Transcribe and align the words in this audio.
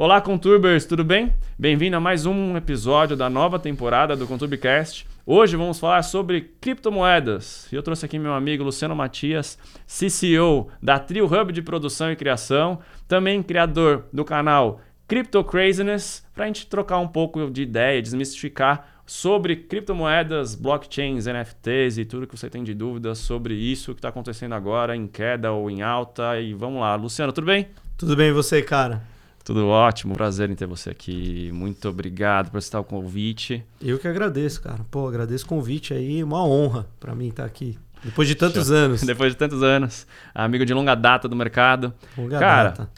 Olá, 0.00 0.18
Conturbers, 0.18 0.86
tudo 0.86 1.04
bem? 1.04 1.30
Bem-vindo 1.58 1.94
a 1.94 2.00
mais 2.00 2.24
um 2.24 2.56
episódio 2.56 3.14
da 3.14 3.28
nova 3.28 3.58
temporada 3.58 4.16
do 4.16 4.26
ConturbiCast. 4.26 5.06
Hoje 5.26 5.58
vamos 5.58 5.78
falar 5.78 6.02
sobre 6.04 6.52
criptomoedas. 6.58 7.70
E 7.70 7.76
eu 7.76 7.82
trouxe 7.82 8.06
aqui 8.06 8.18
meu 8.18 8.32
amigo 8.32 8.64
Luciano 8.64 8.96
Matias, 8.96 9.58
CCO 9.86 10.70
da 10.82 10.98
Trio 10.98 11.26
Hub 11.26 11.52
de 11.52 11.60
Produção 11.60 12.10
e 12.10 12.16
Criação, 12.16 12.78
também 13.06 13.42
criador 13.42 14.06
do 14.10 14.24
canal 14.24 14.80
Crypto 15.06 15.44
Craziness, 15.44 16.26
para 16.34 16.44
a 16.44 16.46
gente 16.46 16.66
trocar 16.66 16.96
um 16.96 17.08
pouco 17.08 17.50
de 17.50 17.60
ideia, 17.60 18.00
desmistificar 18.00 19.02
sobre 19.04 19.54
criptomoedas, 19.54 20.54
blockchains, 20.54 21.26
NFTs 21.26 21.98
e 21.98 22.06
tudo 22.06 22.26
que 22.26 22.38
você 22.38 22.48
tem 22.48 22.64
de 22.64 22.72
dúvidas 22.72 23.18
sobre 23.18 23.52
isso 23.52 23.92
que 23.92 23.98
está 23.98 24.08
acontecendo 24.08 24.54
agora, 24.54 24.96
em 24.96 25.06
queda 25.06 25.52
ou 25.52 25.70
em 25.70 25.82
alta. 25.82 26.40
E 26.40 26.54
vamos 26.54 26.80
lá. 26.80 26.94
Luciano, 26.94 27.34
tudo 27.34 27.44
bem? 27.44 27.68
Tudo 27.98 28.16
bem 28.16 28.30
e 28.30 28.32
você, 28.32 28.62
cara? 28.62 29.09
Tudo 29.44 29.66
ótimo, 29.66 30.14
prazer 30.14 30.50
em 30.50 30.54
ter 30.54 30.66
você 30.66 30.90
aqui. 30.90 31.50
Muito 31.52 31.88
obrigado 31.88 32.50
por 32.50 32.58
aceitar 32.58 32.80
o 32.80 32.84
convite. 32.84 33.64
Eu 33.80 33.98
que 33.98 34.06
agradeço, 34.06 34.60
cara. 34.60 34.84
Pô, 34.90 35.08
agradeço 35.08 35.44
o 35.44 35.48
convite 35.48 35.94
aí, 35.94 36.22
uma 36.22 36.44
honra 36.44 36.86
para 37.00 37.14
mim 37.14 37.28
estar 37.28 37.44
aqui. 37.44 37.78
Depois 38.04 38.28
de 38.28 38.34
tantos 38.34 38.68
Show. 38.68 38.76
anos. 38.76 39.00
Depois 39.04 39.32
de 39.32 39.38
tantos 39.38 39.62
anos. 39.62 40.06
Amigo 40.34 40.64
de 40.64 40.74
longa 40.74 40.94
data 40.94 41.28
do 41.28 41.36
mercado. 41.36 41.92
Longa 42.16 42.38
cara, 42.38 42.70
data. 42.70 42.90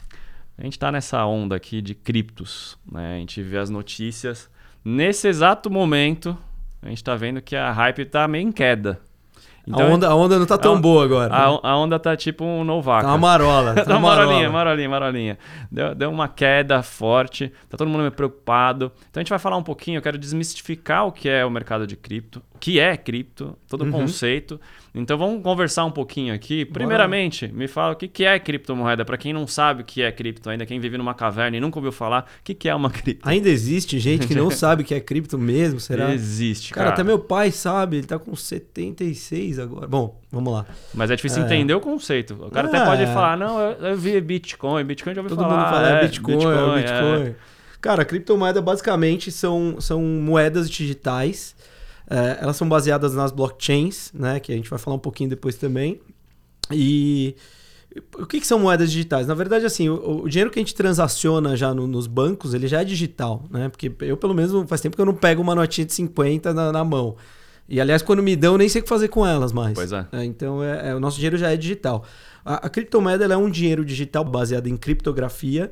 A 0.57 0.63
gente 0.63 0.77
tá 0.77 0.91
nessa 0.91 1.25
onda 1.25 1.55
aqui 1.55 1.81
de 1.81 1.95
criptos, 1.95 2.77
né? 2.89 3.15
A 3.15 3.17
gente 3.17 3.41
vê 3.41 3.57
as 3.57 3.69
notícias. 3.69 4.49
Nesse 4.85 5.27
exato 5.27 5.69
momento, 5.69 6.37
a 6.81 6.89
gente 6.89 7.03
tá 7.03 7.15
vendo 7.15 7.41
que 7.41 7.55
a 7.55 7.71
hype 7.71 8.05
tá 8.05 8.27
meio 8.27 8.47
em 8.47 8.51
queda. 8.51 8.99
Então, 9.65 9.87
a, 9.87 9.89
onda, 9.89 10.07
a 10.09 10.15
onda 10.15 10.37
não 10.37 10.45
tá 10.45 10.57
tão 10.57 10.75
a, 10.75 10.79
boa 10.79 11.05
agora. 11.05 11.33
A, 11.33 11.45
a, 11.45 11.77
onda 11.77 11.97
tá 11.97 12.17
tipo 12.17 12.43
um 12.43 12.63
novaco. 12.63 13.03
Tá 13.05 13.09
uma 13.09 13.17
marola. 13.17 13.73
Tá 13.83 13.97
uma 13.97 14.09
marolinha, 14.09 14.49
marolinha, 14.49 14.89
marolinha. 14.89 15.37
Deu, 15.71 15.95
deu 15.95 16.11
uma 16.11 16.27
queda 16.27 16.81
forte, 16.83 17.51
tá 17.69 17.77
todo 17.77 17.87
mundo 17.87 18.01
meio 18.01 18.11
preocupado. 18.11 18.91
Então 19.09 19.19
a 19.19 19.23
gente 19.23 19.29
vai 19.29 19.39
falar 19.39 19.57
um 19.57 19.63
pouquinho, 19.63 19.97
eu 19.97 20.01
quero 20.01 20.17
desmistificar 20.17 21.07
o 21.07 21.11
que 21.11 21.29
é 21.29 21.45
o 21.45 21.49
mercado 21.49 21.87
de 21.87 21.95
cripto, 21.95 22.41
o 22.53 22.59
que 22.59 22.79
é 22.79 22.97
cripto, 22.97 23.57
todo 23.67 23.81
o 23.81 23.85
uhum. 23.85 23.91
conceito. 23.91 24.59
Então 24.95 25.17
vamos 25.17 25.41
conversar 25.41 25.85
um 25.85 25.91
pouquinho 25.91 26.33
aqui. 26.33 26.65
Primeiramente, 26.65 27.47
me 27.47 27.67
fala 27.67 27.93
o 27.93 27.95
que 27.95 28.23
é 28.23 28.37
criptomoeda. 28.37 29.03
Para 29.03 29.17
quem 29.17 29.33
não 29.33 29.47
sabe 29.47 29.81
o 29.81 29.85
que 29.85 30.03
é 30.03 30.11
cripto 30.11 30.51
ainda, 30.51 30.67
quem 30.67 30.79
vive 30.79 30.99
numa 30.99 31.15
caverna 31.15 31.57
e 31.57 31.59
nunca 31.59 31.79
ouviu 31.79 31.91
falar, 31.91 32.29
o 32.39 32.43
que 32.43 32.69
é 32.69 32.75
uma 32.75 32.91
cripto? 32.91 33.27
Ainda 33.27 33.49
existe 33.49 33.97
gente 33.97 34.27
que 34.27 34.35
não 34.35 34.51
sabe 34.51 34.83
o 34.83 34.85
que 34.85 34.93
é 34.93 34.99
cripto 34.99 35.37
mesmo, 35.37 35.79
será? 35.79 36.13
Existe, 36.13 36.71
cara. 36.71 36.85
Cara, 36.85 36.93
até 36.93 37.03
meu 37.03 37.17
pai 37.17 37.51
sabe, 37.51 37.97
ele 37.97 38.07
tá 38.07 38.19
com 38.19 38.35
76 38.35 39.57
agora. 39.57 39.87
Bom, 39.87 40.21
vamos 40.31 40.53
lá. 40.53 40.65
Mas 40.93 41.09
é 41.09 41.15
difícil 41.15 41.41
é. 41.41 41.45
entender 41.45 41.73
o 41.73 41.81
conceito. 41.81 42.35
O 42.35 42.51
cara 42.51 42.67
é. 42.67 42.69
até 42.69 42.85
pode 42.85 43.05
falar, 43.07 43.35
não, 43.35 43.59
eu, 43.59 43.87
eu 43.87 43.97
vi 43.97 44.21
Bitcoin, 44.21 44.83
Bitcoin 44.83 45.15
já 45.15 45.21
ouviu 45.21 45.35
Todo 45.35 45.47
falar. 45.47 45.63
Todo 45.63 45.71
mundo 45.71 45.83
fala, 45.83 45.97
é, 45.97 46.03
Bitcoin, 46.03 46.35
Bitcoin, 46.35 46.53
é 46.53 46.81
Bitcoin. 46.81 47.29
É. 47.29 47.35
Cara, 47.81 48.05
criptomoeda 48.05 48.61
basicamente 48.61 49.31
são, 49.31 49.77
são 49.81 50.01
moedas 50.01 50.69
digitais 50.69 51.55
é, 52.09 52.39
elas 52.41 52.57
são 52.57 52.67
baseadas 52.67 53.13
nas 53.13 53.31
blockchains, 53.31 54.11
né? 54.13 54.39
Que 54.39 54.51
a 54.51 54.55
gente 54.55 54.69
vai 54.69 54.79
falar 54.79 54.95
um 54.95 54.99
pouquinho 54.99 55.29
depois 55.29 55.55
também. 55.55 55.99
E 56.71 57.35
o 58.17 58.25
que, 58.25 58.39
que 58.39 58.47
são 58.47 58.59
moedas 58.59 58.91
digitais? 58.91 59.27
Na 59.27 59.33
verdade, 59.33 59.65
assim, 59.65 59.89
o, 59.89 60.23
o 60.23 60.29
dinheiro 60.29 60.49
que 60.49 60.59
a 60.59 60.61
gente 60.61 60.73
transaciona 60.73 61.55
já 61.55 61.73
no, 61.73 61.85
nos 61.85 62.07
bancos, 62.07 62.53
ele 62.53 62.67
já 62.67 62.81
é 62.81 62.83
digital, 62.83 63.43
né? 63.49 63.69
Porque 63.69 63.91
eu, 64.01 64.17
pelo 64.17 64.33
menos, 64.33 64.67
faz 64.67 64.81
tempo 64.81 64.95
que 64.95 65.01
eu 65.01 65.05
não 65.05 65.13
pego 65.13 65.41
uma 65.41 65.55
notinha 65.55 65.85
de 65.85 65.93
50 65.93 66.53
na, 66.53 66.71
na 66.71 66.83
mão. 66.83 67.15
E, 67.67 67.79
aliás, 67.79 68.01
quando 68.01 68.21
me 68.21 68.35
dão, 68.35 68.57
nem 68.57 68.67
sei 68.67 68.81
o 68.81 68.83
que 68.83 68.89
fazer 68.89 69.07
com 69.07 69.25
elas 69.25 69.51
mais. 69.53 69.73
Pois 69.73 69.91
é. 69.91 70.05
é 70.11 70.25
então, 70.25 70.63
é, 70.63 70.89
é, 70.89 70.95
o 70.95 70.99
nosso 70.99 71.15
dinheiro 71.15 71.37
já 71.37 71.51
é 71.51 71.57
digital. 71.57 72.03
A, 72.43 72.65
a 72.65 72.69
criptomoeda 72.69 73.25
é 73.25 73.37
um 73.37 73.49
dinheiro 73.49 73.85
digital 73.85 74.23
baseado 74.23 74.67
em 74.67 74.75
criptografia 74.75 75.71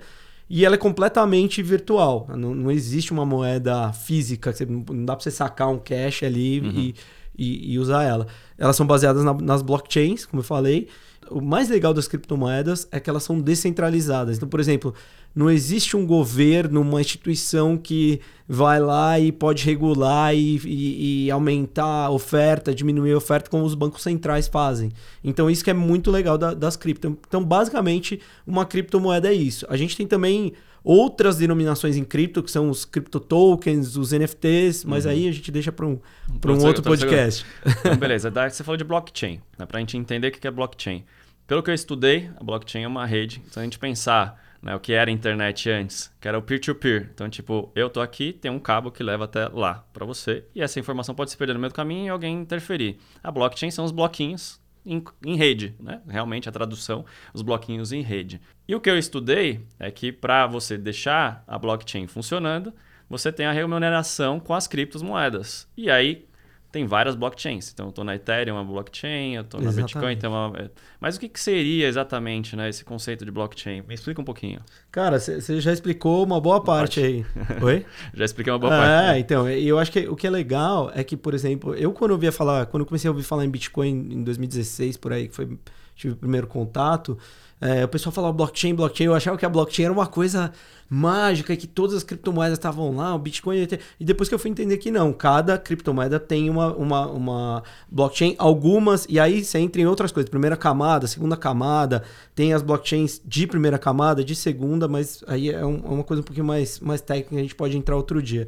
e 0.53 0.66
ela 0.66 0.75
é 0.75 0.77
completamente 0.77 1.63
virtual. 1.63 2.28
Não, 2.35 2.53
não 2.53 2.69
existe 2.69 3.13
uma 3.13 3.25
moeda 3.25 3.94
física, 3.94 4.53
não 4.67 5.06
dá 5.06 5.16
para 5.16 5.23
você 5.23 5.31
sacar 5.31 5.69
um 5.69 5.79
cash 5.79 6.23
ali 6.23 6.59
uhum. 6.59 6.72
e, 6.72 6.95
e, 7.38 7.73
e, 7.73 7.79
usar 7.79 8.03
ela. 8.03 8.28
Elas 8.57 8.75
são 8.75 8.85
baseadas 8.85 9.23
na, 9.23 9.34
nas 9.34 9.62
blockchains, 9.62 10.25
como 10.25 10.41
eu 10.41 10.44
falei. 10.44 10.89
O 11.29 11.39
mais 11.39 11.69
legal 11.69 11.94
das 11.94 12.06
criptomoedas 12.06 12.85
é 12.91 13.00
que 13.00 13.09
elas 13.09 13.23
são 13.23 13.39
descentralizadas. 13.39 14.35
Então, 14.35 14.50
por 14.50 14.59
exemplo, 14.59 14.94
não 15.34 15.50
existe 15.50 15.96
um 15.96 16.06
governo, 16.06 16.81
uma 16.81 17.00
instituição 17.00 17.78
que 17.78 18.19
vai 18.47 18.80
lá 18.80 19.18
e 19.18 19.31
pode 19.31 19.64
regular 19.64 20.36
e, 20.36 20.58
e, 20.66 21.25
e, 21.25 21.31
aumentar 21.31 22.06
a 22.06 22.09
oferta, 22.09 22.75
diminuir 22.75 23.14
a 23.14 23.18
oferta, 23.18 23.50
como 23.50 23.64
os 23.64 23.74
bancos 23.74 24.03
centrais 24.03 24.47
fazem. 24.47 24.92
Então, 25.24 25.50
isso 25.50 25.64
que 25.64 25.69
é 25.69 25.74
muito 25.74 26.12
legal 26.12 26.38
da, 26.38 26.53
das 26.53 26.75
cripto. 26.75 27.18
Então, 27.28 27.44
basicamente, 27.44 28.19
uma 28.46 28.66
criptomoeda 28.66 29.30
é 29.30 29.34
isso. 29.34 29.66
A 29.69 29.78
gente 29.78 29.96
tem 29.96 30.06
também 30.06 30.52
outras 30.84 31.38
denominações 31.38 31.96
em 31.96 32.03
cripto, 32.03 32.44
que 32.44 32.52
são 32.52 32.69
os 32.69 32.84
cripto 32.84 33.19
tokens, 33.19 33.96
os 33.96 34.12
NFTs, 34.12 34.84
mas 34.84 35.06
uhum. 35.06 35.12
aí 35.12 35.28
a 35.30 35.31
gente 35.31 35.50
deixa 35.50 35.72
para 35.72 35.86
um, 35.86 35.98
pra 36.42 36.52
um 36.52 36.66
outro 36.66 36.84
podcast. 36.84 37.46
Então, 37.80 37.96
beleza, 37.96 38.31
você 38.50 38.63
falou 38.63 38.78
de 38.78 38.84
blockchain, 38.84 39.40
né? 39.58 39.66
para 39.66 39.78
a 39.78 39.80
gente 39.80 39.98
entender 39.98 40.28
o 40.28 40.31
que 40.31 40.46
é 40.46 40.52
blockchain. 40.52 41.03
Pelo 41.48 41.63
que 41.63 41.69
eu 41.69 41.74
estudei, 41.74 42.30
a 42.40 42.44
blockchain 42.44 42.84
é 42.84 42.88
uma 42.88 43.06
rede. 43.06 43.42
Se 43.52 43.59
a 43.59 43.63
gente 43.63 43.80
pensar 43.80 44.40
né, 44.61 44.75
o 44.75 44.79
que 44.79 44.94
era 44.94 45.09
a 45.09 45.13
internet 45.13 45.69
antes, 45.69 46.13
que 46.19 46.27
era 46.27 46.38
o 46.38 46.41
peer-to-peer. 46.41 47.01
-peer. 47.01 47.11
Então, 47.13 47.29
tipo, 47.29 47.72
eu 47.75 47.89
tô 47.89 47.99
aqui, 47.99 48.31
tem 48.33 48.51
um 48.51 48.59
cabo 48.59 48.91
que 48.91 49.01
leva 49.01 49.25
até 49.25 49.47
lá 49.47 49.85
para 49.91 50.05
você, 50.05 50.45
e 50.53 50.61
essa 50.61 50.79
informação 50.79 51.16
pode 51.16 51.31
se 51.31 51.38
perder 51.38 51.53
no 51.53 51.59
meio 51.59 51.72
do 51.72 51.75
caminho 51.75 52.05
e 52.05 52.09
alguém 52.09 52.39
interferir. 52.39 52.97
A 53.23 53.31
blockchain 53.31 53.71
são 53.71 53.83
os 53.83 53.91
bloquinhos 53.91 54.61
em, 54.85 55.03
em, 55.25 55.35
rede, 55.35 55.75
né? 55.79 56.01
Realmente 56.07 56.50
a 56.50 56.51
tradução, 56.51 57.05
os 57.33 57.41
bloquinhos 57.41 57.91
em 57.91 58.01
rede. 58.01 58.41
E 58.67 58.75
o 58.75 58.81
que 58.81 58.89
eu 58.89 58.97
estudei 58.97 59.66
é 59.79 59.91
que 59.91 60.11
para 60.11 60.47
você 60.47 60.77
deixar 60.77 61.44
a 61.47 61.57
blockchain 61.57 62.07
funcionando, 62.07 62.73
você 63.09 63.31
tem 63.31 63.45
a 63.45 63.51
remuneração 63.51 64.39
com 64.39 64.53
as 64.53 64.67
criptomoedas. 64.67 65.67
E 65.75 65.89
aí 65.89 66.25
tem 66.71 66.85
várias 66.85 67.15
blockchains. 67.15 67.71
Então, 67.71 67.87
eu 67.87 67.89
estou 67.89 68.03
na 68.03 68.15
Ethereum, 68.15 68.55
uma 68.55 68.63
blockchain, 68.63 69.35
eu 69.35 69.41
estou 69.41 69.59
na 69.59 69.71
Bitcoin, 69.71 70.15
tem 70.17 70.29
uma... 70.29 70.53
É, 70.57 70.69
mas 70.99 71.17
o 71.17 71.19
que, 71.19 71.27
que 71.27 71.39
seria 71.39 71.87
exatamente 71.87 72.55
né, 72.55 72.69
esse 72.69 72.85
conceito 72.85 73.25
de 73.25 73.31
blockchain? 73.31 73.83
Me 73.87 73.93
explica 73.93 74.21
um 74.21 74.23
pouquinho. 74.23 74.61
Cara, 74.91 75.19
você 75.19 75.59
já 75.59 75.73
explicou 75.73 76.23
uma 76.23 76.39
boa 76.39 76.63
parte, 76.63 77.01
parte. 77.01 77.03
aí. 77.03 77.25
Oi? 77.61 77.85
já 78.13 78.25
expliquei 78.25 78.53
uma 78.53 78.59
boa 78.59 78.73
é, 78.73 78.77
parte. 78.77 79.15
É, 79.15 79.19
então, 79.19 79.49
eu 79.49 79.77
acho 79.77 79.91
que 79.91 80.07
o 80.07 80.15
que 80.15 80.25
é 80.25 80.29
legal 80.29 80.91
é 80.95 81.03
que, 81.03 81.17
por 81.17 81.33
exemplo, 81.33 81.75
eu 81.75 81.91
quando 81.91 82.11
eu 82.11 82.15
ouvia 82.15 82.31
falar, 82.31 82.65
quando 82.67 82.85
comecei 82.85 83.07
a 83.07 83.11
ouvir 83.11 83.23
falar 83.23 83.43
em 83.43 83.49
Bitcoin 83.49 83.89
em 84.11 84.23
2016, 84.23 84.97
por 84.97 85.11
aí, 85.11 85.27
que 85.27 85.35
foi 85.35 85.57
tive 86.01 86.13
o 86.13 86.17
primeiro 86.17 86.47
contato, 86.47 87.17
é, 87.62 87.85
o 87.85 87.88
pessoal 87.88 88.12
falava 88.12 88.34
blockchain, 88.34 88.73
blockchain, 88.73 89.06
eu 89.06 89.13
achava 89.13 89.38
que 89.38 89.45
a 89.45 89.50
blockchain 89.50 89.85
era 89.85 89.94
uma 89.94 90.07
coisa 90.07 90.51
mágica, 90.89 91.56
que 91.56 91.67
todas 91.67 91.95
as 91.95 92.03
criptomoedas 92.03 92.57
estavam 92.57 92.94
lá, 92.95 93.13
o 93.13 93.19
Bitcoin. 93.19 93.67
E 94.00 94.03
depois 94.03 94.28
que 94.28 94.34
eu 94.34 94.39
fui 94.39 94.50
entender 94.50 94.78
que 94.78 94.89
não, 94.89 95.13
cada 95.13 95.57
criptomoeda 95.59 96.19
tem 96.19 96.50
uma, 96.50 96.75
uma, 96.75 97.06
uma 97.06 97.63
blockchain, 97.89 98.35
algumas, 98.39 99.06
e 99.07 99.19
aí 99.19 99.45
você 99.45 99.59
entra 99.59 99.79
em 99.79 99.85
outras 99.85 100.12
coisas. 100.12 100.28
Primeira 100.28 100.57
camada, 100.57 101.06
segunda 101.06 101.38
camada, 101.38 102.03
tem 102.33 102.51
as 102.51 102.63
blockchains 102.63 103.22
de 103.23 103.45
primeira 103.45 103.78
camada, 103.78 104.23
de 104.23 104.35
segunda, 104.35 104.88
mas 104.88 105.23
aí 105.28 105.51
é, 105.51 105.63
um, 105.63 105.81
é 105.85 105.89
uma 105.89 106.03
coisa 106.03 106.22
um 106.22 106.25
pouquinho 106.25 106.47
mais, 106.47 106.79
mais 106.79 107.00
técnica, 107.00 107.38
a 107.38 107.41
gente 107.41 107.56
pode 107.56 107.78
entrar 107.78 107.95
outro 107.95 108.22
dia. 108.23 108.47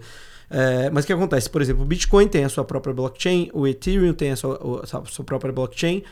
É, 0.50 0.90
mas 0.90 1.03
o 1.03 1.08
que 1.08 1.14
acontece? 1.14 1.50
Por 1.50 1.62
exemplo, 1.62 1.84
o 1.84 1.85
Bitcoin 1.85 2.28
tem 2.28 2.44
a 2.44 2.50
sua 2.50 2.66
própria 2.66 2.94
blockchain, 2.94 3.52
o 3.53 3.68
Ethereum 3.68 4.14
tem 4.14 4.31
a 4.31 4.35
sua, 4.35 4.81
a 4.84 5.06
sua 5.06 5.24
própria 5.24 5.53
blockchain. 5.53 6.03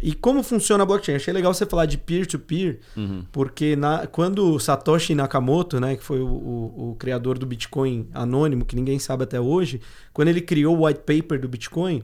E 0.00 0.12
como 0.12 0.42
funciona 0.42 0.82
a 0.82 0.86
blockchain? 0.86 1.16
Achei 1.16 1.32
legal 1.32 1.54
você 1.54 1.64
falar 1.64 1.86
de 1.86 1.96
peer-to-peer, 1.96 2.74
-peer, 2.74 2.78
uhum. 2.96 3.24
porque 3.32 3.74
na, 3.76 4.06
quando 4.06 4.58
Satoshi 4.58 5.14
Nakamoto, 5.14 5.80
né, 5.80 5.96
que 5.96 6.04
foi 6.04 6.20
o, 6.20 6.26
o, 6.26 6.90
o, 6.90 6.96
criador 6.96 7.38
do 7.38 7.46
Bitcoin 7.46 8.06
anônimo, 8.12 8.64
que 8.64 8.76
ninguém 8.76 8.98
sabe 8.98 9.24
até 9.24 9.40
hoje, 9.40 9.80
quando 10.12 10.28
ele 10.28 10.42
criou 10.42 10.76
o 10.76 10.86
white 10.86 11.00
paper 11.00 11.40
do 11.40 11.48
Bitcoin, 11.48 12.02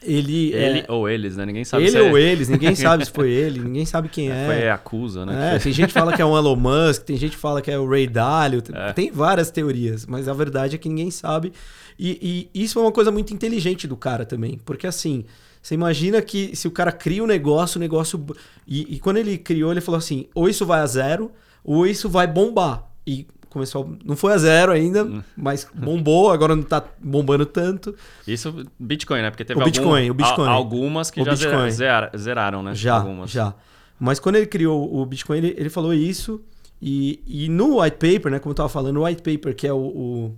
ele. 0.00 0.52
Ele 0.52 0.78
é... 0.80 0.84
ou 0.88 1.08
eles, 1.08 1.36
né? 1.36 1.44
Ninguém 1.44 1.64
sabe 1.64 1.86
Ele 1.86 1.98
ou 1.98 2.16
é... 2.16 2.22
eles, 2.22 2.48
ninguém 2.48 2.74
sabe 2.76 3.04
se 3.04 3.10
foi 3.10 3.30
ele, 3.30 3.58
ninguém 3.58 3.84
sabe 3.84 4.08
quem 4.08 4.30
é. 4.30 4.46
Foi 4.46 4.68
acusa, 4.68 5.26
né? 5.26 5.56
É, 5.56 5.58
tem 5.58 5.72
gente 5.72 5.88
que 5.88 5.92
fala 5.94 6.12
que 6.12 6.22
é 6.22 6.24
um 6.24 6.36
Elon 6.36 6.54
Musk, 6.54 7.02
tem 7.02 7.16
gente 7.16 7.32
que 7.32 7.38
fala 7.38 7.60
que 7.60 7.70
é 7.70 7.78
o 7.78 7.88
Ray 7.88 8.06
Dalio, 8.06 8.62
é. 8.72 8.92
tem 8.92 9.10
várias 9.10 9.50
teorias, 9.50 10.06
mas 10.06 10.28
a 10.28 10.32
verdade 10.32 10.76
é 10.76 10.78
que 10.78 10.88
ninguém 10.88 11.10
sabe. 11.10 11.52
E, 11.98 12.48
e 12.54 12.62
isso 12.62 12.78
é 12.78 12.82
uma 12.82 12.92
coisa 12.92 13.10
muito 13.10 13.34
inteligente 13.34 13.88
do 13.88 13.96
cara 13.96 14.24
também, 14.24 14.60
porque 14.64 14.86
assim. 14.86 15.24
Você 15.62 15.74
imagina 15.74 16.22
que 16.22 16.54
se 16.56 16.66
o 16.66 16.70
cara 16.70 16.92
cria 16.92 17.22
um 17.22 17.26
negócio, 17.26 17.78
o 17.78 17.80
negócio. 17.80 18.24
E, 18.66 18.96
e, 18.96 18.98
quando 19.00 19.18
ele 19.18 19.36
criou, 19.38 19.70
ele 19.70 19.80
falou 19.80 19.98
assim: 19.98 20.26
ou 20.34 20.48
isso 20.48 20.64
vai 20.64 20.80
a 20.80 20.86
zero, 20.86 21.30
ou 21.64 21.86
isso 21.86 22.08
vai 22.08 22.26
bombar. 22.26 22.84
E 23.06 23.26
começou. 23.48 23.96
Não 24.04 24.16
foi 24.16 24.32
a 24.32 24.38
zero 24.38 24.72
ainda, 24.72 25.04
hum. 25.04 25.22
mas 25.36 25.66
bombou, 25.74 26.30
agora 26.30 26.54
não 26.54 26.62
tá 26.62 26.82
bombando 27.00 27.44
tanto. 27.44 27.94
Isso 28.26 28.64
Bitcoin, 28.78 29.22
né? 29.22 29.30
Porque 29.30 29.44
teve 29.44 29.60
o 29.60 29.64
Bitcoin, 29.64 30.08
algum, 30.08 30.10
o 30.10 30.14
Bitcoin. 30.14 30.48
algumas 30.48 31.10
que 31.10 31.20
o 31.20 31.24
já 31.24 31.32
Bitcoin. 31.32 31.70
zeraram, 32.16 32.62
né? 32.62 32.74
Já, 32.74 32.96
algumas. 32.96 33.30
já. 33.30 33.54
Mas 33.98 34.20
quando 34.20 34.36
ele 34.36 34.46
criou 34.46 34.94
o 34.94 35.04
Bitcoin, 35.04 35.38
ele, 35.38 35.54
ele 35.58 35.70
falou 35.70 35.92
isso. 35.92 36.40
E, 36.80 37.20
e 37.26 37.48
no 37.48 37.82
white 37.82 37.96
paper, 37.96 38.30
né? 38.30 38.38
Como 38.38 38.52
eu 38.52 38.54
tava 38.54 38.68
falando, 38.68 38.98
o 38.98 39.04
white 39.04 39.20
paper, 39.20 39.54
que 39.54 39.66
é 39.66 39.72
o, 39.72 39.78
o 39.78 40.34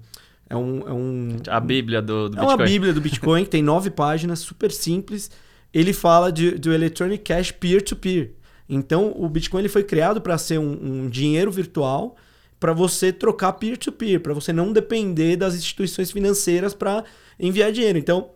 é 0.50 0.56
um, 0.56 0.88
é 0.88 0.92
um. 0.92 1.36
A 1.48 1.60
Bíblia 1.60 2.02
do, 2.02 2.28
do 2.28 2.36
é 2.36 2.40
Bitcoin. 2.40 2.50
É 2.50 2.56
uma 2.56 2.64
Bíblia 2.66 2.92
do 2.92 3.00
Bitcoin 3.00 3.44
que 3.44 3.50
tem 3.50 3.62
nove 3.62 3.88
páginas, 3.88 4.40
super 4.40 4.72
simples. 4.72 5.30
Ele 5.72 5.92
fala 5.92 6.32
de, 6.32 6.58
do 6.58 6.72
Electronic 6.72 7.22
Cash 7.22 7.52
Peer-to-Peer. 7.52 8.24
-peer. 8.24 8.40
Então, 8.68 9.12
o 9.16 9.28
Bitcoin 9.28 9.60
ele 9.60 9.68
foi 9.68 9.84
criado 9.84 10.20
para 10.20 10.36
ser 10.36 10.58
um, 10.58 11.04
um, 11.04 11.08
dinheiro 11.08 11.50
virtual 11.52 12.16
para 12.58 12.72
você 12.72 13.12
trocar 13.12 13.54
peer-to-peer, 13.54 14.20
para 14.20 14.34
você 14.34 14.52
não 14.52 14.72
depender 14.72 15.36
das 15.36 15.54
instituições 15.54 16.10
financeiras 16.10 16.74
para 16.74 17.04
enviar 17.38 17.72
dinheiro. 17.72 17.98
Então, 17.98 18.30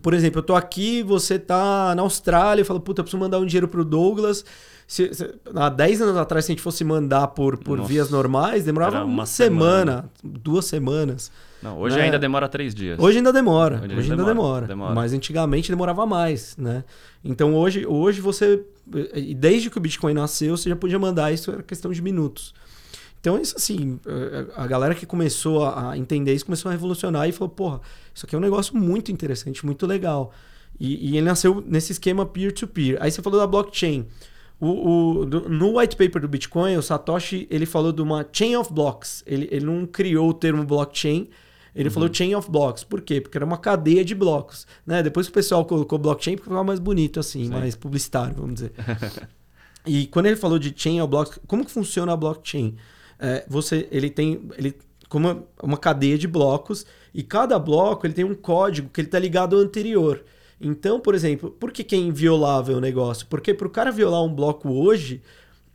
por 0.00 0.14
exemplo, 0.14 0.40
eu 0.40 0.42
tô 0.42 0.54
aqui, 0.54 1.02
você 1.02 1.38
tá 1.38 1.94
na 1.94 2.02
Austrália, 2.02 2.62
eu 2.62 2.66
falo, 2.66 2.80
puta, 2.80 3.00
eu 3.00 3.04
preciso 3.04 3.20
mandar 3.20 3.38
um 3.38 3.46
dinheiro 3.46 3.68
pro 3.68 3.84
Douglas. 3.84 4.44
Se, 4.86 5.12
se, 5.12 5.34
há 5.54 5.68
10 5.68 6.02
anos 6.02 6.16
atrás, 6.16 6.44
se 6.44 6.52
a 6.52 6.54
gente 6.54 6.62
fosse 6.62 6.84
mandar 6.84 7.28
por, 7.28 7.58
por 7.58 7.82
vias 7.82 8.08
normais, 8.08 8.64
demorava 8.64 8.98
uma, 8.98 9.04
uma 9.04 9.26
semana, 9.26 9.56
semana, 9.62 10.10
duas 10.22 10.66
semanas. 10.66 11.32
Não, 11.62 11.78
hoje 11.78 11.96
né? 11.96 12.02
ainda 12.02 12.18
demora 12.18 12.48
três 12.48 12.74
dias. 12.74 12.98
Hoje 12.98 13.18
ainda 13.18 13.32
demora. 13.32 13.80
Hoje, 13.82 13.96
hoje 13.96 14.10
ainda 14.12 14.24
demora, 14.24 14.26
demora. 14.26 14.66
demora, 14.66 14.94
Mas 14.94 15.12
antigamente 15.12 15.70
demorava 15.70 16.06
mais, 16.06 16.56
né? 16.56 16.84
Então 17.24 17.54
hoje, 17.54 17.84
hoje 17.86 18.20
você. 18.20 18.62
Desde 19.36 19.70
que 19.70 19.78
o 19.78 19.80
Bitcoin 19.80 20.14
nasceu, 20.14 20.56
você 20.56 20.68
já 20.68 20.76
podia 20.76 20.98
mandar 20.98 21.32
isso, 21.32 21.50
era 21.50 21.62
questão 21.62 21.90
de 21.90 22.00
minutos. 22.00 22.54
Então, 23.20 23.40
isso 23.40 23.56
assim, 23.56 23.98
a 24.54 24.66
galera 24.66 24.94
que 24.94 25.04
começou 25.04 25.64
a 25.64 25.96
entender 25.98 26.32
isso 26.32 26.44
começou 26.44 26.68
a 26.68 26.72
revolucionar 26.72 27.28
e 27.28 27.32
falou: 27.32 27.48
porra, 27.48 27.80
isso 28.14 28.24
aqui 28.24 28.34
é 28.34 28.38
um 28.38 28.42
negócio 28.42 28.76
muito 28.76 29.10
interessante, 29.10 29.66
muito 29.66 29.86
legal. 29.86 30.32
E, 30.78 31.10
e 31.10 31.16
ele 31.16 31.26
nasceu 31.26 31.62
nesse 31.66 31.92
esquema 31.92 32.24
peer-to-peer. 32.26 32.96
-peer. 32.96 33.02
Aí 33.02 33.10
você 33.10 33.22
falou 33.22 33.40
da 33.40 33.46
blockchain. 33.46 34.06
O, 34.58 35.20
o, 35.20 35.26
do, 35.26 35.48
no 35.48 35.78
white 35.78 35.96
paper 35.96 36.20
do 36.20 36.28
Bitcoin, 36.28 36.76
o 36.76 36.82
Satoshi 36.82 37.46
ele 37.50 37.66
falou 37.66 37.92
de 37.92 38.00
uma 38.00 38.26
chain 38.32 38.56
of 38.56 38.72
blocks. 38.72 39.22
Ele, 39.26 39.48
ele 39.50 39.66
não 39.66 39.86
criou 39.86 40.30
o 40.30 40.34
termo 40.34 40.64
blockchain, 40.64 41.28
ele 41.74 41.88
uhum. 41.88 41.94
falou 41.94 42.12
chain 42.12 42.34
of 42.34 42.50
blocks. 42.50 42.82
Por 42.82 43.02
quê? 43.02 43.20
Porque 43.20 43.36
era 43.36 43.44
uma 43.44 43.58
cadeia 43.58 44.02
de 44.02 44.14
blocos. 44.14 44.66
Né? 44.86 45.02
Depois 45.02 45.28
o 45.28 45.32
pessoal 45.32 45.64
colocou 45.64 45.98
blockchain, 45.98 46.38
ficava 46.38 46.64
mais 46.64 46.78
bonito, 46.78 47.20
assim, 47.20 47.44
Sim. 47.44 47.50
mais 47.50 47.76
publicitário, 47.76 48.34
vamos 48.34 48.54
dizer. 48.54 48.72
e 49.84 50.06
quando 50.06 50.26
ele 50.26 50.36
falou 50.36 50.58
de 50.58 50.72
chain 50.74 51.02
of 51.02 51.10
blocks, 51.10 51.38
como 51.46 51.64
que 51.64 51.70
funciona 51.70 52.14
a 52.14 52.16
blockchain? 52.16 52.76
É, 53.18 53.44
você 53.48 53.88
ele 53.90 54.10
tem 54.10 54.48
ele 54.56 54.74
como 55.08 55.28
uma, 55.28 55.44
uma 55.62 55.76
cadeia 55.76 56.18
de 56.18 56.26
blocos 56.26 56.84
e 57.14 57.22
cada 57.22 57.58
bloco 57.58 58.06
ele 58.06 58.14
tem 58.14 58.24
um 58.24 58.34
código 58.34 58.90
que 58.90 59.00
ele 59.00 59.08
está 59.08 59.18
ligado 59.18 59.56
ao 59.56 59.62
anterior. 59.62 60.24
Então, 60.60 60.98
por 60.98 61.14
exemplo, 61.14 61.50
por 61.50 61.70
que, 61.70 61.84
que 61.84 61.94
é 61.94 61.98
inviolável 61.98 62.78
o 62.78 62.80
negócio? 62.80 63.26
Porque 63.28 63.52
para 63.52 63.66
o 63.66 63.70
cara 63.70 63.90
violar 63.90 64.22
um 64.22 64.34
bloco 64.34 64.70
hoje, 64.70 65.22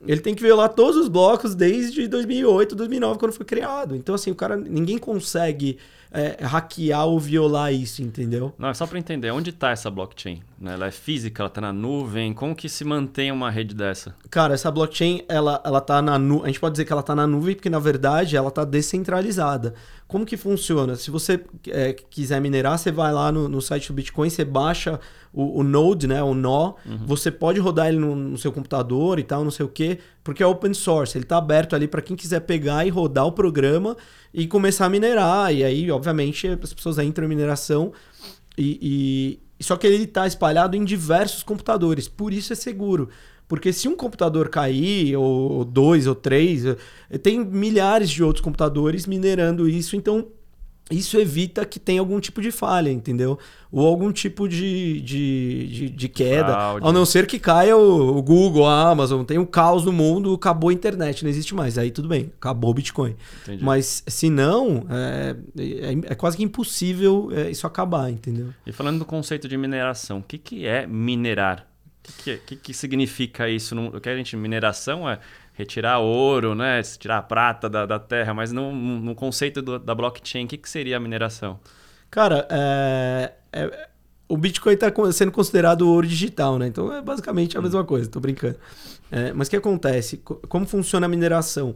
ele 0.05 0.21
tem 0.21 0.33
que 0.33 0.41
violar 0.41 0.69
todos 0.69 0.97
os 0.97 1.07
blocos 1.07 1.53
desde 1.55 2.07
2008, 2.07 2.75
2009, 2.75 3.19
quando 3.19 3.33
foi 3.33 3.45
criado. 3.45 3.95
Então, 3.95 4.15
assim, 4.15 4.31
o 4.31 4.35
cara, 4.35 4.55
ninguém 4.55 4.97
consegue 4.97 5.77
é, 6.11 6.43
hackear 6.43 7.05
ou 7.05 7.19
violar 7.19 7.73
isso, 7.73 8.01
entendeu? 8.01 8.53
Não, 8.57 8.69
é 8.69 8.73
só 8.73 8.85
para 8.85 8.99
entender, 8.99 9.31
onde 9.31 9.51
está 9.51 9.71
essa 9.71 9.89
blockchain? 9.89 10.41
Né? 10.59 10.73
Ela 10.73 10.87
é 10.87 10.91
física, 10.91 11.41
ela 11.41 11.47
está 11.47 11.61
na 11.61 11.71
nuvem, 11.71 12.33
como 12.33 12.53
que 12.53 12.67
se 12.67 12.83
mantém 12.83 13.31
uma 13.31 13.49
rede 13.49 13.73
dessa? 13.73 14.13
Cara, 14.29 14.53
essa 14.53 14.69
blockchain, 14.69 15.23
ela, 15.29 15.61
ela 15.63 15.79
tá 15.79 16.01
na 16.01 16.19
nuvem, 16.19 16.45
a 16.45 16.47
gente 16.47 16.59
pode 16.59 16.73
dizer 16.73 16.85
que 16.85 16.91
ela 16.91 17.01
está 17.01 17.15
na 17.15 17.25
nuvem 17.25 17.55
porque, 17.55 17.69
na 17.69 17.79
verdade, 17.79 18.35
ela 18.35 18.49
está 18.49 18.65
descentralizada. 18.65 19.73
Como 20.07 20.25
que 20.25 20.35
funciona? 20.35 20.97
Se 20.97 21.09
você 21.09 21.39
é, 21.69 21.93
quiser 21.93 22.41
minerar, 22.41 22.77
você 22.77 22.91
vai 22.91 23.13
lá 23.13 23.31
no, 23.31 23.47
no 23.47 23.61
site 23.61 23.87
do 23.87 23.93
Bitcoin, 23.93 24.29
você 24.29 24.43
baixa 24.43 24.99
o, 25.33 25.59
o 25.59 25.63
Node, 25.63 26.07
né, 26.07 26.21
o 26.21 26.33
nó, 26.33 26.73
uhum. 26.85 27.05
você 27.05 27.31
pode 27.31 27.59
rodar 27.59 27.87
ele 27.87 27.97
no, 27.97 28.15
no, 28.15 28.37
seu 28.37 28.51
computador 28.51 29.17
e 29.17 29.23
tal, 29.23 29.43
não 29.43 29.51
sei 29.51 29.65
o 29.65 29.69
quê, 29.69 29.99
porque 30.23 30.43
é 30.43 30.45
open 30.45 30.73
source, 30.73 31.17
ele 31.17 31.23
está 31.23 31.37
aberto 31.37 31.75
ali 31.75 31.87
para 31.87 32.01
quem 32.01 32.15
quiser 32.15 32.41
pegar 32.41 32.85
e 32.85 32.89
rodar 32.89 33.25
o 33.25 33.31
programa 33.31 33.95
e 34.33 34.45
começar 34.45 34.85
a 34.85 34.89
minerar. 34.89 35.53
E 35.53 35.63
aí, 35.63 35.89
obviamente, 35.89 36.47
as 36.47 36.73
pessoas 36.73 36.99
entram 36.99 37.25
em 37.25 37.29
mineração 37.29 37.93
e, 38.57 39.39
e... 39.59 39.63
só 39.63 39.77
que 39.77 39.87
ele 39.87 40.03
está 40.03 40.27
espalhado 40.27 40.75
em 40.75 40.83
diversos 40.83 41.43
computadores, 41.43 42.07
por 42.07 42.33
isso 42.33 42.51
é 42.51 42.55
seguro. 42.55 43.09
Porque 43.47 43.73
se 43.73 43.87
um 43.87 43.97
computador 43.97 44.47
cair, 44.47 45.17
ou 45.17 45.65
dois 45.65 46.07
ou 46.07 46.15
três, 46.15 46.63
tem 47.21 47.43
milhares 47.43 48.09
de 48.09 48.23
outros 48.23 48.41
computadores 48.41 49.05
minerando 49.05 49.67
isso, 49.67 49.97
então 49.97 50.27
isso 50.91 51.17
evita 51.17 51.65
que 51.65 51.79
tenha 51.79 51.99
algum 51.99 52.19
tipo 52.19 52.41
de 52.41 52.51
falha, 52.51 52.91
entendeu? 52.91 53.39
Ou 53.71 53.87
algum 53.87 54.11
tipo 54.11 54.47
de, 54.47 54.99
de, 55.01 55.67
de, 55.67 55.89
de 55.89 56.09
queda. 56.09 56.53
Fraude. 56.53 56.85
Ao 56.85 56.91
não 56.91 57.05
ser 57.05 57.25
que 57.25 57.39
caia 57.39 57.75
o, 57.77 58.17
o, 58.17 58.21
Google, 58.21 58.67
a 58.67 58.89
Amazon, 58.89 59.23
tem 59.23 59.37
um 59.37 59.45
caos 59.45 59.85
no 59.85 59.93
mundo, 59.93 60.33
acabou 60.33 60.69
a 60.69 60.73
internet, 60.73 61.23
não 61.23 61.29
existe 61.29 61.55
mais. 61.55 61.77
Aí 61.77 61.89
tudo 61.89 62.07
bem, 62.07 62.31
acabou 62.37 62.71
o 62.71 62.73
Bitcoin. 62.73 63.15
Entendi. 63.43 63.63
Mas 63.63 64.03
se 64.05 64.29
não, 64.29 64.85
é, 64.89 65.35
é, 65.57 66.11
é, 66.11 66.15
quase 66.15 66.35
que 66.35 66.43
impossível 66.43 67.29
é, 67.31 67.49
isso 67.49 67.65
acabar, 67.65 68.11
entendeu? 68.11 68.53
E 68.65 68.71
falando 68.71 68.99
do 68.99 69.05
conceito 69.05 69.47
de 69.47 69.55
mineração, 69.57 70.19
o 70.19 70.23
que, 70.23 70.37
que 70.37 70.65
é 70.65 70.85
minerar? 70.85 71.67
O 72.09 72.23
que, 72.23 72.37
que, 72.37 72.55
que, 72.55 72.73
significa 72.73 73.47
isso? 73.47 73.79
O 73.79 74.01
que 74.01 74.09
a 74.09 74.17
gente 74.17 74.35
mineração 74.35 75.07
é 75.07 75.19
retirar 75.61 75.99
ouro, 75.99 76.53
né? 76.53 76.81
tirar 76.81 77.21
prata 77.23 77.69
da, 77.69 77.85
da 77.85 77.99
terra, 77.99 78.33
mas 78.33 78.51
no, 78.51 78.71
no 78.71 79.15
conceito 79.15 79.61
do, 79.61 79.79
da 79.79 79.95
blockchain, 79.95 80.45
o 80.45 80.47
que, 80.47 80.57
que 80.57 80.69
seria 80.69 80.97
a 80.97 80.99
mineração? 80.99 81.59
Cara, 82.09 82.47
é, 82.49 83.33
é, 83.53 83.89
o 84.27 84.35
Bitcoin 84.35 84.73
está 84.73 84.91
sendo 85.11 85.31
considerado 85.31 85.87
ouro 85.87 86.05
digital, 86.05 86.57
né? 86.59 86.67
Então 86.67 86.91
é 86.93 87.01
basicamente 87.01 87.55
a 87.55 87.59
hum. 87.59 87.63
mesma 87.63 87.83
coisa, 87.83 88.09
tô 88.09 88.19
brincando. 88.19 88.57
É, 89.11 89.31
mas 89.33 89.47
o 89.47 89.51
que 89.51 89.57
acontece? 89.57 90.17
Como 90.17 90.65
funciona 90.65 91.05
a 91.05 91.09
mineração? 91.09 91.75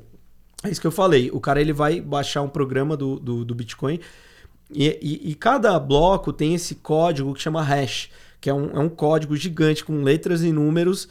É 0.64 0.70
isso 0.70 0.82
que 0.82 0.88
eu 0.88 0.92
falei. 0.92 1.30
O 1.32 1.40
cara 1.40 1.62
ele 1.62 1.74
vai 1.74 2.02
baixar 2.02 2.42
um 2.42 2.50
programa 2.50 2.98
do, 2.98 3.20
do, 3.20 3.46
do 3.46 3.56
Bitcoin 3.56 4.00
e, 4.72 4.88
e, 5.02 5.32
e, 5.32 5.36
cada 5.36 5.78
bloco 5.80 6.34
tem 6.34 6.56
esse 6.56 6.76
código 6.76 7.34
que 7.36 7.42
chama 7.42 7.62
hash, 7.62 8.10
que 8.42 8.50
é 8.50 8.54
um, 8.54 8.72
é 8.72 8.80
um 8.80 8.90
código 8.90 9.36
gigante 9.38 9.86
com 9.86 10.02
letras 10.02 10.42
e 10.42 10.52
números 10.52 11.08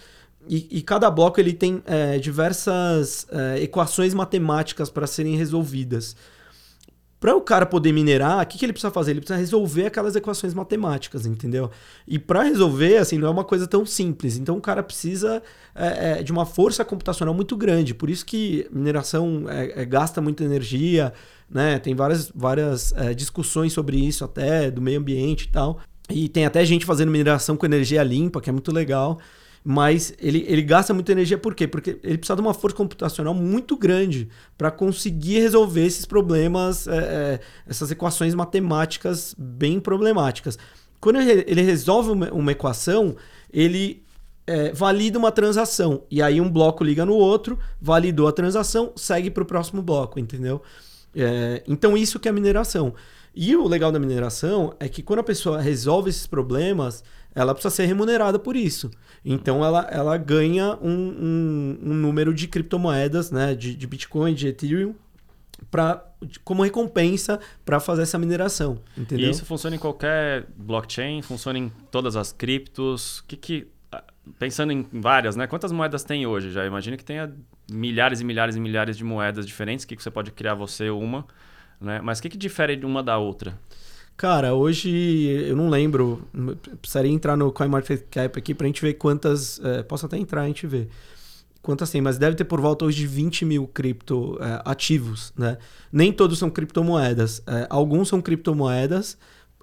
e, 0.48 0.78
e, 0.78 0.82
cada 0.82 1.10
bloco 1.10 1.40
ele 1.40 1.52
tem 1.52 1.82
é, 1.86 2.18
diversas 2.18 3.26
é, 3.30 3.62
equações 3.62 4.12
matemáticas 4.12 4.90
para 4.90 5.06
serem 5.06 5.36
resolvidas. 5.36 6.16
Para 7.18 7.34
o 7.34 7.40
cara 7.40 7.64
poder 7.64 7.90
minerar, 7.90 8.42
o 8.42 8.46
que, 8.46 8.58
que 8.58 8.66
ele 8.66 8.72
precisa 8.74 8.90
fazer? 8.90 9.12
Ele 9.12 9.20
precisa 9.20 9.38
resolver 9.38 9.86
aquelas 9.86 10.14
equações 10.14 10.52
matemáticas, 10.52 11.24
entendeu? 11.24 11.70
E 12.06 12.18
para 12.18 12.42
resolver, 12.42 12.98
assim, 12.98 13.16
não 13.16 13.28
é 13.28 13.30
uma 13.30 13.44
coisa 13.44 13.66
tão 13.66 13.86
simples. 13.86 14.36
Então 14.36 14.58
o 14.58 14.60
cara 14.60 14.82
precisa 14.82 15.42
é, 15.74 16.18
é 16.18 16.22
de 16.22 16.30
uma 16.30 16.44
força 16.44 16.84
computacional 16.84 17.32
muito 17.32 17.56
grande. 17.56 17.94
Por 17.94 18.10
isso 18.10 18.26
que 18.26 18.68
mineração 18.70 19.46
é, 19.48 19.80
é, 19.80 19.84
gasta 19.86 20.20
muita 20.20 20.44
energia, 20.44 21.14
né? 21.48 21.78
Tem 21.78 21.94
várias, 21.94 22.30
várias 22.34 22.92
discussões 23.16 23.72
sobre 23.72 23.96
isso 23.96 24.22
até, 24.22 24.70
do 24.70 24.82
meio 24.82 25.00
ambiente 25.00 25.44
e 25.44 25.48
tal. 25.48 25.80
E 26.10 26.28
tem 26.28 26.44
até 26.44 26.62
gente 26.66 26.84
fazendo 26.84 27.10
mineração 27.10 27.56
com 27.56 27.64
energia 27.64 28.02
limpa, 28.02 28.42
que 28.42 28.50
é 28.50 28.52
muito 28.52 28.70
legal 28.70 29.18
mas 29.66 30.12
ele, 30.20 30.44
ele 30.46 30.60
gasta 30.60 30.92
muita 30.92 31.12
energia 31.12 31.38
por 31.38 31.54
quê? 31.54 31.66
Porque 31.66 31.98
ele 32.02 32.18
precisa 32.18 32.36
de 32.36 32.42
uma 32.42 32.52
força 32.52 32.76
computacional 32.76 33.32
muito 33.32 33.78
grande 33.78 34.28
para 34.58 34.70
conseguir 34.70 35.40
resolver 35.40 35.86
esses 35.86 36.04
problemas, 36.04 36.86
é, 36.86 36.96
é, 36.96 37.40
essas 37.66 37.90
equações 37.90 38.34
matemáticas 38.34 39.34
bem 39.38 39.80
problemáticas. 39.80 40.58
Quando 41.00 41.18
ele, 41.18 41.62
resolve 41.62 42.10
uma, 42.10 42.30
uma, 42.30 42.52
equação, 42.52 43.16
ele 43.50 44.02
é, 44.46 44.70
valida 44.72 45.18
uma 45.18 45.32
transação. 45.32 46.02
E 46.10 46.20
aí 46.20 46.42
um 46.42 46.50
bloco 46.50 46.84
liga 46.84 47.06
no 47.06 47.14
outro, 47.14 47.58
validou 47.80 48.28
a 48.28 48.32
transação, 48.32 48.92
segue 48.94 49.30
para 49.30 49.42
o 49.42 49.46
próximo 49.46 49.80
bloco, 49.80 50.20
entendeu? 50.20 50.60
É, 51.14 51.62
então 51.66 51.96
isso 51.96 52.20
que 52.20 52.28
é 52.28 52.32
mineração. 52.32 52.94
E 53.34 53.56
o 53.56 53.66
legal 53.66 53.90
da 53.90 53.98
mineração 53.98 54.74
é 54.78 54.88
que 54.88 55.02
quando 55.02 55.18
a 55.20 55.24
pessoa 55.24 55.60
resolve 55.60 56.08
esses 56.08 56.26
problemas, 56.26 57.02
ela 57.34 57.52
precisa 57.54 57.74
ser 57.74 57.86
remunerada 57.86 58.38
por 58.38 58.56
isso. 58.56 58.90
Então 59.24 59.64
ela, 59.64 59.88
ela 59.90 60.16
ganha 60.16 60.78
um, 60.80 60.88
um, 60.90 61.78
um 61.82 61.94
número 61.94 62.32
de 62.32 62.46
criptomoedas, 62.46 63.30
né, 63.30 63.54
de, 63.54 63.74
de 63.74 63.86
Bitcoin, 63.86 64.34
de 64.34 64.48
Ethereum, 64.48 64.94
pra, 65.70 66.04
como 66.44 66.62
recompensa 66.62 67.40
para 67.64 67.80
fazer 67.80 68.02
essa 68.02 68.18
mineração. 68.18 68.78
Entendeu? 68.96 69.26
E 69.26 69.30
isso 69.30 69.44
funciona 69.44 69.76
em 69.76 69.78
qualquer 69.78 70.46
blockchain? 70.56 71.22
Funciona 71.22 71.58
em 71.58 71.72
todas 71.90 72.16
as 72.16 72.32
criptos? 72.32 73.24
Que 73.26 73.36
que, 73.36 73.66
ah, 73.90 74.04
pensando 74.38 74.72
em 74.72 74.86
várias, 74.92 75.36
né? 75.36 75.46
Quantas 75.46 75.72
moedas 75.72 76.04
tem 76.04 76.26
hoje? 76.26 76.52
Já 76.52 76.64
imagina 76.66 76.96
que 76.96 77.04
tenha 77.04 77.32
milhares 77.70 78.20
e 78.20 78.24
milhares 78.24 78.56
e 78.56 78.60
milhares 78.60 78.96
de 78.96 79.04
moedas 79.04 79.46
diferentes, 79.46 79.84
que 79.84 79.96
você 79.96 80.10
pode 80.10 80.30
criar 80.30 80.54
você 80.54 80.90
uma, 80.90 81.26
né? 81.80 82.00
Mas 82.02 82.18
o 82.18 82.22
que, 82.22 82.28
que 82.28 82.38
difere 82.38 82.76
de 82.76 82.86
uma 82.86 83.02
da 83.02 83.18
outra? 83.18 83.58
Cara, 84.16 84.54
hoje 84.54 84.90
eu 85.48 85.56
não 85.56 85.68
lembro. 85.68 86.22
Precisaria 86.80 87.10
entrar 87.10 87.36
no 87.36 87.52
CoinMarketCap 87.52 88.38
aqui 88.38 88.54
pra 88.54 88.66
gente 88.66 88.80
ver 88.80 88.94
quantas. 88.94 89.60
É, 89.62 89.82
posso 89.82 90.06
até 90.06 90.16
entrar, 90.16 90.42
a 90.42 90.46
gente 90.46 90.66
ver. 90.66 90.88
Quantas 91.60 91.90
tem, 91.90 92.00
mas 92.00 92.18
deve 92.18 92.36
ter 92.36 92.44
por 92.44 92.60
volta 92.60 92.84
hoje 92.84 92.98
de 92.98 93.06
20 93.06 93.44
mil 93.46 93.66
cripto 93.66 94.38
é, 94.40 94.60
ativos, 94.66 95.32
né? 95.36 95.56
Nem 95.90 96.12
todos 96.12 96.38
são 96.38 96.50
criptomoedas. 96.50 97.42
É, 97.46 97.66
alguns 97.70 98.08
são 98.08 98.20
criptomoedas 98.20 99.16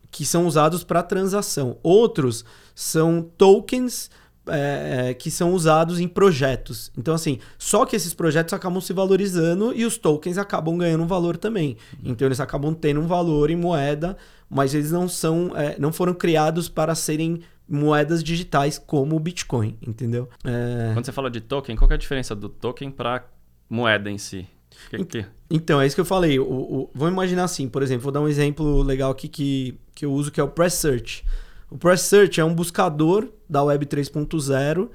que 0.10 0.25
são 0.25 0.46
usados 0.46 0.84
para 0.84 1.01
transação. 1.03 1.77
Outros 1.81 2.43
são 2.75 3.22
tokens 3.38 4.10
é, 4.51 5.10
é, 5.10 5.13
que 5.13 5.31
são 5.31 5.53
usados 5.53 6.00
em 6.00 6.08
projetos. 6.08 6.91
Então, 6.98 7.13
assim, 7.13 7.39
só 7.58 7.86
que 7.86 7.96
esses 7.96 8.13
projetos 8.13 8.53
acabam 8.53 8.81
se 8.81 8.93
valorizando 8.93 9.74
e 9.74 9.86
os 9.86 9.98
tokens 9.98 10.38
acabam 10.38 10.77
ganhando 10.77 11.03
um 11.03 11.08
valor 11.08 11.38
também. 11.38 11.77
Então, 12.03 12.27
eles 12.27 12.39
acabam 12.39 12.74
tendo 12.74 13.00
um 13.00 13.08
valor 13.08 13.50
em 13.50 13.55
moeda, 13.55 14.17
mas 14.50 14.74
eles 14.74 14.91
não 14.91 15.08
são, 15.08 15.51
é, 15.55 15.75
não 15.79 15.91
foram 15.91 16.13
criados 16.13 16.67
para 16.70 16.93
serem 16.96 17.41
moedas 17.67 18.22
digitais 18.22 18.77
como 18.77 19.15
o 19.15 19.20
Bitcoin, 19.20 19.77
entendeu? 19.81 20.27
É... 20.43 20.91
Quando 20.93 21.05
você 21.05 21.12
fala 21.12 21.31
de 21.31 21.39
token, 21.39 21.75
qual 21.77 21.89
é 21.89 21.93
a 21.93 21.98
diferença 21.98 22.36
do 22.36 22.50
token 22.50 22.91
para 22.91 23.25
moeda 23.70 24.12
em 24.12 24.17
si? 24.17 24.46
Que, 24.89 25.05
que... 25.05 25.25
Então, 25.50 25.79
é 25.79 25.88
isso 25.88 25.96
que 25.96 26.01
eu 26.01 26.05
falei. 26.05 26.39
O, 26.39 26.43
o, 26.43 26.91
vamos 26.93 27.13
imaginar 27.13 27.46
assim, 27.46 27.70
por 27.70 27.81
exemplo, 27.81 28.03
vou 28.03 28.12
dar 28.12 28.22
um 28.22 28.27
exemplo 28.27 28.81
legal 28.81 29.12
aqui 29.12 29.27
que, 29.27 29.79
que 29.96 30.05
eu 30.05 30.12
uso, 30.12 30.31
que 30.31 30.39
é 30.39 30.43
o 30.43 30.48
Press 30.48 30.74
Search. 30.74 31.24
O 31.72 31.78
Press 31.78 32.01
Search 32.01 32.40
é 32.40 32.46
um 32.46 32.54
buscador 32.54 33.30
da 33.50 33.63
Web 33.63 33.86
3.0 33.88 34.90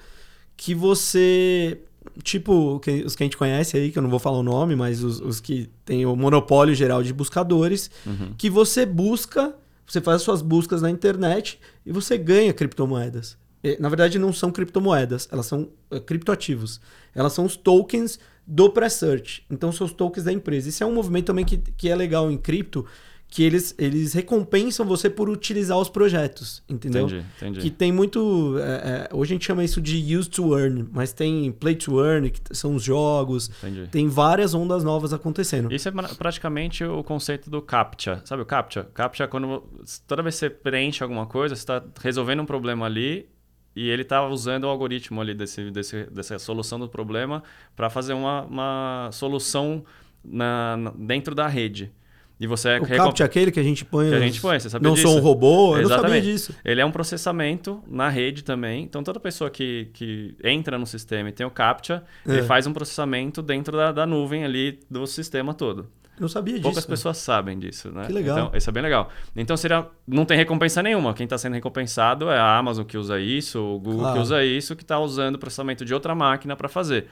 que 0.57 0.75
você. 0.75 1.81
Tipo, 2.23 2.77
os 3.05 3.17
que 3.17 3.23
a 3.23 3.27
gente 3.27 3.37
conhece 3.37 3.77
aí, 3.77 3.91
que 3.91 3.99
eu 3.99 4.03
não 4.03 4.09
vou 4.09 4.21
falar 4.21 4.39
o 4.39 4.43
nome, 4.43 4.77
mas 4.77 5.03
os, 5.03 5.21
os 5.21 5.41
que 5.41 5.69
têm 5.85 6.07
o 6.07 6.15
monopólio 6.15 6.75
geral 6.75 7.03
de 7.03 7.13
buscadores, 7.13 7.91
Uhum. 8.07 8.33
que 8.39 8.49
você 8.49 8.87
busca, 8.87 9.55
você 9.85 10.01
faz 10.01 10.17
as 10.17 10.23
suas 10.23 10.41
buscas 10.41 10.81
na 10.83 10.89
internet 10.91 11.59
e 11.85 11.91
você 11.91 12.17
ganha 12.17 12.53
criptomoedas. 12.53 13.37
Na 13.81 13.89
verdade, 13.89 14.17
não 14.21 14.33
são 14.33 14.53
criptomoedas, 14.53 15.29
elas 15.33 15.47
são 15.47 15.69
eh, 15.91 15.99
criptoativos. 15.99 16.81
Elas 17.13 17.33
são 17.33 17.45
os 17.45 17.57
tokens 17.57 18.17
do 18.47 18.71
Press-Search. 18.71 19.43
Então, 19.51 19.73
são 19.73 19.85
os 19.89 19.93
tokens 19.93 20.23
da 20.23 20.33
empresa. 20.33 20.69
Isso 20.69 20.85
é 20.85 20.87
um 20.87 20.95
movimento 20.95 21.27
também 21.27 21.45
que, 21.45 21.57
que 21.57 21.89
é 21.89 21.97
legal 21.97 22.31
em 22.31 22.37
cripto, 22.39 22.87
que 23.29 23.43
eles, 23.43 23.75
eles 23.77 24.13
recompensam 24.15 24.87
você 24.87 25.11
por 25.11 25.29
utilizar 25.29 25.77
os 25.79 25.89
projetos, 25.89 26.63
entendeu? 26.69 27.07
Entendi, 27.07 27.25
entendi. 27.37 27.61
Que 27.61 27.71
tem 27.71 27.91
muito. 27.93 28.57
é, 28.59 29.09
é, 29.13 29.15
hoje 29.15 29.33
a 29.33 29.35
gente 29.35 29.45
chama 29.45 29.65
isso 29.65 29.81
de 29.81 30.17
use 30.17 30.31
to 30.31 30.57
earn, 30.59 30.87
mas 30.93 31.13
tem 31.13 31.51
play 31.53 31.75
to 31.75 32.03
earn, 32.03 32.31
que 32.31 32.41
são 32.57 32.77
os 32.77 32.83
jogos. 32.85 33.51
Entendi. 33.63 33.89
Tem 33.89 34.09
várias 34.09 34.55
ondas 34.55 34.85
novas 34.85 35.13
acontecendo. 35.13 35.73
Isso 35.73 35.89
é 35.89 35.91
pra- 35.93 36.09
praticamente 36.09 36.85
o 36.85 37.03
conceito 37.03 37.51
do 37.51 37.61
CAPTCHA. 37.61 38.23
Sabe 38.25 38.43
o 38.43 38.47
CAPTCHA? 38.47 38.85
CAPTCHA 38.95 39.25
é 39.25 39.27
quando 39.27 39.63
toda 40.07 40.23
vez 40.23 40.37
que 40.37 40.39
você 40.41 40.51
preenche 40.51 41.03
alguma 41.03 41.27
coisa, 41.27 41.55
você 41.55 41.63
está 41.63 41.83
resolvendo 42.01 42.41
um 42.41 42.47
problema 42.47 42.87
ali 42.87 43.29
e 43.75 43.91
ele 43.91 44.03
está 44.03 44.27
usando 44.27 44.65
o 44.65 44.69
algoritmo 44.69 45.21
ali 45.21 45.35
desse, 45.35 45.71
desse, 45.71 46.05
dessa 46.05 46.39
solução 46.39 46.79
do 46.79 46.89
problema 46.89 47.43
para 47.75 47.91
fazer 47.91 48.15
uma, 48.15 48.43
uma 48.45 49.11
solução 49.13 49.85
na, 50.25 50.77
na- 50.77 50.93
dentro 50.97 51.35
da 51.35 51.47
rede. 51.49 51.93
E 52.39 52.47
você 52.47 52.69
é 52.71 52.81
O 52.81 52.85
recom- 52.85 53.05
CAPTCHA 53.05 53.25
é 53.25 53.27
aquele 53.27 53.51
que 53.51 53.59
a 53.59 53.63
gente 53.63 53.83
põe. 53.85 54.11
que 54.11 54.15
a 54.15 54.21
gente 54.21 54.41
põe, 54.43 54.61
você 54.61 54.69
sabia 54.69 54.87
Não 54.89 54.95
disso? 54.95 55.09
sou 55.09 55.17
um 55.17 55.21
robô, 55.21 55.77
eu 55.77 55.83
não 55.83 55.89
sabia 55.89 55.97
Exatamente. 55.97 56.25
disso. 56.25 56.55
Ele 56.65 56.81
é 56.83 56.85
um 56.85 56.91
processamento 56.91 57.83
na 57.89 58.09
rede 58.11 58.45
também. 58.45 58.83
Então, 58.85 59.03
toda 59.03 59.19
pessoa 59.19 59.49
que, 59.49 59.89
que 59.95 60.35
entra 60.45 60.79
no 60.79 60.87
sistema 60.87 61.31
e 61.31 61.33
tem 61.33 61.47
o 61.47 61.51
CAPTCHA, 61.51 62.05
ele 62.27 62.41
É. 62.41 62.43
faz 62.43 62.67
um 62.67 62.73
processamento 62.75 63.41
dentro 63.41 63.75
da, 63.77 63.91
da 63.91 64.05
nuvem 64.07 64.45
ali 64.45 64.79
do 64.91 65.07
sistema 65.07 65.55
todo. 65.55 65.87
Não 66.19 66.29
sabia 66.29 66.55
Poucas 66.63 66.77
disso. 66.77 66.89
pessoas 66.89 67.19
sabem 67.19 67.59
disso, 67.59 67.91
né? 67.93 68.07
Que 68.07 68.13
legal. 68.13 68.39
Então, 68.39 68.57
isso 68.57 68.71
é 68.71 68.73
bem 68.73 68.83
legal. 68.83 69.11
Então, 69.37 69.55
seria, 69.55 69.87
não 70.07 70.25
tem 70.25 70.35
recompensa 70.37 70.83
nenhuma. 70.83 71.13
Quem 71.13 71.25
está 71.25 71.37
sendo 71.37 71.53
recompensado 71.53 72.31
é 72.31 72.39
a 72.39 72.57
Amazon 72.57 72.87
que 72.87 72.97
usa 72.97 73.21
isso, 73.21 73.61
o 73.61 73.79
Google 73.79 74.01
Claro. 74.01 74.15
que 74.17 74.23
usa 74.23 74.43
isso, 74.43 74.75
que 74.75 74.83
está 74.83 74.99
usando 74.99 75.35
o 75.35 75.39
processamento 75.39 75.85
de 75.85 75.93
outra 75.93 76.15
máquina 76.15 76.57
para 76.57 76.69
fazer. 76.71 77.07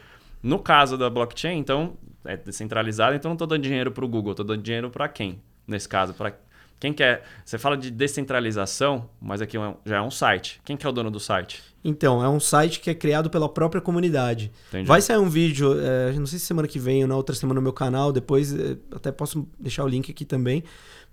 No 0.45 0.59
caso 0.59 0.99
da 0.99 1.09
blockchain, 1.09 1.59
então, 1.59 1.97
é 2.23 2.37
descentralizado, 2.37 3.17
então 3.17 3.31
não 3.31 3.35
estou 3.35 3.47
dando 3.47 3.63
dinheiro 3.63 3.91
para 3.91 4.05
o 4.05 4.09
Google, 4.09 4.33
estou 4.33 4.45
dando 4.45 4.63
dinheiro 4.63 4.91
para 4.91 5.09
quem? 5.09 5.41
Nesse 5.67 5.89
caso, 5.89 6.13
para 6.13 6.35
quem 6.79 6.93
quer. 6.93 7.25
Você 7.43 7.57
fala 7.57 7.79
de 7.79 7.91
descentralização, 7.91 9.09
mas 9.19 9.41
aqui 9.41 9.57
é 9.57 9.75
já 9.87 9.97
é 9.97 10.03
um 10.03 10.11
site. 10.11 10.61
Quem 10.63 10.77
que 10.77 10.85
é 10.85 10.89
o 10.89 10.93
dono 10.93 11.11
do 11.11 11.19
site? 11.19 11.63
Então, 11.83 12.23
é 12.23 12.29
um 12.29 12.39
site 12.39 12.81
que 12.81 12.91
é 12.91 12.95
criado 12.95 13.31
pela 13.31 13.49
própria 13.49 13.81
comunidade. 13.81 14.53
Entendi. 14.69 14.87
Vai 14.87 15.01
sair 15.01 15.17
um 15.17 15.31
vídeo, 15.31 15.81
é, 15.81 16.13
não 16.13 16.27
sei 16.27 16.39
se 16.39 16.45
semana 16.45 16.69
que 16.69 16.79
vem 16.79 17.01
ou 17.01 17.09
na 17.09 17.17
outra 17.17 17.35
semana 17.35 17.59
no 17.59 17.63
meu 17.63 17.73
canal, 17.73 18.13
depois 18.13 18.55
é, 18.55 18.77
até 18.95 19.11
posso 19.11 19.49
deixar 19.59 19.83
o 19.83 19.89
link 19.89 20.11
aqui 20.11 20.27
também, 20.27 20.63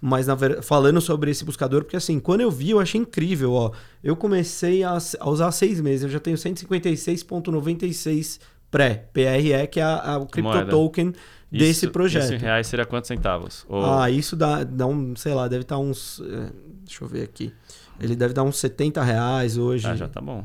mas 0.02 0.28
na 0.28 0.36
falando 0.62 1.00
sobre 1.00 1.32
esse 1.32 1.46
buscador, 1.46 1.84
porque 1.84 1.96
assim, 1.96 2.20
quando 2.20 2.42
eu 2.42 2.52
vi, 2.52 2.72
eu 2.72 2.82
achei 2.82 3.00
incrível, 3.00 3.54
ó. 3.54 3.72
Eu 4.04 4.18
comecei 4.18 4.84
a, 4.84 4.98
a 5.20 5.30
usar 5.30 5.48
há 5.48 5.52
seis 5.54 5.80
meses, 5.80 6.04
eu 6.04 6.10
já 6.10 6.20
tenho 6.20 6.36
156,96 6.36 8.42
pré, 8.72 9.06
PRE, 9.14 9.68
que 9.68 9.80
é 9.80 9.84
a, 9.84 10.14
a- 10.14 10.18
o 10.20 10.28
Moeda. 10.42 10.70
token 10.72 11.14
desse 11.52 11.86
Isso- 11.86 11.92
projeto. 11.92 12.24
Isso 12.24 12.34
em 12.36 12.38
reais 12.38 12.66
seria 12.68 12.86
quantos 12.86 13.10
centavos? 13.10 13.66
Ou- 13.70 13.86
Ah, 14.00 14.10
isso 14.10 14.36
dá, 14.36 14.64
dá 14.64 14.88
um, 14.88 15.16
sei 15.16 15.34
lá, 15.34 15.48
deve 15.48 15.64
estar 15.64 15.78
uns. 15.78 16.22
é, 16.22 16.50
deixa 16.86 17.04
eu 17.04 17.08
ver 17.08 17.24
aqui. 17.24 17.54
Ele 18.00 18.16
deve 18.16 18.34
dar 18.34 18.44
uns 18.44 18.58
70 18.58 19.04
reais 19.04 19.58
hoje. 19.58 19.86
Ah, 19.86 19.96
já 19.96 20.08
tá 20.08 20.20
bom. 20.22 20.44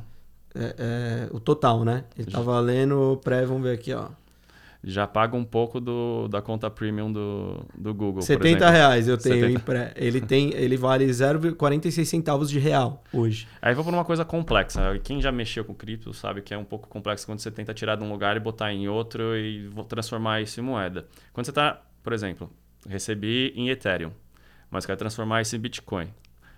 É, 0.55 0.75
é, 0.79 1.29
o 1.33 1.39
total, 1.41 1.85
né? 1.85 2.05
Ele 2.19 2.31
Já. 2.31 2.39
tá 2.39 2.45
valendo 2.45 3.21
pré, 3.23 3.45
vamos 3.47 3.63
ver 3.63 3.73
aqui, 3.75 3.93
ó. 3.95 4.09
Já 4.89 5.05
paga 5.05 5.37
um 5.37 5.45
pouco 5.45 5.81
do, 5.81 6.29
da 6.29 6.41
conta 6.41 6.71
premium 6.71 7.11
do, 7.13 7.67
do 7.77 7.93
Google. 7.93 8.21
por 8.21 8.23
70 8.23 8.47
exemplo. 8.47 8.71
reais 8.71 9.09
eu 9.09 9.19
tenho 9.19 9.35
70. 9.35 9.53
em 9.53 9.59
pré. 9.59 9.93
Ele, 9.97 10.21
tem, 10.21 10.55
ele 10.55 10.77
vale 10.77 11.05
0,46 11.07 12.05
centavos 12.05 12.49
de 12.49 12.61
real 12.61 13.03
hoje. 13.13 13.49
Aí 13.61 13.75
vou 13.75 13.83
por 13.83 13.93
uma 13.93 14.05
coisa 14.05 14.25
complexa. 14.25 14.97
Quem 15.03 15.21
já 15.21 15.33
mexeu 15.33 15.65
com 15.65 15.75
cripto 15.75 16.15
sabe 16.15 16.41
que 16.41 16.55
é 16.55 16.59
um 16.59 16.65
pouco 16.65 16.87
complexo 16.89 17.27
quando 17.27 17.41
você 17.41 17.51
tenta 17.51 17.75
tirar 17.75 17.97
de 17.97 18.05
um 18.05 18.09
lugar 18.09 18.37
e 18.37 18.41
botar 18.41 18.73
em 18.73 18.89
outro 18.89 19.37
e 19.37 19.69
transformar 19.89 20.41
isso 20.41 20.61
em 20.61 20.63
moeda. 20.63 21.05
Quando 21.33 21.47
você 21.47 21.51
está, 21.51 21.83
por 22.01 22.13
exemplo, 22.13 22.49
recebi 22.89 23.53
em 23.57 23.69
Ethereum, 23.71 24.13
mas 24.71 24.87
quero 24.87 24.99
transformar 24.99 25.43
isso 25.43 25.57
em 25.57 25.59
Bitcoin. 25.59 26.09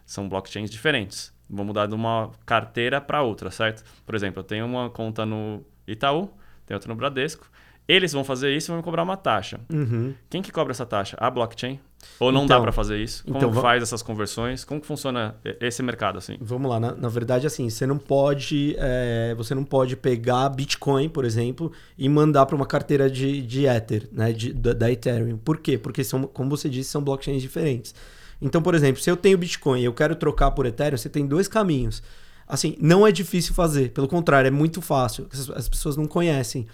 São 0.05 0.29
blockchains 0.29 0.71
diferentes. 0.71 1.33
Vou 1.49 1.65
mudar 1.65 1.87
de 1.87 1.95
uma 1.95 2.31
carteira 2.45 3.01
para 3.01 3.23
outra, 3.23 3.51
certo? 3.51 3.83
Por 4.05 4.15
exemplo, 4.15 4.41
eu 4.41 4.45
tenho 4.45 4.67
uma 4.67 4.91
conta 4.91 5.25
no 5.25 5.65
Itaú, 5.87 6.31
tenho 6.67 6.77
outra 6.77 6.89
no 6.89 6.95
Bradesco. 6.95 7.51
Eles 7.89 8.13
vão 8.13 8.23
fazer 8.23 8.55
isso 8.55 8.67
e 8.67 8.69
vão 8.71 8.77
me 8.77 8.83
cobrar 8.83 9.03
uma 9.03 9.17
taxa. 9.17 9.59
Uhum. 9.73 10.13
Quem 10.29 10.43
que 10.43 10.53
cobra 10.53 10.73
essa 10.73 10.85
taxa? 10.85 11.17
A 11.19 11.31
blockchain? 11.31 11.81
Ou 12.21 12.31
não 12.31 12.47
dá 12.47 12.55
Então, 12.57 12.63
para 12.63 12.71
fazer 12.71 12.99
isso? 12.99 13.25
Como 13.25 13.39
então 13.39 13.53
faz 13.55 13.83
essas 13.83 14.03
conversões? 14.03 14.63
Como 14.63 14.79
que 14.81 14.87
funciona 14.87 15.35
esse 15.59 15.83
mercado 15.83 16.19
assim? 16.19 16.37
Vamos 16.39 16.71
lá, 16.71 16.79
na, 16.79 16.95
na 16.95 17.09
verdade, 17.09 17.47
assim, 17.47 17.71
você 17.71 17.87
não 17.87 17.97
pode. 17.97 18.77
é, 18.79 19.35
você 19.37 19.55
não 19.55 19.65
pode 19.65 19.97
pegar 19.97 20.49
Bitcoin, 20.51 21.09
por 21.09 21.25
exemplo, 21.25 21.73
e 21.97 22.09
mandar 22.09 22.45
para 22.45 22.55
uma 22.55 22.67
carteira 22.67 23.11
de, 23.11 23.41
de 23.41 23.67
Ether, 23.67 24.07
né? 24.13 24.33
De, 24.33 24.53
da, 24.53 24.75
da 24.75 24.93
Ethereum. 24.93 25.39
Por 25.39 25.57
quê? 25.57 25.79
Porque 25.79 26.05
são, 26.05 26.23
como 26.25 26.51
você 26.51 26.69
disse, 26.69 26.91
são 26.91 27.03
blockchains 27.03 27.41
diferentes. 27.41 27.95
Então, 28.41 28.61
por 28.63 28.75
exemplo, 28.75 29.03
se 29.03 29.11
eu 29.11 29.17
tenho 29.17 29.39
Bitcoin 29.39 29.81
e 29.81 29.85
eu 29.87 29.95
quero 29.95 30.15
trocar 30.15 30.51
por 30.51 30.67
Ethereum, 30.67 30.99
você 30.99 31.09
tem 31.09 31.27
dois 31.27 31.49
caminhos. 31.49 32.03
Assim, 32.47 32.77
não 32.81 33.07
é 33.07 33.11
difícil 33.11 33.55
fazer, 33.55 33.91
pelo 33.91 34.07
contrário, 34.07 34.47
é 34.47 34.51
muito 34.51 34.81
fácil. 34.83 35.27
As, 35.33 35.51
as 35.51 35.69
pessoas 35.69 35.97
não 35.97 36.07
conhecem. 36.07 36.67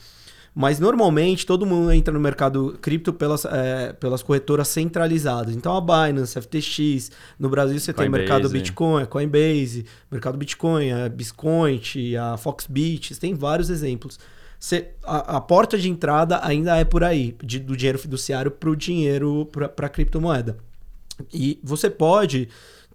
Mas 0.54 0.78
normalmente 0.78 1.44
todo 1.44 1.66
mundo 1.66 1.90
entra 1.90 2.14
no 2.14 2.20
mercado 2.20 2.78
cripto 2.80 3.12
pelas, 3.12 3.44
é, 3.44 3.92
pelas 3.94 4.22
corretoras 4.22 4.68
centralizadas. 4.68 5.56
Então 5.56 5.76
a 5.76 5.80
Binance, 5.80 6.40
FTX, 6.40 7.10
no 7.38 7.48
Brasil 7.48 7.78
você 7.80 7.92
tem 7.92 8.04
Coinbase. 8.04 8.20
mercado 8.22 8.48
Bitcoin, 8.52 9.02
a 9.02 9.06
Coinbase, 9.06 9.84
mercado 10.12 10.38
Bitcoin, 10.38 10.92
a 10.92 11.08
Biscoint, 11.08 11.96
a 12.16 12.36
Foxbit, 12.36 13.18
tem 13.18 13.34
vários 13.34 13.68
exemplos. 13.68 14.16
Você- 14.60 14.90
a, 15.02 15.36
a 15.36 15.40
porta 15.40 15.76
de 15.76 15.90
entrada 15.90 16.38
ainda 16.46 16.76
é 16.76 16.84
por 16.84 17.02
aí, 17.02 17.36
de- 17.42 17.58
do 17.58 17.76
dinheiro 17.76 17.98
fiduciário 17.98 18.50
para 18.52 18.70
o 18.70 18.76
dinheiro 18.76 19.46
para 19.50 19.86
a 19.86 19.88
criptomoeda. 19.88 20.56
E 21.32 21.58
você 21.64 21.90
pode 21.90 22.48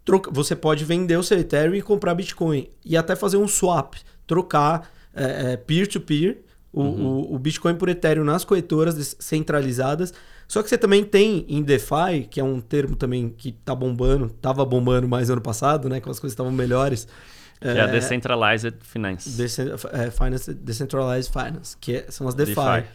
troca, 0.06 0.32
você 0.32 0.56
pode 0.56 0.86
vender 0.86 1.18
o 1.18 1.24
seu 1.24 1.38
Ethereum 1.38 1.76
e 1.76 1.82
comprar 1.82 2.16
Bitcoin 2.16 2.70
e 2.86 2.96
até 2.96 3.16
fazer 3.18 3.36
um 3.38 3.48
swap, 3.50 3.96
trocar 4.26 4.90
é, 5.14 5.54
é, 5.54 5.58
peer-to-peer 5.58 6.38
o, 6.72 6.82
o, 6.82 7.36
o 7.36 7.40
Bitcoin 7.40 7.76
por 7.76 7.90
Ethereum 7.90 8.24
nas 8.24 8.44
corretoras 8.44 9.16
centralizadas. 9.20 10.14
Só 10.48 10.64
que 10.64 10.70
você 10.70 10.78
também 10.78 11.04
tem 11.04 11.46
em 11.48 11.62
DeFi, 11.62 12.28
que 12.30 12.40
é 12.40 12.44
um 12.44 12.60
termo 12.60 12.96
também 12.96 13.30
que 13.30 13.52
tá 13.52 13.76
bombando, 13.76 14.30
tava 14.42 14.66
bombando 14.66 15.08
mais 15.08 15.30
ano 15.30 15.42
passado, 15.42 15.88
né? 15.88 16.00
Quando 16.00 16.12
as 16.12 16.20
coisas 16.20 16.34
estavam 16.34 16.52
melhores. 16.52 17.08
Que 17.62 17.68
é 17.68 17.82
a 17.82 17.88
Decentralized 17.88 18.74
Finance. 18.82 19.30
Decen- 19.32 19.68
é, 19.92 20.10
finance, 20.10 20.54
Decentralized 20.54 21.32
Finance, 21.32 21.76
que 21.80 21.98
é- 21.98 22.06
são 22.10 22.26
as 22.28 22.34
DeFi. 22.34 22.54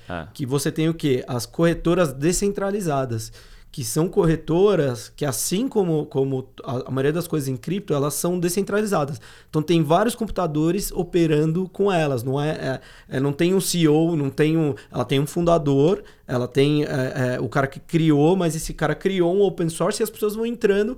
É. 0.08 0.26
Que 0.32 0.46
você 0.46 0.72
tem 0.72 0.88
o 0.88 0.94
quê? 0.94 1.22
As 1.28 1.44
corretoras 1.46 2.12
descentralizadas, 2.14 3.30
que 3.74 3.82
são 3.82 4.08
corretoras 4.08 5.12
que, 5.16 5.24
assim 5.24 5.66
como, 5.66 6.06
como 6.06 6.48
a, 6.62 6.88
maioria 6.92 7.12
das 7.12 7.26
coisas 7.26 7.48
em 7.48 7.56
cripto, 7.56 7.92
elas 7.92 8.14
são 8.14 8.38
descentralizadas. 8.38 9.20
Então 9.50 9.60
tem 9.60 9.82
vários 9.82 10.14
computadores 10.14 10.92
operando 10.92 11.68
com 11.68 11.90
elas. 11.90 12.22
Não 12.22 12.40
é, 12.40 12.50
é- 12.50 13.16
é- 13.16 13.18
não 13.18 13.32
tem 13.32 13.52
um 13.52 13.60
CEO, 13.60 14.14
não 14.14 14.30
tem 14.30 14.56
um, 14.56 14.76
ela 14.92 15.04
tem 15.04 15.18
um 15.18 15.26
fundador, 15.26 16.04
ela 16.24 16.46
tem 16.46 16.84
é, 16.84 16.86
é, 17.34 17.40
o 17.40 17.48
cara 17.48 17.66
que 17.66 17.80
criou, 17.80 18.36
mas 18.36 18.54
esse 18.54 18.72
cara 18.72 18.94
criou 18.94 19.34
um 19.34 19.42
open 19.42 19.68
source 19.68 20.00
e 20.00 20.04
as 20.04 20.10
pessoas 20.10 20.36
vão 20.36 20.46
entrando. 20.46 20.96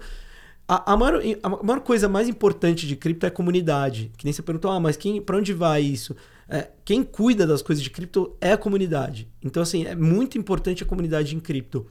A, 0.69 0.93
a, 0.93 0.97
maior, 0.99 1.23
a 1.43 1.49
maior 1.49 1.81
coisa 1.81 2.11
mais 2.11 2.29
importante 2.29 2.87
de 2.87 2.95
cripto 2.95 3.25
é 3.25 3.31
a 3.31 3.33
comunidade. 3.33 4.13
Que 4.19 4.27
nem 4.27 4.35
você 4.35 4.43
perguntou, 4.43 4.71
ah, 4.71 4.79
mas 4.79 4.99
para 5.25 5.39
onde 5.39 5.55
vai 5.55 5.81
isso? 5.81 6.15
É, 6.47 6.69
quem 6.85 7.03
cuida 7.03 7.47
das 7.47 7.63
coisas 7.63 7.83
de 7.83 7.89
cripto 7.91 8.37
é 8.39 8.53
a 8.53 8.57
comunidade. 8.59 9.29
Então, 9.43 9.63
assim, 9.63 9.85
é 9.85 9.97
muito 9.97 10.37
importante 10.37 10.83
a 10.83 10.87
comunidade 10.87 11.35
em 11.35 11.41
cripto. 11.41 11.87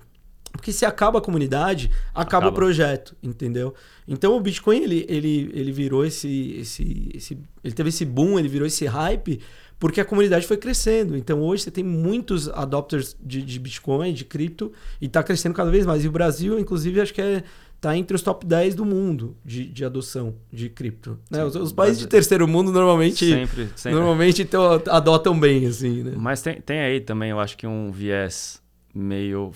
Porque 0.56 0.72
se 0.72 0.86
acaba 0.86 1.20
a 1.20 1.22
comunidade, 1.22 1.90
acaba, 2.14 2.22
Acaba. 2.22 2.48
o 2.50 2.52
projeto, 2.54 3.16
entendeu? 3.22 3.74
Então 4.08 4.36
o 4.36 4.40
Bitcoin 4.40 4.84
ele, 4.84 5.06
ele, 5.10 5.52
ele 5.54 5.72
virou 5.72 6.06
esse, 6.06 6.56
esse, 6.60 7.10
esse. 7.14 7.38
Ele 7.64 7.74
teve 7.74 7.90
esse 7.90 8.06
boom, 8.06 8.38
ele 8.40 8.48
virou 8.48 8.66
esse 8.68 8.86
hype, 8.86 9.40
porque 9.80 10.00
a 10.00 10.06
comunidade 10.06 10.46
foi 10.48 10.58
crescendo. 10.58 11.18
Então 11.18 11.42
hoje 11.42 11.64
você 11.64 11.72
tem 11.72 11.84
muitos 11.84 12.48
adopters 12.50 13.16
de, 13.24 13.42
de 13.42 13.60
Bitcoin, 13.60 14.14
de 14.14 14.24
cripto, 14.24 14.72
e 15.02 15.06
está 15.08 15.22
crescendo 15.24 15.54
cada 15.56 15.70
vez 15.72 15.86
mais. 15.86 16.04
E 16.06 16.08
o 16.08 16.12
Brasil, 16.12 16.58
inclusive, 16.60 17.02
acho 17.02 17.14
que 17.14 17.22
é, 17.22 17.44
tá 17.82 17.98
entre 17.98 18.16
os 18.16 18.22
top 18.22 18.46
10 18.46 18.76
do 18.76 18.86
mundo 18.86 19.36
de, 19.44 19.66
de 19.66 19.84
adoção 19.84 20.36
de 20.52 20.70
cripto. 20.70 21.20
né? 21.30 21.44
Os, 21.44 21.56
os 21.56 21.72
países 21.74 22.00
de 22.00 22.08
terceiro 22.08 22.48
mundo 22.48 22.72
normalmente, 22.72 23.26
Sempre, 23.30 23.70
sempre. 23.76 23.98
normalmente 24.00 24.48
adotam 24.90 25.38
bem, 25.40 25.66
assim, 25.66 26.04
né? 26.04 26.14
Mas 26.16 26.42
tem, 26.42 26.62
tem 26.62 26.80
aí 26.80 27.02
também, 27.02 27.32
eu 27.32 27.40
acho 27.40 27.58
que 27.58 27.68
um 27.68 27.92
viés 27.92 28.64
meio 28.96 29.52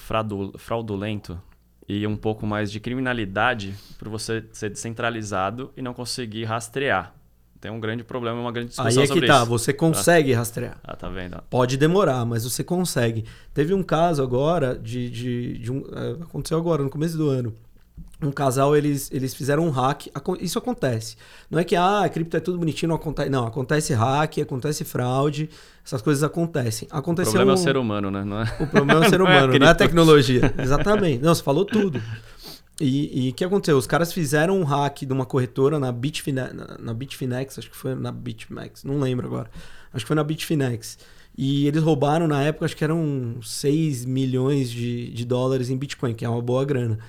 fraudulento 0.57 1.41
e 1.87 2.05
um 2.05 2.17
pouco 2.17 2.45
mais 2.45 2.71
de 2.71 2.79
criminalidade 2.79 3.73
por 3.97 4.09
você 4.09 4.43
ser 4.51 4.69
descentralizado 4.69 5.71
e 5.75 5.81
não 5.81 5.93
conseguir 5.93 6.43
rastrear. 6.43 7.15
Tem 7.59 7.71
um 7.71 7.79
grande 7.79 8.03
problema, 8.03 8.39
uma 8.39 8.51
grande 8.51 8.69
discussão 8.69 9.03
Aí 9.03 9.09
é 9.09 9.11
que 9.11 9.25
tá, 9.25 9.37
isso. 9.37 9.45
você 9.47 9.73
consegue 9.73 10.31
rastrear. 10.31 10.77
Ah, 10.83 10.95
tá 10.95 11.09
vendo? 11.09 11.41
Pode 11.49 11.75
demorar, 11.75 12.25
mas 12.25 12.45
você 12.45 12.63
consegue. 12.63 13.25
Teve 13.53 13.73
um 13.73 13.83
caso 13.83 14.23
agora 14.23 14.77
de. 14.77 15.09
de, 15.09 15.57
de 15.57 15.71
um, 15.71 15.83
é, 15.93 16.23
aconteceu 16.23 16.57
agora, 16.57 16.83
no 16.83 16.89
começo 16.89 17.17
do 17.17 17.27
ano. 17.27 17.53
Um 18.21 18.31
casal, 18.31 18.75
eles, 18.75 19.09
eles 19.13 19.33
fizeram 19.33 19.65
um 19.65 19.69
hack. 19.69 20.07
Isso 20.41 20.59
acontece. 20.59 21.15
Não 21.49 21.57
é 21.57 21.63
que, 21.63 21.75
ah, 21.75 22.01
a 22.03 22.09
cripto 22.09 22.35
é 22.35 22.39
tudo 22.39 22.57
bonitinho, 22.57 22.89
não 22.89 22.95
acontece. 22.97 23.29
Não, 23.29 23.47
acontece 23.47 23.93
hack, 23.93 24.39
acontece 24.39 24.83
fraude, 24.83 25.49
essas 25.85 26.01
coisas 26.01 26.21
acontecem. 26.21 26.87
Aconteceu 26.91 27.31
o 27.31 27.35
problema 27.35 27.53
um... 27.53 27.55
é 27.55 27.59
o 27.59 27.63
ser 27.63 27.77
humano, 27.77 28.11
né? 28.11 28.25
Não 28.25 28.41
é... 28.41 28.43
O 28.59 28.67
problema 28.67 29.05
é 29.05 29.07
o 29.07 29.09
ser 29.09 29.19
Não 29.19 29.27
é 29.27 29.39
a 29.39 29.43
humano, 29.43 29.59
não 29.59 29.67
é 29.67 29.69
a 29.69 29.75
tecnologia. 29.75 30.53
Exatamente. 30.59 31.23
Não, 31.23 31.33
você 31.33 31.41
falou 31.41 31.63
tudo. 31.63 32.01
E 32.81 33.29
o 33.29 33.33
que 33.33 33.43
aconteceu? 33.43 33.77
Os 33.77 33.87
caras 33.87 34.13
fizeram 34.13 34.59
um 34.59 34.63
hack 34.63 34.99
de 34.99 35.11
uma 35.11 35.25
corretora 35.25 35.79
na 35.79 35.91
Bitfinex, 35.91 36.53
na, 36.53 36.77
na 36.77 36.93
Bitfinex, 36.93 37.59
acho 37.59 37.69
que 37.69 37.75
foi 37.75 37.93
na 37.93 38.11
Bitmax, 38.11 38.85
não 38.85 38.99
lembro 38.99 39.27
agora. 39.27 39.49
Acho 39.93 40.05
que 40.05 40.07
foi 40.07 40.15
na 40.15 40.23
Bitfinex. 40.23 40.97
E 41.37 41.67
eles 41.67 41.83
roubaram, 41.83 42.27
na 42.27 42.41
época, 42.41 42.65
acho 42.65 42.75
que 42.75 42.83
eram 42.83 43.37
6 43.41 44.05
milhões 44.05 44.69
de, 44.69 45.09
de 45.11 45.25
dólares 45.25 45.69
em 45.69 45.77
Bitcoin, 45.77 46.13
que 46.13 46.25
é 46.25 46.29
uma 46.29 46.41
boa 46.41 46.65
grana. 46.65 46.99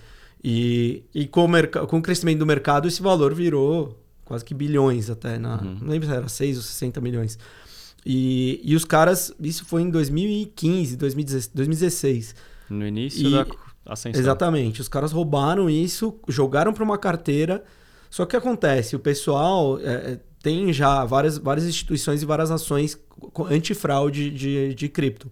E, 0.43 1.03
e 1.15 1.27
com, 1.27 1.45
o 1.45 1.87
com 1.87 1.99
o 1.99 2.03
crescimento 2.03 2.39
do 2.39 2.47
mercado, 2.47 2.89
esse 2.89 3.03
valor 3.03 3.35
virou 3.35 3.99
quase 4.25 4.45
que 4.45 4.55
bilhões 4.55 5.11
até. 5.11 5.39
Na, 5.39 5.61
Uhum. 5.61 5.79
Não 5.83 5.89
lembro 5.89 6.09
se 6.09 6.15
era 6.15 6.29
6 6.29 6.57
ou 6.57 6.63
60 6.63 7.01
milhões. 7.01 7.39
E, 8.07 8.61
e 8.65 8.75
os 8.75 8.85
caras, 8.85 9.33
isso 9.41 9.65
foi 9.67 9.83
em 9.83 9.91
2015, 9.91 10.97
2016. 10.97 11.51
2016. 11.55 12.35
No 12.71 12.87
início 12.87 13.29
E- 13.29 13.31
da 13.33 13.47
ascensão. 13.87 14.21
Exatamente. 14.21 14.81
Os 14.81 14.89
caras 14.89 15.13
roubaram 15.13 15.69
isso, 15.69 16.19
jogaram 16.29 16.73
para 16.73 16.85
uma 16.85 16.97
carteira. 16.97 17.63
Só 18.09 18.25
que 18.25 18.37
o 18.37 18.41
que 18.41 18.47
acontece? 18.49 18.97
O 18.97 18.99
pessoal 18.99 19.79
é, 19.81 20.13
é, 20.13 20.21
tem 20.43 20.73
já 20.73 21.05
várias, 21.05 21.37
várias 21.37 21.67
instituições 21.67 22.23
e 22.23 22.25
várias 22.27 22.51
ações 22.51 22.99
antifraude 23.51 24.31
de, 24.31 24.75
de 24.75 24.89
cripto. 24.89 25.31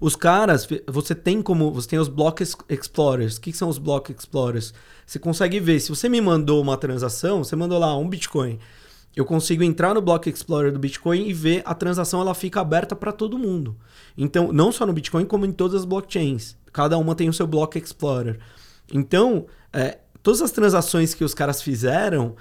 Os 0.00 0.16
caras, 0.16 0.66
você 0.86 1.14
tem 1.14 1.42
como. 1.42 1.72
Você 1.72 1.88
tem 1.88 1.98
os 1.98 2.08
Block 2.08 2.42
Ex- 2.42 2.56
Explorers. 2.68 3.36
O 3.36 3.40
que 3.40 3.52
são 3.52 3.68
os 3.68 3.78
Block 3.78 4.12
Explorers? 4.12 4.72
Você 5.06 5.18
consegue 5.18 5.58
ver. 5.60 5.80
Se 5.80 5.88
você 5.88 6.08
me 6.08 6.20
mandou 6.20 6.60
uma 6.62 6.76
transação, 6.76 7.42
você 7.44 7.56
mandou 7.56 7.78
lá 7.78 7.96
um 7.96 8.08
Bitcoin. 8.08 8.58
Eu 9.16 9.24
consigo 9.24 9.62
entrar 9.64 9.94
no 9.94 10.00
Block 10.00 10.30
Explorer 10.30 10.72
do 10.72 10.78
Bitcoin 10.78 11.28
e 11.28 11.32
ver 11.32 11.62
a 11.64 11.74
transação, 11.74 12.20
ela 12.20 12.34
fica 12.34 12.60
aberta 12.60 12.94
para 12.94 13.10
todo 13.10 13.38
mundo. 13.38 13.76
Então, 14.16 14.52
não 14.52 14.70
só 14.70 14.86
no 14.86 14.92
Bitcoin, 14.92 15.24
como 15.24 15.44
em 15.44 15.52
todas 15.52 15.80
as 15.80 15.84
blockchains. 15.84 16.56
Cada 16.72 16.96
uma 16.96 17.14
tem 17.16 17.28
o 17.28 17.32
seu 17.32 17.46
Block 17.46 17.76
Explorer. 17.76 18.38
Então, 18.92 19.46
é, 19.72 19.98
todas 20.22 20.40
as 20.40 20.52
transações 20.52 21.12
que 21.12 21.24
os 21.24 21.34
caras 21.34 21.60
fizeram, 21.60 22.36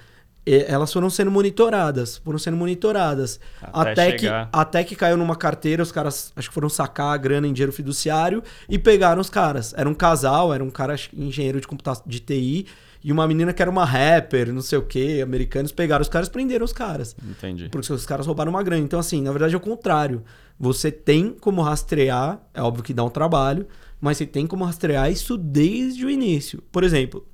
elas 0.45 0.91
foram 0.91 1.09
sendo 1.09 1.29
monitoradas. 1.29 2.17
Foram 2.17 2.39
sendo 2.39 2.57
monitoradas. 2.57 3.39
Até 3.61 3.91
Até, 3.91 4.11
que, 4.13 4.27
até 4.27 4.83
que 4.83 4.95
caiu 4.95 5.17
numa 5.17 5.35
carteira, 5.35 5.83
os 5.83 5.91
caras 5.91 6.31
acho 6.35 6.47
que 6.49 6.53
foram 6.53 6.69
sacar 6.69 7.13
a 7.13 7.17
grana 7.17 7.47
em 7.47 7.53
dinheiro 7.53 7.71
fiduciário 7.71 8.43
e 8.67 8.79
pegaram 8.79 9.21
os 9.21 9.29
caras. 9.29 9.73
Era 9.77 9.87
um 9.87 9.93
casal, 9.93 10.53
era 10.53 10.63
um 10.63 10.69
cara 10.69 10.93
acho 10.93 11.09
engenheiro 11.15 11.61
de 11.61 11.67
computação 11.67 12.03
de 12.07 12.19
TI 12.19 12.65
e 13.03 13.11
uma 13.11 13.27
menina 13.27 13.53
que 13.53 13.61
era 13.61 13.71
uma 13.71 13.85
rapper, 13.85 14.51
não 14.53 14.61
sei 14.61 14.77
o 14.77 14.81
que, 14.81 15.21
americanos 15.21 15.71
pegaram 15.71 16.01
os 16.01 16.09
caras 16.09 16.27
e 16.27 16.31
prenderam 16.31 16.65
os 16.65 16.73
caras. 16.73 17.15
Entendi. 17.23 17.69
Porque 17.69 17.91
os 17.91 18.05
caras 18.05 18.25
roubaram 18.25 18.51
uma 18.51 18.61
grana. 18.61 18.83
Então, 18.83 18.99
assim, 18.99 19.21
na 19.21 19.31
verdade 19.31 19.53
é 19.53 19.57
o 19.57 19.61
contrário. 19.61 20.23
Você 20.59 20.91
tem 20.91 21.31
como 21.31 21.61
rastrear, 21.61 22.41
é 22.53 22.61
óbvio 22.61 22.83
que 22.83 22.93
dá 22.93 23.03
um 23.03 23.09
trabalho, 23.09 23.65
mas 24.01 24.17
você 24.17 24.25
tem 24.25 24.45
como 24.45 24.65
rastrear 24.65 25.09
isso 25.09 25.37
desde 25.37 26.05
o 26.05 26.09
início. 26.09 26.61
Por 26.71 26.83
exemplo, 26.83 27.25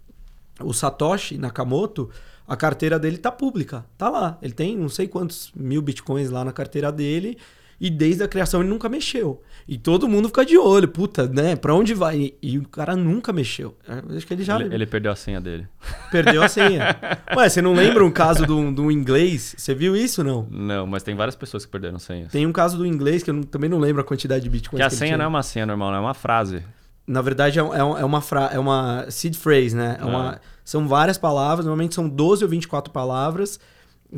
o 0.61 0.71
Satoshi 0.71 1.37
Nakamoto, 1.37 2.09
a 2.47 2.55
carteira 2.55 2.97
dele 2.99 3.17
tá 3.17 3.31
pública, 3.31 3.85
tá 3.97 4.09
lá. 4.09 4.37
Ele 4.41 4.53
tem 4.53 4.77
não 4.77 4.89
sei 4.89 5.07
quantos 5.07 5.51
mil 5.55 5.81
bitcoins 5.81 6.29
lá 6.29 6.43
na 6.45 6.51
carteira 6.51 6.91
dele 6.91 7.37
e 7.81 7.89
desde 7.89 8.23
a 8.23 8.27
criação 8.27 8.61
ele 8.61 8.69
nunca 8.69 8.87
mexeu. 8.87 9.41
E 9.67 9.77
todo 9.77 10.07
mundo 10.07 10.27
fica 10.29 10.45
de 10.45 10.57
olho, 10.57 10.87
puta, 10.87 11.27
né? 11.27 11.55
Pra 11.57 11.73
onde 11.73 11.93
vai? 11.93 12.17
E, 12.17 12.37
e 12.53 12.57
o 12.57 12.67
cara 12.67 12.95
nunca 12.95 13.33
mexeu. 13.33 13.75
Eu 13.87 14.15
Acho 14.15 14.25
que 14.25 14.33
ele 14.33 14.43
já 14.43 14.59
Ele, 14.61 14.73
ele 14.73 14.85
perdeu 14.85 15.11
a 15.11 15.15
senha 15.15 15.41
dele. 15.41 15.67
perdeu 16.11 16.41
a 16.43 16.47
senha. 16.47 16.95
Ué, 17.35 17.49
você 17.49 17.61
não 17.61 17.73
lembra 17.73 18.05
um 18.05 18.11
caso 18.11 18.45
do, 18.45 18.71
do 18.71 18.89
inglês? 18.91 19.55
Você 19.57 19.73
viu 19.75 19.95
isso 19.95 20.23
não? 20.23 20.47
Não, 20.49 20.85
mas 20.87 21.03
tem 21.03 21.15
várias 21.15 21.35
pessoas 21.35 21.65
que 21.65 21.71
perderam 21.71 21.99
senhas. 21.99 22.31
Tem 22.31 22.45
um 22.45 22.53
caso 22.53 22.77
do 22.77 22.85
inglês 22.85 23.23
que 23.23 23.29
eu 23.29 23.33
não- 23.33 23.43
também 23.43 23.69
não 23.69 23.79
lembro 23.79 24.01
a 24.01 24.05
quantidade 24.05 24.43
de 24.43 24.49
bitcoins. 24.49 24.77
Que 24.79 24.83
a 24.83 24.87
ele 24.87 24.95
senha 24.95 25.17
não 25.17 25.25
é 25.25 25.27
uma 25.27 25.43
senha 25.43 25.65
normal, 25.65 25.93
é 25.95 25.99
uma 25.99 26.13
frase. 26.13 26.63
Na 27.07 27.21
verdade, 27.21 27.59
é, 27.59 27.61
é 27.61 27.65
é 27.77 28.05
uma, 28.05 28.21
fra... 28.21 28.49
é 28.53 28.57
uma 28.59 29.05
seed 29.11 29.35
phrase, 29.35 29.75
né? 29.75 29.97
É 29.99 30.03
Ah. 30.03 30.07
uma... 30.07 30.41
São 30.65 30.87
várias 30.87 31.17
palavras, 31.17 31.65
normalmente 31.65 31.95
são 31.95 32.09
12 32.09 32.43
ou 32.43 32.49
24 32.49 32.91
palavras 32.91 33.59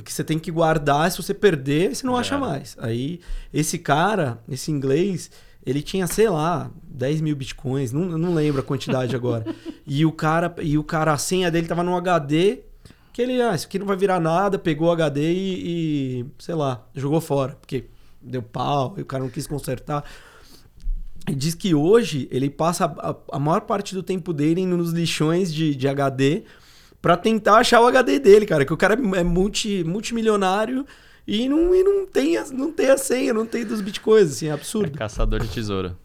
que 0.04 0.12
você 0.12 0.24
tem 0.24 0.40
que 0.40 0.50
guardar. 0.50 1.12
Se 1.12 1.22
você 1.22 1.34
perder, 1.34 1.94
você 1.94 2.06
não 2.08 2.14
Já 2.16 2.20
acha 2.22 2.38
mais. 2.38 2.78
Aí, 2.80 3.20
esse 3.54 3.78
cara, 3.78 4.40
esse 4.48 4.72
inglês, 4.72 5.30
ele 5.66 5.82
tinha, 5.82 6.08
sei 6.08 6.30
lá, 6.30 6.72
10 6.84 7.22
mil 7.22 7.36
bitcoins, 7.36 7.92
não, 7.92 8.18
não 8.18 8.34
lembro 8.34 8.62
a 8.62 8.64
quantidade 8.64 9.16
agora. 9.16 9.46
E 9.90 10.06
o 10.06 10.12
cara, 10.12 10.54
e 10.62 10.78
o 10.78 10.84
cara, 10.84 11.14
a 11.14 11.18
senha 11.18 11.50
dele 11.50 11.66
tava 11.66 11.82
num 11.82 11.96
HD 11.96 12.60
que 13.14 13.22
ele, 13.22 13.42
ah, 13.42 13.56
isso 13.56 13.66
aqui 13.66 13.80
não 13.80 13.88
vai 13.88 13.96
virar 13.96 14.20
nada, 14.20 14.60
pegou 14.60 14.90
o 14.90 14.92
HD 14.92 15.32
e, 15.32 16.20
e, 16.20 16.26
sei 16.38 16.54
lá, 16.56 16.86
jogou 16.94 17.22
fora, 17.22 17.56
porque 17.56 17.86
deu 18.22 18.44
pau, 18.44 18.96
e 18.98 19.02
o 19.02 19.06
cara 19.06 19.24
não 19.24 19.30
quis 19.32 19.48
consertar. 19.48 20.04
E 21.30 21.36
diz 21.36 21.54
que 21.54 21.76
hoje 21.76 22.28
ele 22.32 22.50
passa 22.50 22.86
a, 22.86 23.16
a 23.34 23.40
maior 23.40 23.62
parte 23.62 23.94
do 23.94 24.02
tempo 24.02 24.32
dele 24.32 24.62
indo 24.62 24.78
nos 24.78 24.92
lixões 24.92 25.54
de, 25.54 25.76
de 25.76 25.88
HD 25.88 26.44
pra 27.02 27.18
tentar 27.18 27.58
achar 27.58 27.82
o 27.82 27.88
HD 27.88 28.18
dele, 28.20 28.46
cara. 28.46 28.64
Que 28.66 28.74
o 28.74 28.78
cara 28.78 28.94
é 29.16 29.24
multi, 29.24 29.84
multimilionário 29.84 30.86
e 31.28 31.50
não, 31.50 31.76
e 31.76 31.84
não, 31.84 32.06
tem, 32.08 32.38
a, 32.38 32.46
não 32.48 32.72
tem 32.72 32.90
a 32.90 32.98
senha, 32.98 33.34
não 33.34 33.46
tem 33.46 33.66
dos 33.66 33.82
bitcoins, 33.82 34.32
assim, 34.32 34.46
é 34.48 34.50
É 34.50 34.54
absurdo. 34.54 34.98
caçador 34.98 35.42
de 35.42 35.50
tesoura. 35.50 35.98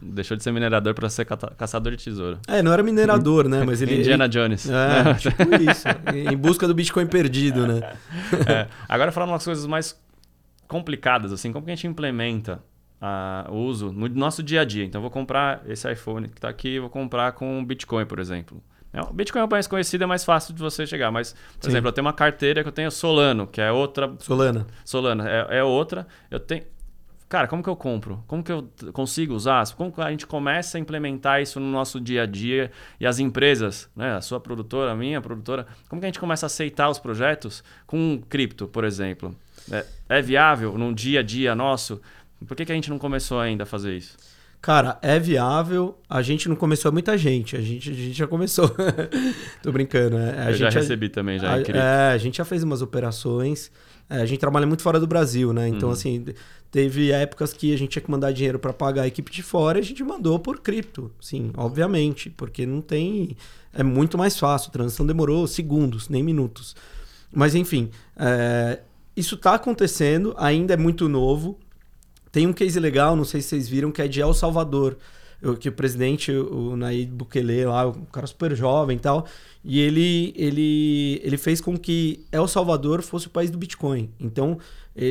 Deixou 0.00 0.36
de 0.36 0.44
ser 0.44 0.52
minerador 0.52 0.94
pra 0.94 1.08
ser 1.10 1.24
caçador 1.24 1.96
de 1.96 2.04
tesoura. 2.04 2.38
É, 2.46 2.62
não 2.62 2.72
era 2.72 2.84
minerador, 2.84 3.48
né? 3.48 3.64
Mas 3.64 3.82
ele. 3.82 3.98
Indiana 3.98 4.28
Jones. 4.28 4.68
É, 4.70 5.14
tipo 5.14 5.42
isso. 5.68 5.88
Em 6.30 6.36
busca 6.36 6.68
do 6.68 6.74
Bitcoin 6.74 7.06
perdido, 7.08 7.66
né? 7.66 7.94
É, 8.46 8.68
Agora 8.88 9.10
falando 9.10 9.30
umas 9.30 9.44
coisas 9.44 9.66
mais 9.66 9.98
complicadas, 10.68 11.32
assim, 11.32 11.52
como 11.52 11.64
que 11.64 11.72
a 11.72 11.74
gente 11.74 11.88
implementa 11.88 12.62
o 13.50 13.56
uso 13.56 13.92
no 13.92 14.08
nosso 14.08 14.42
dia 14.42 14.62
a 14.62 14.64
dia? 14.64 14.84
Então, 14.84 14.98
eu 14.98 15.02
vou 15.02 15.10
comprar 15.10 15.62
esse 15.66 15.90
iPhone 15.90 16.28
que 16.28 16.38
está 16.38 16.48
aqui, 16.48 16.78
vou 16.78 16.90
comprar 16.90 17.32
com 17.32 17.64
Bitcoin, 17.64 18.06
por 18.06 18.18
exemplo. 18.18 18.62
É, 18.92 19.00
O 19.02 19.12
Bitcoin 19.12 19.42
é 19.42 19.44
o 19.44 19.50
mais 19.50 19.66
conhecido, 19.66 20.04
é 20.04 20.06
mais 20.06 20.24
fácil 20.24 20.54
de 20.54 20.60
você 20.60 20.86
chegar. 20.86 21.10
Mas, 21.10 21.32
por 21.32 21.64
Sim. 21.64 21.70
exemplo, 21.70 21.88
eu 21.88 21.92
tenho 21.92 22.06
uma 22.06 22.12
carteira 22.12 22.62
que 22.62 22.68
eu 22.68 22.72
tenho 22.72 22.90
Solano, 22.90 23.46
que 23.46 23.60
é 23.60 23.70
outra. 23.70 24.12
Solana. 24.18 24.66
Solana 24.84 25.28
é, 25.28 25.58
é 25.58 25.64
outra. 25.64 26.06
Eu 26.30 26.40
tenho. 26.40 26.64
Cara, 27.28 27.46
como 27.46 27.62
que 27.62 27.68
eu 27.68 27.76
compro? 27.76 28.24
Como 28.26 28.42
que 28.42 28.50
eu 28.50 28.66
consigo 28.94 29.34
usar? 29.34 29.62
Como 29.74 29.92
que 29.92 30.00
a 30.00 30.10
gente 30.10 30.26
começa 30.26 30.78
a 30.78 30.80
implementar 30.80 31.42
isso 31.42 31.60
no 31.60 31.70
nosso 31.70 32.00
dia 32.00 32.22
a 32.22 32.26
dia? 32.26 32.70
E 32.98 33.06
as 33.06 33.18
empresas, 33.18 33.90
né? 33.94 34.16
A 34.16 34.22
sua 34.22 34.40
produtora, 34.40 34.92
a 34.92 34.96
minha 34.96 35.20
produtora, 35.20 35.66
como 35.90 36.00
que 36.00 36.06
a 36.06 36.08
gente 36.08 36.18
começa 36.18 36.46
a 36.46 36.48
aceitar 36.48 36.88
os 36.88 36.98
projetos 36.98 37.62
com 37.86 38.18
cripto, 38.30 38.66
por 38.66 38.82
exemplo? 38.82 39.36
É, 39.70 39.84
é 40.08 40.22
viável 40.22 40.78
num 40.78 40.94
dia 40.94 41.20
a 41.20 41.22
dia 41.22 41.54
nosso? 41.54 42.00
Por 42.46 42.56
que, 42.56 42.64
que 42.64 42.72
a 42.72 42.74
gente 42.74 42.90
não 42.90 42.98
começou 42.98 43.38
ainda 43.40 43.64
a 43.64 43.66
fazer 43.66 43.96
isso? 43.96 44.16
Cara, 44.60 44.98
é 45.02 45.18
viável. 45.20 45.98
A 46.08 46.20
gente 46.20 46.48
não 46.48 46.56
começou, 46.56 46.88
é 46.88 46.92
muita 46.92 47.16
gente. 47.16 47.56
A 47.56 47.60
gente, 47.60 47.90
a 47.90 47.94
gente 47.94 48.12
já 48.12 48.26
começou. 48.26 48.68
Tô 49.62 49.70
brincando. 49.70 50.18
né? 50.18 50.34
A 50.46 50.50
eu 50.50 50.54
já 50.54 50.70
gente 50.70 50.80
recebi 50.80 51.08
também, 51.08 51.38
já 51.38 51.54
a, 51.54 51.62
cripto. 51.62 51.76
é, 51.80 52.10
a 52.12 52.18
gente 52.18 52.38
já 52.38 52.44
fez 52.44 52.62
umas 52.62 52.82
operações. 52.82 53.70
É, 54.10 54.16
a 54.20 54.26
gente 54.26 54.40
trabalha 54.40 54.66
muito 54.66 54.82
fora 54.82 54.98
do 54.98 55.06
Brasil, 55.06 55.52
né? 55.52 55.68
Então, 55.68 55.88
Uhum. 55.88 55.92
assim, 55.94 56.24
teve 56.72 57.12
épocas 57.12 57.52
que 57.52 57.72
a 57.72 57.78
gente 57.78 57.90
tinha 57.90 58.02
que 58.02 58.10
mandar 58.10 58.32
dinheiro 58.32 58.58
para 58.58 58.72
pagar 58.72 59.02
a 59.02 59.06
equipe 59.06 59.30
de 59.30 59.42
fora 59.42 59.78
e 59.78 59.82
a 59.82 59.84
gente 59.84 60.02
mandou 60.02 60.38
por 60.40 60.60
cripto. 60.60 61.12
Sim, 61.20 61.50
obviamente. 61.56 62.28
Porque 62.30 62.66
não 62.66 62.80
tem. 62.80 63.36
É 63.72 63.82
muito 63.84 64.16
mais 64.18 64.36
fácil. 64.38 64.70
A 64.70 64.72
transação 64.72 65.06
demorou 65.06 65.46
segundos, 65.46 66.08
nem 66.08 66.22
minutos. 66.22 66.74
Mas, 67.32 67.54
enfim, 67.54 67.90
é, 68.16 68.80
isso 69.14 69.34
está 69.36 69.54
acontecendo, 69.54 70.34
ainda 70.36 70.74
é 70.74 70.76
muito 70.76 71.08
novo. 71.08 71.58
Tem 72.32 72.46
um 72.46 72.52
case 72.52 72.78
legal, 72.78 73.16
não 73.16 73.24
sei 73.24 73.40
se 73.40 73.48
vocês 73.48 73.68
viram, 73.68 73.90
que 73.90 74.02
é 74.02 74.08
de 74.08 74.20
El 74.20 74.32
Salvador. 74.34 74.96
O- 75.42 75.54
Que 75.54 75.68
o 75.68 75.72
presidente, 75.72 76.32
o 76.32 76.74
Nayib 76.76 77.12
Bukele 77.12 77.64
lá, 77.64 77.86
um 77.86 78.04
cara 78.06 78.26
super 78.26 78.56
jovem 78.56 78.96
e 78.96 79.00
tal, 79.00 79.24
e 79.64 79.78
ele, 79.78 80.34
ele, 80.36 81.20
ele 81.22 81.36
fez 81.38 81.60
com 81.60 81.76
que 81.78 82.24
El 82.32 82.48
Salvador 82.48 83.02
fosse 83.02 83.28
o 83.28 83.30
país 83.30 83.48
do 83.48 83.56
Bitcoin. 83.56 84.10
Então, 84.18 84.58
é, 84.96 85.06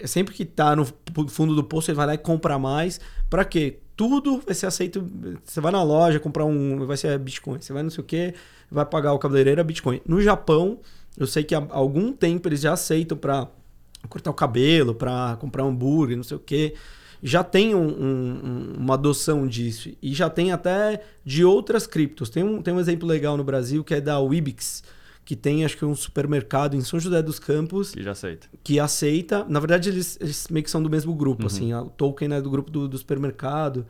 é- 0.00 0.04
é 0.04 0.06
sempre 0.06 0.32
que 0.34 0.44
tá 0.44 0.76
no 0.76 0.84
fu- 0.84 1.26
fundo 1.28 1.52
do 1.56 1.64
poço, 1.64 1.90
ele 1.90 1.96
vai 1.96 2.06
lá 2.06 2.14
e 2.14 2.18
compra 2.18 2.58
mais. 2.60 3.00
Pra 3.28 3.44
quê? 3.44 3.78
Tudo 3.96 4.40
vai 4.46 4.54
ser 4.54 4.66
aceito. 4.66 5.04
Você 5.44 5.60
vai 5.60 5.72
na 5.72 5.82
loja 5.82 6.20
comprar 6.20 6.44
um. 6.44 6.86
Vai 6.86 6.96
ser 6.96 7.18
Bitcoin. 7.18 7.60
Você 7.60 7.72
vai 7.72 7.82
não 7.82 7.90
sei 7.90 8.02
o 8.04 8.06
quê, 8.06 8.34
vai 8.70 8.84
pagar 8.86 9.14
o 9.14 9.18
cabeleireiro 9.18 9.60
é 9.60 9.64
Bitcoin. 9.64 10.00
No 10.06 10.20
Japão, 10.22 10.78
eu 11.18 11.26
sei 11.26 11.42
que 11.42 11.54
há 11.56 11.66
algum 11.70 12.12
tempo 12.12 12.46
eles 12.48 12.60
já 12.60 12.72
aceitam 12.74 13.16
pra 13.18 13.48
cortar 14.08 14.30
o 14.30 14.34
cabelo, 14.34 14.94
pra 14.94 15.36
comprar 15.40 15.64
um 15.64 15.68
hambúrguer, 15.68 16.16
não 16.16 16.24
sei 16.24 16.36
o 16.36 16.40
quê. 16.40 16.74
já 17.22 17.42
tem 17.42 17.74
um, 17.74 17.86
um, 17.86 18.72
uma 18.78 18.94
adoção 18.94 19.46
disso. 19.46 19.90
E 20.02 20.14
já 20.14 20.28
tem 20.30 20.52
até 20.52 21.02
de 21.24 21.44
outras 21.44 21.86
criptos. 21.86 22.30
Tem 22.30 22.42
um, 22.42 22.62
tem 22.62 22.72
um 22.72 22.80
exemplo 22.80 23.08
legal 23.08 23.36
no 23.36 23.44
Brasil 23.44 23.82
que 23.82 23.94
é 23.94 24.00
da 24.00 24.20
Wibix, 24.20 24.82
que 25.24 25.34
tem 25.34 25.64
acho 25.64 25.76
que 25.76 25.84
um 25.84 25.94
supermercado 25.94 26.76
em 26.76 26.80
São 26.82 27.00
José 27.00 27.22
dos 27.22 27.38
Campos. 27.38 27.92
Que 27.92 28.02
já 28.02 28.12
aceita. 28.12 28.46
Que 28.62 28.78
aceita. 28.78 29.44
Na 29.48 29.58
verdade, 29.58 29.88
eles, 29.88 30.18
eles 30.20 30.46
meio 30.48 30.62
que 30.62 30.70
são 30.70 30.82
do 30.82 30.90
mesmo 30.90 31.14
grupo. 31.14 31.42
Uhum. 31.42 31.46
Assim, 31.46 31.74
o 31.74 31.86
token 31.86 32.32
é 32.34 32.40
do 32.40 32.50
grupo 32.50 32.70
do, 32.70 32.88
do 32.88 32.96
supermercado. 32.98 33.86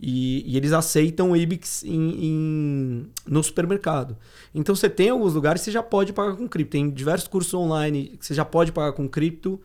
E, 0.00 0.42
e, 0.52 0.56
eles 0.56 0.72
aceitam 0.72 1.30
o 1.30 1.36
IBIX 1.36 1.84
em, 1.84 2.26
em, 2.26 3.06
no 3.26 3.42
supermercado. 3.42 4.16
Então 4.54 4.74
você 4.74 4.90
tem 4.90 5.08
alguns 5.08 5.34
lugares 5.34 5.62
que 5.62 5.66
você 5.66 5.70
já 5.70 5.82
pode 5.82 6.12
pagar 6.12 6.36
com 6.36 6.48
cripto. 6.48 6.72
Tem 6.72 6.90
diversos 6.90 7.28
cursos 7.28 7.54
online 7.54 8.16
que 8.18 8.26
você 8.26 8.34
já 8.34 8.44
pode 8.44 8.72
pagar 8.72 8.92
com 8.92 9.08
cripto. 9.08 9.60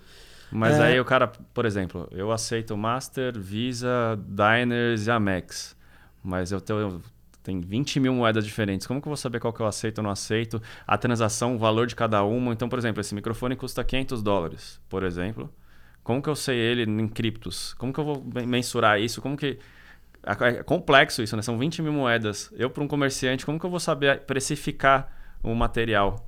Mas 0.51 0.75
é... 0.75 0.83
aí 0.83 0.99
o 0.99 1.05
cara, 1.05 1.27
por 1.27 1.65
exemplo, 1.65 2.07
eu 2.11 2.31
aceito 2.31 2.77
Master, 2.77 3.37
Visa, 3.39 4.19
Diners 4.27 5.07
e 5.07 5.11
Amex. 5.11 5.75
Mas 6.23 6.51
eu 6.51 6.61
tenho, 6.61 7.01
tem 7.43 7.59
20 7.59 7.99
mil 7.99 8.13
moedas 8.13 8.45
diferentes. 8.45 8.85
Como 8.85 9.01
que 9.01 9.07
eu 9.07 9.11
vou 9.11 9.17
saber 9.17 9.39
qual 9.39 9.53
que 9.53 9.59
eu 9.59 9.65
aceito 9.67 9.99
ou 9.99 10.03
não 10.03 10.11
aceito? 10.11 10.61
A 10.85 10.97
transação, 10.97 11.55
o 11.55 11.57
valor 11.57 11.87
de 11.87 11.95
cada 11.95 12.23
uma. 12.23 12.53
Então, 12.53 12.69
por 12.69 12.77
exemplo, 12.77 13.01
esse 13.01 13.15
microfone 13.15 13.55
custa 13.55 13.83
500 13.83 14.21
dólares, 14.21 14.79
por 14.89 15.03
exemplo. 15.03 15.51
Como 16.03 16.21
que 16.21 16.29
eu 16.29 16.35
sei 16.35 16.57
ele 16.57 16.83
em 16.83 17.07
criptos? 17.07 17.73
Como 17.75 17.93
que 17.93 17.99
eu 17.99 18.05
vou 18.05 18.23
mensurar 18.45 18.99
isso? 18.99 19.21
Como 19.21 19.37
que... 19.37 19.59
É 20.23 20.63
complexo 20.63 21.23
isso, 21.23 21.35
né? 21.35 21.41
São 21.41 21.57
20 21.57 21.81
mil 21.81 21.93
moedas. 21.93 22.51
Eu, 22.55 22.69
para 22.69 22.83
um 22.83 22.87
comerciante, 22.87 23.45
como 23.45 23.59
que 23.59 23.65
eu 23.65 23.69
vou 23.69 23.79
saber 23.79 24.21
precificar 24.21 25.11
o 25.41 25.55
material? 25.55 26.25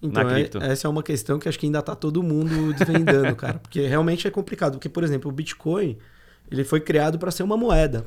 Então, 0.00 0.28
é, 0.30 0.48
essa 0.70 0.86
é 0.86 0.90
uma 0.90 1.02
questão 1.02 1.38
que 1.38 1.48
acho 1.48 1.58
que 1.58 1.66
ainda 1.66 1.78
está 1.78 1.94
todo 1.94 2.22
mundo 2.22 2.74
desvendando, 2.74 3.34
cara. 3.36 3.58
Porque 3.58 3.86
realmente 3.86 4.26
é 4.26 4.30
complicado. 4.30 4.72
Porque, 4.72 4.88
por 4.88 5.02
exemplo, 5.02 5.30
o 5.30 5.32
Bitcoin 5.32 5.98
ele 6.50 6.64
foi 6.64 6.80
criado 6.80 7.18
para 7.18 7.30
ser 7.30 7.42
uma 7.42 7.56
moeda, 7.56 8.04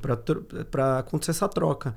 para 0.70 1.00
acontecer 1.00 1.32
essa 1.32 1.48
troca. 1.50 1.96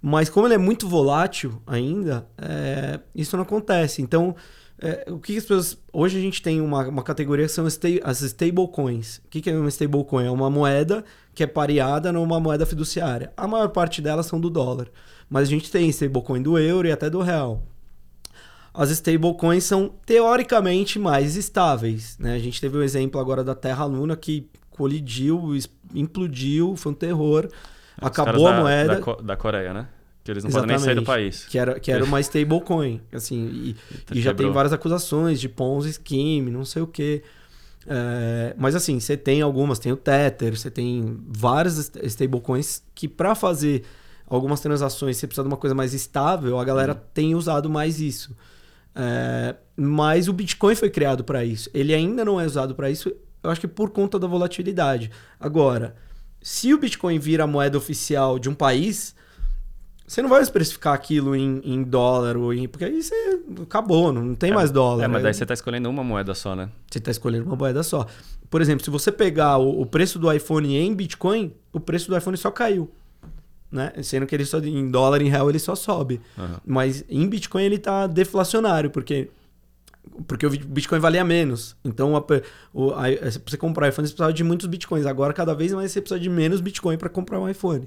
Mas 0.00 0.28
como 0.28 0.46
ele 0.46 0.54
é 0.54 0.58
muito 0.58 0.88
volátil 0.88 1.60
ainda, 1.66 2.26
é, 2.36 3.00
isso 3.14 3.36
não 3.36 3.42
acontece. 3.42 4.00
Então, 4.00 4.36
é, 4.80 5.06
o 5.10 5.18
que 5.18 5.36
as 5.36 5.44
pessoas. 5.44 5.76
Hoje 5.92 6.18
a 6.18 6.20
gente 6.20 6.40
tem 6.40 6.60
uma, 6.60 6.86
uma 6.86 7.02
categoria 7.02 7.46
que 7.46 7.52
são 7.52 7.66
as 7.66 8.20
stablecoins. 8.22 9.18
O 9.18 9.28
que, 9.28 9.40
que 9.40 9.50
é 9.50 9.58
uma 9.58 9.68
stablecoin? 9.68 10.26
É 10.26 10.30
uma 10.30 10.48
moeda 10.48 11.04
que 11.38 11.44
é 11.44 11.46
pareada 11.46 12.10
numa 12.10 12.40
moeda 12.40 12.66
fiduciária. 12.66 13.32
A 13.36 13.46
maior 13.46 13.68
parte 13.68 14.02
delas 14.02 14.26
são 14.26 14.40
do 14.40 14.50
dólar. 14.50 14.88
Mas 15.30 15.46
a 15.46 15.50
gente 15.52 15.70
tem 15.70 15.88
stablecoin 15.88 16.42
do 16.42 16.58
euro 16.58 16.88
e 16.88 16.90
até 16.90 17.08
do 17.08 17.20
real. 17.20 17.62
As 18.74 18.90
stablecoins 18.90 19.62
são 19.62 19.88
teoricamente 20.04 20.98
mais 20.98 21.36
estáveis. 21.36 22.18
Né? 22.18 22.34
A 22.34 22.40
gente 22.40 22.60
teve 22.60 22.76
o 22.76 22.80
um 22.80 22.82
exemplo 22.82 23.20
agora 23.20 23.44
da 23.44 23.54
Terra 23.54 23.84
Luna 23.84 24.16
que 24.16 24.50
colidiu, 24.68 25.56
implodiu, 25.94 26.74
foi 26.74 26.90
um 26.90 26.94
terror. 26.96 27.48
É, 28.02 28.04
acabou 28.04 28.48
a 28.48 28.60
moeda. 28.60 29.00
Da, 29.00 29.14
da 29.22 29.36
Coreia, 29.36 29.72
né? 29.72 29.86
Que 30.24 30.32
eles 30.32 30.42
não 30.42 30.50
Exatamente. 30.50 30.80
podem 30.80 30.86
nem 30.86 30.96
sair 30.96 31.00
do 31.00 31.06
país. 31.06 31.46
Que 31.46 31.56
era, 31.56 31.78
que 31.78 31.92
era 31.92 32.02
uma 32.02 32.18
stablecoin. 32.18 33.00
Assim, 33.12 33.46
e, 33.48 33.76
e 34.12 34.20
já 34.20 34.34
tem 34.34 34.50
várias 34.50 34.72
acusações 34.72 35.40
de 35.40 35.48
Ponzi 35.48 35.92
scheme, 35.92 36.50
não 36.50 36.64
sei 36.64 36.82
o 36.82 36.86
quê. 36.88 37.22
É, 37.90 38.54
mas 38.58 38.74
assim, 38.74 39.00
você 39.00 39.16
tem 39.16 39.40
algumas, 39.40 39.78
tem 39.78 39.90
o 39.90 39.96
Tether, 39.96 40.54
você 40.54 40.70
tem 40.70 41.18
várias 41.26 41.90
stablecoins 42.04 42.82
que 42.94 43.08
para 43.08 43.34
fazer 43.34 43.82
algumas 44.26 44.60
transações 44.60 45.16
você 45.16 45.26
precisa 45.26 45.42
de 45.42 45.48
uma 45.48 45.56
coisa 45.56 45.74
mais 45.74 45.94
estável, 45.94 46.58
a 46.58 46.64
galera 46.64 46.92
uhum. 46.92 47.00
tem 47.14 47.34
usado 47.34 47.70
mais 47.70 47.98
isso. 47.98 48.36
É, 48.94 49.54
mas 49.74 50.28
o 50.28 50.34
Bitcoin 50.34 50.74
foi 50.74 50.90
criado 50.90 51.24
para 51.24 51.42
isso. 51.44 51.70
Ele 51.72 51.94
ainda 51.94 52.26
não 52.26 52.38
é 52.38 52.44
usado 52.44 52.74
para 52.74 52.90
isso, 52.90 53.10
eu 53.42 53.50
acho 53.50 53.60
que 53.60 53.68
por 53.68 53.88
conta 53.88 54.18
da 54.18 54.26
volatilidade. 54.26 55.10
Agora, 55.40 55.96
se 56.42 56.74
o 56.74 56.78
Bitcoin 56.78 57.18
vira 57.18 57.44
a 57.44 57.46
moeda 57.46 57.78
oficial 57.78 58.38
de 58.38 58.50
um 58.50 58.54
país, 58.54 59.14
você 60.08 60.22
não 60.22 60.30
vai 60.30 60.40
especificar 60.40 60.94
aquilo 60.94 61.36
em, 61.36 61.60
em 61.62 61.82
dólar 61.82 62.38
ou 62.38 62.54
em. 62.54 62.66
Porque 62.66 62.86
aí 62.86 63.02
você 63.02 63.40
acabou, 63.62 64.10
não 64.10 64.34
tem 64.34 64.50
é, 64.50 64.54
mais 64.54 64.70
dólar. 64.70 65.04
É, 65.04 65.06
mas 65.06 65.22
daí 65.22 65.34
você 65.34 65.44
está 65.44 65.52
escolhendo 65.52 65.88
uma 65.90 66.02
moeda 66.02 66.34
só, 66.34 66.56
né? 66.56 66.70
Você 66.90 66.96
está 66.96 67.10
escolhendo 67.10 67.44
uma 67.44 67.54
moeda 67.54 67.82
só. 67.82 68.06
Por 68.48 68.62
exemplo, 68.62 68.82
se 68.82 68.90
você 68.90 69.12
pegar 69.12 69.58
o, 69.58 69.82
o, 69.82 69.84
preço 69.84 70.18
do 70.18 70.32
iPhone 70.32 70.74
em 70.74 70.94
Bitcoin, 70.94 71.52
o 71.74 71.78
preço 71.78 72.08
do 72.08 72.16
iPhone 72.16 72.38
só 72.38 72.50
caiu. 72.50 72.90
Né? 73.70 73.92
Sendo 74.02 74.24
que 74.24 74.34
ele 74.34 74.46
só 74.46 74.58
em 74.60 74.90
dólar, 74.90 75.20
em 75.20 75.28
real, 75.28 75.50
ele 75.50 75.58
só 75.58 75.74
sobe. 75.74 76.22
Uhum. 76.38 76.56
Mas 76.64 77.04
em 77.06 77.28
Bitcoin 77.28 77.64
ele 77.64 77.76
está 77.76 78.06
deflacionário, 78.06 78.88
porque 78.88 79.28
porque 80.26 80.46
o 80.46 80.50
Bitcoin 80.50 81.00
valia 81.00 81.22
menos. 81.22 81.76
Então, 81.84 82.16
a, 82.16 82.24
o, 82.72 82.92
a, 82.92 83.04
você 83.46 83.58
comprar 83.58 83.88
iPhone, 83.88 84.08
você 84.08 84.14
precisava 84.14 84.32
de 84.32 84.42
muitos 84.42 84.66
Bitcoins. 84.66 85.04
Agora, 85.04 85.34
cada 85.34 85.54
vez 85.54 85.70
mais, 85.74 85.92
você 85.92 86.00
precisa 86.00 86.18
de 86.18 86.30
menos 86.30 86.62
Bitcoin 86.62 86.96
para 86.96 87.10
comprar 87.10 87.38
um 87.38 87.46
iPhone. 87.46 87.86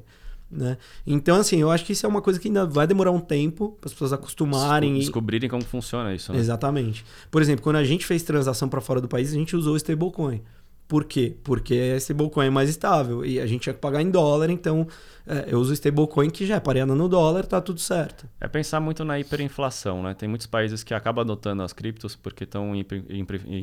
Né? 0.51 0.77
Então, 1.07 1.37
assim, 1.37 1.61
eu 1.61 1.71
acho 1.71 1.85
que 1.85 1.93
isso 1.93 2.05
é 2.05 2.09
uma 2.09 2.21
coisa 2.21 2.37
que 2.37 2.49
ainda 2.49 2.65
vai 2.65 2.85
demorar 2.85 3.11
um 3.11 3.21
tempo 3.21 3.77
para 3.79 3.87
as 3.87 3.93
pessoas 3.93 4.11
acostumarem. 4.11 4.99
Descobrirem 4.99 5.47
e... 5.47 5.49
como 5.49 5.63
funciona 5.63 6.13
isso. 6.13 6.33
Né? 6.33 6.39
Exatamente. 6.39 7.05
Por 7.29 7.41
exemplo, 7.41 7.63
quando 7.63 7.77
a 7.77 7.83
gente 7.83 8.05
fez 8.05 8.21
transação 8.23 8.67
para 8.67 8.81
fora 8.81 8.99
do 8.99 9.07
país, 9.07 9.31
a 9.31 9.35
gente 9.35 9.55
usou 9.55 9.73
o 9.73 9.77
stablecoin. 9.77 10.41
Por 10.89 11.05
quê? 11.05 11.37
Porque 11.41 11.93
a 11.93 11.95
stablecoin 11.95 12.47
é 12.47 12.49
mais 12.49 12.69
estável 12.69 13.25
e 13.25 13.39
a 13.39 13.47
gente 13.47 13.61
tinha 13.61 13.73
que 13.73 13.79
pagar 13.79 14.01
em 14.01 14.11
dólar, 14.11 14.49
então 14.49 14.85
é, 15.25 15.45
eu 15.47 15.57
uso 15.57 15.71
stablecoin 15.71 16.29
que 16.29 16.45
já 16.45 16.55
é 16.55 16.59
pareada 16.59 16.93
no 16.93 17.07
dólar, 17.07 17.45
tá 17.45 17.61
tudo 17.61 17.79
certo. 17.79 18.27
É 18.41 18.47
pensar 18.49 18.81
muito 18.81 19.05
na 19.05 19.17
hiperinflação, 19.17 20.03
né? 20.03 20.13
Tem 20.13 20.27
muitos 20.27 20.47
países 20.47 20.83
que 20.83 20.93
acabam 20.93 21.21
adotando 21.21 21.63
as 21.63 21.71
criptos 21.71 22.17
porque 22.17 22.43
estão 22.43 22.75
em 22.75 22.85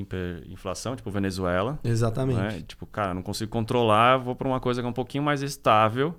hiperinflação, 0.00 0.96
tipo 0.96 1.10
Venezuela. 1.10 1.78
Exatamente. 1.84 2.40
Né? 2.40 2.64
Tipo, 2.66 2.86
cara, 2.86 3.12
não 3.12 3.20
consigo 3.20 3.50
controlar, 3.50 4.16
vou 4.16 4.34
para 4.34 4.48
uma 4.48 4.58
coisa 4.58 4.80
que 4.80 4.86
é 4.86 4.88
um 4.88 4.94
pouquinho 4.94 5.22
mais 5.22 5.42
estável 5.42 6.18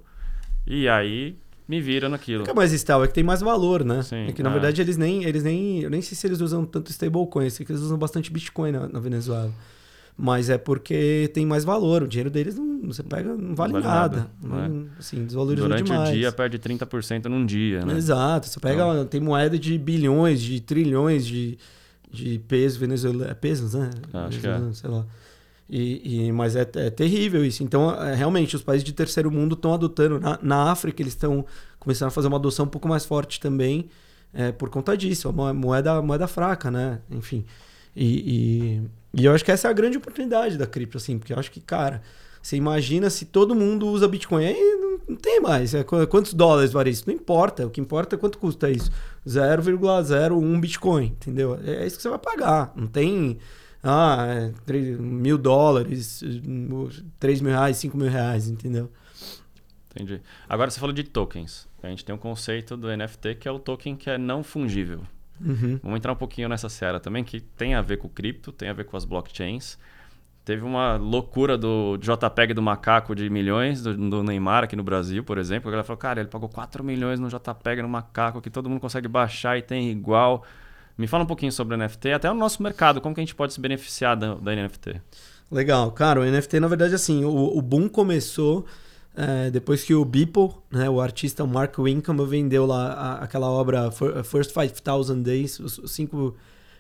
e 0.66 0.88
aí 0.88 1.36
me 1.68 1.80
vira 1.80 2.10
naquilo. 2.10 2.44
Fica 2.46 2.56
mais 2.56 2.74
estável, 2.74 3.04
é 3.04 3.08
que 3.08 3.14
tem 3.14 3.24
mais 3.24 3.42
valor, 3.42 3.86
né? 3.86 4.02
Sim, 4.02 4.28
é 4.28 4.32
que 4.32 4.42
na 4.42 4.50
é. 4.50 4.54
verdade 4.54 4.82
eles 4.82 4.98
nem, 4.98 5.24
eles 5.24 5.44
nem. 5.44 5.82
Eu 5.82 5.90
nem 5.90 6.02
sei 6.02 6.18
se 6.18 6.26
eles 6.26 6.42
usam 6.42 6.66
tanto 6.66 6.90
stablecoin, 6.90 7.46
eu 7.46 7.52
sei 7.52 7.66
que 7.66 7.72
eles 7.72 7.82
usam 7.82 7.98
bastante 7.98 8.32
Bitcoin 8.32 8.72
na, 8.72 8.88
na 8.88 9.00
Venezuela. 9.00 9.54
Mas 10.22 10.50
é 10.50 10.58
porque 10.58 11.30
tem 11.34 11.46
mais 11.46 11.64
valor. 11.64 12.04
O 12.04 12.08
dinheiro 12.08 12.30
deles 12.30 12.58
não, 12.58 12.82
você 12.88 13.02
pega, 13.02 13.30
não 13.38 13.56
vale, 13.56 13.72
não 13.72 13.82
vale 13.82 13.86
nada. 13.86 14.18
nada 14.18 14.32
não, 14.44 14.86
é? 14.86 15.00
assim, 15.00 15.24
desvalorizou 15.24 15.70
Durante 15.70 15.86
demais. 15.86 16.10
o 16.10 16.14
dia 16.14 16.32
perde 16.32 16.60
30% 16.60 17.26
num 17.26 17.46
dia, 17.46 17.86
né? 17.86 17.96
Exato. 17.96 18.48
Você 18.48 18.60
pega, 18.60 18.86
então... 18.86 19.06
tem 19.06 19.22
moeda 19.22 19.58
de 19.58 19.78
bilhões, 19.78 20.42
de 20.42 20.60
trilhões 20.60 21.26
de, 21.26 21.58
de 22.12 22.38
pesos 22.40 22.78
venezuelanos. 22.78 23.32
É 23.32 23.34
pesos, 23.34 23.76
né? 23.76 23.92
Acho 24.12 24.40
que 24.40 24.48
é. 24.48 24.60
Sei 24.74 24.90
lá. 24.90 25.06
E, 25.70 26.28
e, 26.28 26.32
mas 26.32 26.56
é, 26.56 26.68
é, 26.76 26.90
terrível 26.90 27.46
isso. 27.46 27.64
Então, 27.64 27.92
é, 27.92 28.16
realmente, 28.16 28.56
os 28.56 28.64
países 28.64 28.84
de 28.84 28.92
terceiro 28.92 29.30
mundo 29.30 29.54
estão 29.54 29.74
adotando. 29.74 30.20
Na, 30.20 30.40
na 30.42 30.72
África, 30.72 31.02
eles 31.02 31.14
estão 31.14 31.46
começando 31.80 32.08
a 32.08 32.12
fazer 32.12 32.28
uma 32.28 32.38
adoção 32.38 32.66
um 32.66 32.70
pouco 32.70 32.88
mais 32.88 33.06
forte 33.06 33.40
também 33.40 33.88
é, 34.34 34.52
por 34.52 34.70
conta 34.70 34.98
disso. 34.98 35.28
É 35.28 35.32
uma 35.32 35.54
moeda, 35.54 36.02
moeda 36.02 36.28
fraca, 36.28 36.72
né? 36.72 37.00
Enfim. 37.12 37.46
E, 37.96 38.82
e, 39.14 39.22
e, 39.22 39.26
eu 39.26 39.34
acho 39.34 39.46
que 39.46 39.52
essa 39.52 39.68
é 39.68 39.72
a 39.72 39.74
grande 39.74 39.98
oportunidade 39.98 40.58
da 40.58 40.66
cripto, 40.66 40.98
assim, 40.98 41.20
porque 41.20 41.34
eu 41.34 41.38
acho 41.38 41.52
que, 41.52 41.60
cara, 41.60 42.02
você 42.42 42.56
imagina 42.56 43.08
se 43.10 43.26
todo 43.26 43.54
mundo 43.54 43.88
usa 43.88 44.08
Bitcoin. 44.08 44.46
Aí 44.46 44.78
não, 44.82 45.00
não 45.10 45.16
tem 45.16 45.40
mais. 45.40 45.76
É, 45.76 45.84
quantos 45.84 46.34
dólares 46.34 46.72
vale 46.72 46.90
isso? 46.90 47.04
Não 47.06 47.14
importa. 47.14 47.68
O 47.68 47.70
que 47.70 47.80
importa 47.80 48.16
é 48.16 48.20
quanto 48.20 48.40
custa 48.40 48.72
isso. 48.72 48.92
0,01 49.28 50.60
Bitcoin, 50.60 51.06
entendeu? 51.06 51.60
É, 51.64 51.84
é 51.84 51.86
isso 51.86 51.98
que 51.98 52.02
você 52.02 52.10
vai 52.10 52.18
pagar. 52.18 52.74
Não 52.76 52.88
tem 52.88 53.38
ah, 53.84 54.26
é 54.28 54.54
3 54.66 55.00
mil 55.00 55.38
dólares, 55.38 56.22
3 57.20 57.42
mil 57.42 57.52
reais, 57.52 57.78
5 57.78 57.98
mil 57.98 58.10
reais, 58.10 58.48
entendeu? 58.50 58.92
Entendi. 59.92 60.22
Agora 60.48 60.70
você 60.70 60.80
falou 60.80 60.94
de 60.94 61.04
tokens. 61.04 61.68
A 61.82 61.88
gente 61.88 62.04
tem 62.04 62.14
um 62.14 62.20
conceito 62.20 62.76
do 62.76 62.96
NFT 62.96 63.36
que 63.36 63.48
é 63.48 63.52
o 63.52 63.60
token 63.60 63.96
que 63.96 64.10
é 64.10 64.18
não 64.18 64.44
fungível. 64.44 65.02
Uhum. 65.40 65.80
Vamos 65.82 65.98
entrar 65.98 66.12
um 66.12 66.18
pouquinho 66.18 66.50
nessa 66.50 66.68
seara 66.68 67.00
também, 67.00 67.24
que 67.24 67.40
tem 67.40 67.74
a 67.74 67.82
ver 67.82 67.98
com 67.98 68.08
o 68.08 68.10
cripto, 68.10 68.52
tem 68.52 68.70
a 68.70 68.74
ver 68.74 68.86
com 68.86 68.98
as 68.98 69.06
blockchains. 69.06 69.78
Teve 70.44 70.64
uma 70.64 70.96
loucura 70.96 71.58
do 71.58 71.98
JPEG 71.98 72.54
do 72.54 72.62
macaco 72.62 73.16
de 73.16 73.30
milhões, 73.30 73.82
do, 73.82 73.96
do 73.96 74.24
Neymar 74.24 74.64
aqui 74.64 74.76
no 74.76 74.84
Brasil, 74.84 75.24
por 75.24 75.38
exemplo. 75.38 75.70
A 75.70 75.72
galera 75.72 75.86
falou, 75.86 75.98
cara, 75.98 76.20
ele 76.20 76.30
pagou 76.30 76.50
4 76.50 76.84
milhões 76.84 77.20
no 77.20 77.30
JPEG 77.30 77.82
no 77.82 77.90
macaco, 77.90 78.42
que 78.42 78.50
todo 78.50 78.70
mundo 78.70 78.82
consegue 78.82 79.08
baixar 79.08 79.58
e 79.58 79.62
tem 79.62 79.90
igual. 79.90 80.44
Me 81.00 81.08
fala 81.08 81.24
um 81.24 81.28
pouquinho 81.28 81.52
sobre 81.54 81.76
o 81.76 81.78
NFT, 81.78 82.12
até 82.12 82.30
o 82.30 82.34
nosso 82.34 82.62
mercado, 82.62 83.00
como 83.00 83.16
que 83.16 83.22
a 83.22 83.24
gente 83.24 83.34
pode 83.34 83.54
se 83.54 83.62
beneficiar 83.62 84.18
da, 84.18 84.36
da 84.36 84.54
NFT? 84.54 85.02
Legal, 85.50 85.90
cara, 85.94 86.20
o 86.20 86.26
NFT, 86.26 86.60
na 86.60 86.68
verdade, 86.68 86.94
assim, 86.94 87.24
o, 87.24 87.58
o 87.58 87.62
boom 87.62 87.88
começou 87.88 88.66
é, 89.16 89.50
depois 89.50 89.82
que 89.82 89.94
o 89.96 90.04
Beeple, 90.04 90.50
né, 90.70 90.90
o 90.90 91.00
artista 91.00 91.46
Mark 91.46 91.80
Winkham, 91.80 92.18
vendeu 92.26 92.66
lá 92.66 92.92
a, 92.92 93.24
aquela 93.24 93.50
obra 93.50 93.90
First 93.92 94.52
5000 94.52 95.24
Days, 95.24 95.58
os 95.62 95.80
cinco, 95.90 96.36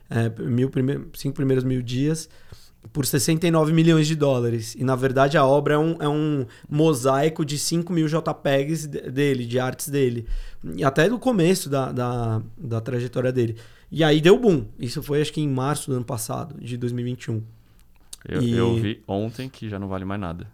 é, 0.09 0.27
mil 0.43 0.69
primeiros 0.69 1.63
mil 1.63 1.81
dias, 1.81 2.27
por 2.91 3.05
69 3.05 3.71
milhões 3.71 4.05
de 4.05 4.17
dólares. 4.17 4.75
E 4.75 4.83
na 4.83 4.97
verdade 4.97 5.37
a 5.37 5.45
obra 5.45 5.75
é 5.75 5.77
um, 5.77 5.95
é 5.97 6.09
um 6.09 6.45
mosaico 6.69 7.45
de 7.45 7.57
5 7.57 7.93
mil 7.93 8.07
JPEGs 8.07 8.85
dele, 8.85 9.45
de 9.45 9.59
artes 9.59 9.87
dele. 9.87 10.27
E 10.75 10.83
até 10.83 11.07
do 11.07 11.17
começo 11.17 11.69
da, 11.69 11.91
da, 11.93 12.41
da 12.57 12.81
trajetória 12.81 13.31
dele. 13.31 13.55
E 13.91 14.03
aí 14.03 14.21
deu 14.21 14.37
boom. 14.39 14.65
Isso 14.77 15.01
foi 15.01 15.21
acho 15.21 15.33
que 15.33 15.41
em 15.41 15.47
março 15.47 15.89
do 15.89 15.95
ano 15.95 16.05
passado, 16.05 16.55
de 16.59 16.77
2021. 16.77 17.41
Eu, 18.27 18.41
e... 18.41 18.51
eu 18.51 18.75
vi 18.75 19.01
ontem 19.07 19.49
que 19.49 19.69
já 19.69 19.79
não 19.79 19.87
vale 19.87 20.05
mais 20.05 20.19
nada. 20.19 20.47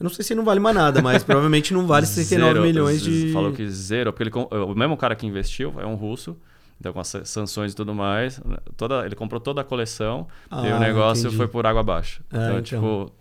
Eu 0.00 0.04
não 0.04 0.10
sei 0.10 0.24
se 0.24 0.34
não 0.34 0.44
vale 0.44 0.58
mais 0.58 0.74
nada, 0.74 1.00
mas 1.00 1.22
provavelmente 1.22 1.72
não 1.72 1.86
vale 1.86 2.06
69 2.06 2.52
Zero, 2.54 2.66
milhões 2.66 3.02
de. 3.02 3.32
Falou 3.32 3.52
que 3.52 3.68
zero, 3.68 4.12
porque 4.12 4.24
ele, 4.24 4.46
o 4.56 4.74
mesmo 4.74 4.96
cara 4.96 5.14
que 5.14 5.26
investiu 5.26 5.74
é 5.78 5.86
um 5.86 5.94
russo, 5.94 6.36
então 6.80 6.92
com 6.92 6.98
as 6.98 7.14
sanções 7.24 7.72
e 7.72 7.76
tudo 7.76 7.94
mais, 7.94 8.42
né, 8.44 8.56
toda, 8.76 9.06
ele 9.06 9.14
comprou 9.14 9.40
toda 9.40 9.60
a 9.60 9.64
coleção 9.64 10.26
e 10.50 10.68
Ah, 10.68 10.76
o 10.76 10.80
negócio 10.80 11.22
entendi. 11.26 11.36
foi 11.36 11.46
por 11.46 11.64
água 11.66 11.82
abaixo. 11.82 12.20
É, 12.32 12.36
então, 12.36 12.58
então. 12.58 12.62
tipo, 12.62 13.12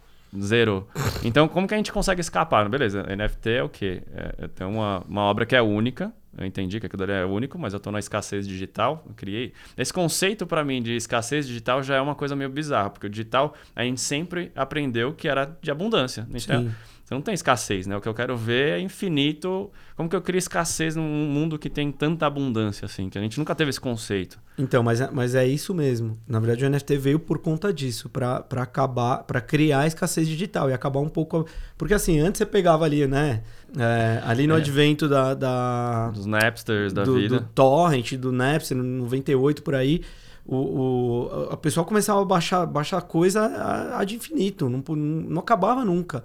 zero. 0.42 0.88
Então, 1.24 1.48
como 1.48 1.68
que 1.68 1.74
a 1.76 1.78
gente 1.78 1.92
consegue 1.92 2.22
escapar? 2.22 2.68
Beleza, 2.68 3.04
NFT 3.04 3.50
é 3.50 3.64
o 3.64 3.70
quê? 3.70 4.02
É, 4.12 4.46
é 4.46 4.48
tem 4.48 4.66
uma, 4.66 5.04
uma 5.08 5.22
obra 5.22 5.46
que 5.46 5.56
é 5.56 5.62
única, 5.62 6.12
eu 6.38 6.46
entendi 6.46 6.80
que 6.80 6.86
aquilo 6.86 7.04
ali 7.04 7.12
é 7.12 7.26
único, 7.26 7.60
mas 7.60 7.74
eu 7.74 7.80
tô 7.80 7.92
na 7.92 8.00
escassez 8.00 8.48
digital, 8.48 9.04
eu 9.08 9.14
criei. 9.14 9.54
Esse 9.78 9.92
conceito 9.92 10.46
para 10.48 10.64
mim 10.64 10.82
de 10.82 10.96
escassez 10.96 11.48
digital 11.48 11.84
já 11.84 11.96
é 11.96 12.02
uma 12.02 12.16
coisa 12.16 12.36
meio 12.36 12.50
bizarra, 12.50 12.90
porque 12.90 13.08
o 13.08 13.10
digital 13.10 13.54
a 13.76 13.84
gente 13.84 14.00
sempre 14.00 14.52
aprendeu 14.56 15.14
que 15.14 15.28
era 15.28 15.58
de 15.62 15.70
abundância. 15.70 16.28
Então, 16.34 16.64
Sim. 16.64 16.72
Você 17.12 17.16
não 17.16 17.22
tem 17.22 17.34
escassez, 17.34 17.86
né? 17.88 17.98
O 17.98 18.00
que 18.00 18.08
eu 18.08 18.14
quero 18.14 18.38
ver 18.38 18.78
é 18.78 18.80
infinito. 18.80 19.70
Como 19.98 20.08
que 20.08 20.16
eu 20.16 20.22
crio 20.22 20.38
escassez 20.40 20.96
num 20.96 21.04
mundo 21.04 21.60
que 21.60 21.70
tem 21.70 21.92
tanta 21.92 22.26
abundância 22.26 22.86
assim? 22.86 23.10
Que 23.10 23.18
a 23.18 23.22
gente 23.22 23.38
nunca 23.38 23.54
teve 23.54 23.70
esse 23.70 23.82
conceito. 23.82 24.40
Então, 24.58 24.82
mas, 24.82 25.02
é- 25.02 25.10
mas 25.12 25.36
é 25.36 25.46
isso 25.46 25.74
mesmo. 25.76 26.18
Na 26.26 26.40
verdade, 26.40 26.64
o 26.64 26.70
NFT 26.70 26.96
veio 26.98 27.20
por 27.20 27.40
conta 27.40 27.74
disso, 27.74 28.08
para 28.08 28.46
acabar, 28.62 29.24
para 29.24 29.42
criar 29.42 29.82
a 29.82 29.88
escassez 29.88 30.26
digital 30.26 30.70
e 30.70 30.74
acabar 30.74 31.02
um 31.02 31.10
pouco. 31.10 31.46
Porque 31.78 31.94
assim, 31.94 32.18
antes 32.20 32.38
você 32.40 32.46
pegava 32.46 32.86
ali, 32.86 33.06
né? 33.06 33.44
é, 33.78 34.22
ali 34.26 34.48
no 34.48 34.54
É. 34.56 34.58
advento 34.58 35.08
da, 35.10 35.34
da, 35.34 36.10
Dos 36.12 36.26
Napsters 36.26 36.94
da 36.94 37.04
do, 37.04 37.16
vida. 37.16 37.40
do 37.40 37.46
Torrent, 37.48 38.14
do 38.14 38.32
Napster, 38.32 38.76
no 38.78 38.84
98 38.84 39.64
por 39.64 39.76
aí, 39.76 40.02
o, 40.46 40.56
o, 40.56 41.48
a 41.52 41.58
pessoa 41.58 41.86
começava 41.86 42.22
a 42.22 42.26
baixar, 42.26 42.66
baixar 42.66 43.02
coisa 43.02 43.42
a, 43.46 44.00
a 44.00 44.04
de 44.06 44.16
infinito, 44.16 44.70
não, 44.70 44.84
não 44.96 45.40
acabava 45.42 45.84
nunca. 45.86 46.24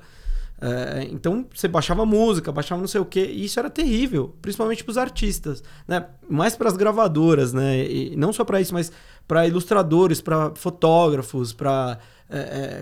É, 0.60 1.06
então 1.10 1.46
você 1.54 1.68
baixava 1.68 2.06
música, 2.06 2.50
baixava 2.50 2.80
não 2.80 2.88
sei 2.88 3.00
o 3.00 3.04
que, 3.04 3.20
e 3.20 3.44
isso 3.44 3.58
era 3.60 3.68
terrível, 3.68 4.34
principalmente 4.40 4.82
para 4.82 4.90
os 4.90 4.96
artistas, 4.98 5.62
né? 5.86 6.06
Mais 6.28 6.56
para 6.56 6.68
as 6.68 6.76
gravadoras, 6.76 7.52
né? 7.52 7.84
E 7.84 8.16
não 8.16 8.32
só 8.32 8.42
para 8.44 8.60
isso, 8.60 8.72
mas 8.72 8.90
para 9.28 9.46
ilustradores, 9.46 10.20
para 10.20 10.54
fotógrafos, 10.54 11.52
para 11.52 11.98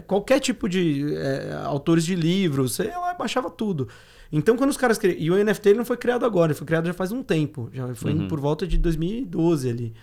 qualquer 0.06 0.40
tipo 0.40 0.68
de 0.68 1.14
é, 1.16 1.60
autores 1.64 2.04
de 2.04 2.14
livros, 2.14 2.74
você 2.74 2.84
lá 2.84 3.12
baixava 3.14 3.50
tudo. 3.50 3.88
Então, 4.32 4.56
quando 4.56 4.70
os 4.70 4.76
caras 4.76 4.98
criam. 4.98 5.16
E 5.18 5.30
o 5.30 5.44
NFT 5.44 5.68
ele 5.70 5.78
não 5.78 5.84
foi 5.84 5.96
criado 5.96 6.24
agora, 6.24 6.50
ele 6.52 6.58
foi 6.58 6.66
criado 6.66 6.86
já 6.86 6.94
faz 6.94 7.12
um 7.12 7.22
tempo. 7.22 7.68
Já 7.72 7.94
foi 7.94 8.12
Uhum. 8.12 8.26
por 8.26 8.40
volta 8.40 8.66
de 8.66 8.78
2012 8.78 9.68
ali. 9.68 9.94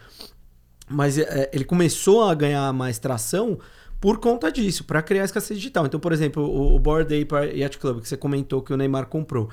Mas 0.89 1.17
é, 1.17 1.49
ele 1.53 1.63
começou 1.65 2.23
a 2.23 2.34
ganhar 2.34 2.71
mais 2.73 2.99
tração 2.99 3.57
por 4.01 4.17
conta 4.17 4.51
disso, 4.51 4.83
para 4.83 5.01
criar 5.01 5.23
escassez 5.23 5.57
digital. 5.59 5.85
Então, 5.85 5.99
por 5.99 6.11
exemplo, 6.11 6.43
o, 6.43 6.75
o 6.75 6.79
Bored 6.79 7.13
Ape 7.21 7.57
Yacht 7.57 7.77
Club, 7.77 8.01
que 8.01 8.09
você 8.09 8.17
comentou 8.17 8.61
que 8.61 8.73
o 8.73 8.77
Neymar 8.77 9.05
comprou, 9.05 9.47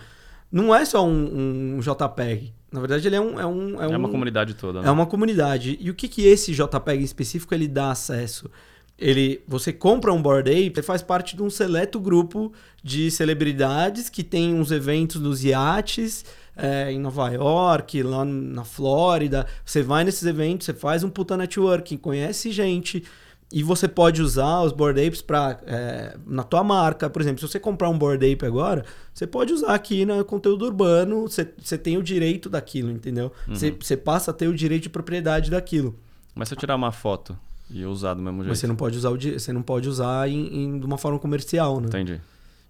não 0.50 0.74
é 0.74 0.84
só 0.84 1.06
um, 1.06 1.76
um 1.76 1.80
JPEG. 1.80 2.52
Na 2.72 2.80
verdade, 2.80 3.06
ele 3.06 3.16
é 3.16 3.20
um. 3.20 3.38
É, 3.38 3.46
um, 3.46 3.80
É, 3.82 3.87
uma 3.87 4.08
um- 4.08 4.11
comunidade 4.11 4.54
toda. 4.54 4.80
Né? 4.82 4.88
é 4.88 4.90
uma 4.90 5.06
comunidade. 5.06 5.76
E 5.80 5.90
o 5.90 5.94
que, 5.94 6.08
que 6.08 6.26
esse 6.26 6.52
JPEG 6.52 7.00
em 7.02 7.04
específico 7.04 7.54
ele 7.54 7.68
dá 7.68 7.90
acesso? 7.90 8.50
Ele, 8.98 9.40
você 9.46 9.72
compra 9.72 10.12
um 10.12 10.20
Bored 10.20 10.50
Ape, 10.50 10.72
você 10.74 10.82
faz 10.82 11.02
parte 11.02 11.37
de 11.37 11.42
um 11.42 11.48
seleto 11.48 12.00
grupo 12.00 12.52
de 12.82 13.11
celebridades 13.12 14.08
que 14.11 14.24
tem 14.24 14.52
uns 14.54 14.72
eventos 14.72 15.20
nos 15.20 15.44
iates 15.44 16.24
é, 16.56 16.90
em 16.90 16.98
Nova 16.98 17.28
York, 17.30 18.02
lá 18.02 18.24
na 18.24 18.64
Flórida. 18.64 19.46
Você 19.64 19.82
vai 19.82 20.02
nesses 20.02 20.24
eventos, 20.24 20.64
você 20.66 20.74
faz 20.74 21.04
um 21.04 21.11
puta 21.11 21.37
networking, 21.37 21.96
conhece 21.96 22.50
gente. 22.50 23.04
E 23.50 23.62
você 23.62 23.88
pode 23.88 24.20
usar 24.20 24.61
os 24.61 24.72
Bored 24.72 25.00
Apes 25.06 25.22
pra, 25.22 25.58
é, 25.66 26.16
na 26.26 26.42
tua 26.42 26.62
marca. 26.62 27.08
Por 27.08 27.22
exemplo, 27.22 27.40
se 27.40 27.50
você 27.50 27.58
comprar 27.58 27.88
um 27.88 27.96
Bored 27.98 28.22
Ape 28.32 28.44
agora, 28.44 28.84
você 29.14 29.26
pode 29.26 29.54
usar 29.54 29.72
aqui 29.74 30.04
no 30.04 30.22
conteúdo 30.24 30.66
urbano, 30.66 31.22
você, 31.22 31.48
você 31.56 31.78
tem 31.78 31.96
o 31.96 32.02
direito 32.02 32.50
daquilo, 32.50 32.90
entendeu? 32.90 33.32
Você, 33.46 33.70
você 33.70 33.96
passa 33.96 34.32
a 34.32 34.34
ter 34.34 34.48
o 34.48 34.54
direito 34.54 34.82
de 34.82 34.88
propriedade 34.90 35.50
daquilo. 35.50 35.98
Mas 36.34 36.48
se 36.48 36.54
eu 36.54 36.58
tirar 36.58 36.76
uma 36.76 36.92
foto 36.92 37.38
e 37.70 37.84
usar 37.87 38.12
do 38.14 38.20
mesmo 38.22 38.38
jeito. 38.40 38.48
Mas 38.50 38.58
você 38.58 38.66
não 38.66 38.76
pode 38.76 38.98
usar, 38.98 39.11
o, 39.11 39.16
você 39.18 39.52
não 39.52 39.62
pode 39.62 39.88
usar 39.88 40.28
em, 40.28 40.64
em- 40.64 40.78
de 40.78 40.84
uma 40.84 40.98
forma 40.98 41.18
comercial, 41.18 41.80
né? 41.80 41.87
Entendi. 41.88 42.20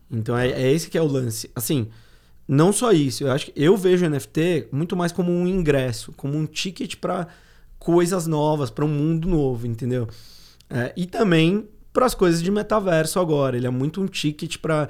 Então 0.08 0.38
é, 0.38 0.48
é 0.48 0.72
esse 0.72 0.88
que 0.88 0.96
é 0.96 1.02
o 1.02 1.06
lance. 1.08 1.50
Assim, 1.56 1.88
não 2.46 2.72
só 2.72 2.92
isso. 2.92 3.24
Eu 3.24 3.32
acho 3.32 3.46
que 3.46 3.52
eu 3.56 3.76
vejo 3.76 4.06
o 4.06 4.08
NFT 4.08 4.68
muito 4.70 4.96
mais 4.96 5.10
como 5.10 5.32
um 5.32 5.46
ingresso, 5.46 6.12
como 6.16 6.36
um 6.38 6.46
ticket 6.46 6.94
para 6.96 7.26
coisas 7.80 8.28
novas, 8.28 8.70
para 8.70 8.84
um 8.84 8.88
mundo 8.88 9.28
novo, 9.28 9.66
entendeu? 9.66 10.08
É, 10.70 10.92
e 10.96 11.06
também 11.06 11.68
para 11.92 12.06
as 12.06 12.14
coisas 12.14 12.42
de 12.42 12.50
metaverso 12.50 13.18
agora. 13.18 13.56
Ele 13.56 13.66
é 13.66 13.70
muito 13.70 14.00
um 14.00 14.06
ticket 14.06 14.58
para 14.58 14.88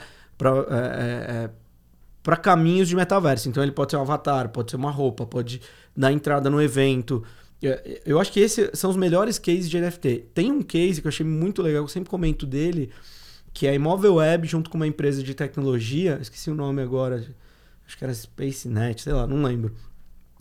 para 2.23 2.37
caminhos 2.37 2.88
de 2.88 2.95
metaverso. 2.95 3.49
Então 3.49 3.62
ele 3.62 3.73
pode 3.73 3.91
ser 3.91 3.97
um 3.97 4.03
avatar, 4.03 4.51
pode 4.51 4.71
ser 4.71 4.77
uma 4.77 4.91
roupa, 4.91 5.27
pode 5.27 5.61
dar 5.97 6.12
entrada 6.12 6.51
no 6.51 6.61
evento. 6.61 7.25
É, 7.62 8.03
Eu 8.05 8.21
acho 8.21 8.31
que 8.33 8.41
esses 8.41 8.71
são 8.75 8.91
os 8.91 8.97
melhores 8.97 9.38
cases 9.38 9.69
de 9.69 9.81
NFT. 9.81 10.27
Tem 10.35 10.53
um 10.53 10.62
case 10.62 11.01
que 11.01 11.07
eu 11.07 11.11
achei 11.11 11.27
muito 11.27 11.62
legal, 11.62 11.83
eu 11.83 11.88
sempre 11.88 12.11
comento 12.11 12.47
dele, 12.47 12.91
que 13.53 13.67
é 13.67 13.71
a 13.71 13.75
Imóvel 13.75 14.17
Web 14.17 14.47
junto 14.47 14.71
com 14.71 14.77
uma 14.77 14.87
empresa 14.87 15.23
de 15.23 15.35
tecnologia, 15.35 16.19
esqueci 16.21 16.51
o 16.51 16.55
nome 16.55 16.83
agora, 16.83 17.25
acho 17.87 17.97
que 17.97 18.05
era 18.05 18.14
SpaceNet, 18.14 19.03
sei 19.03 19.12
lá, 19.12 19.27
não 19.27 19.43
lembro. 19.43 19.75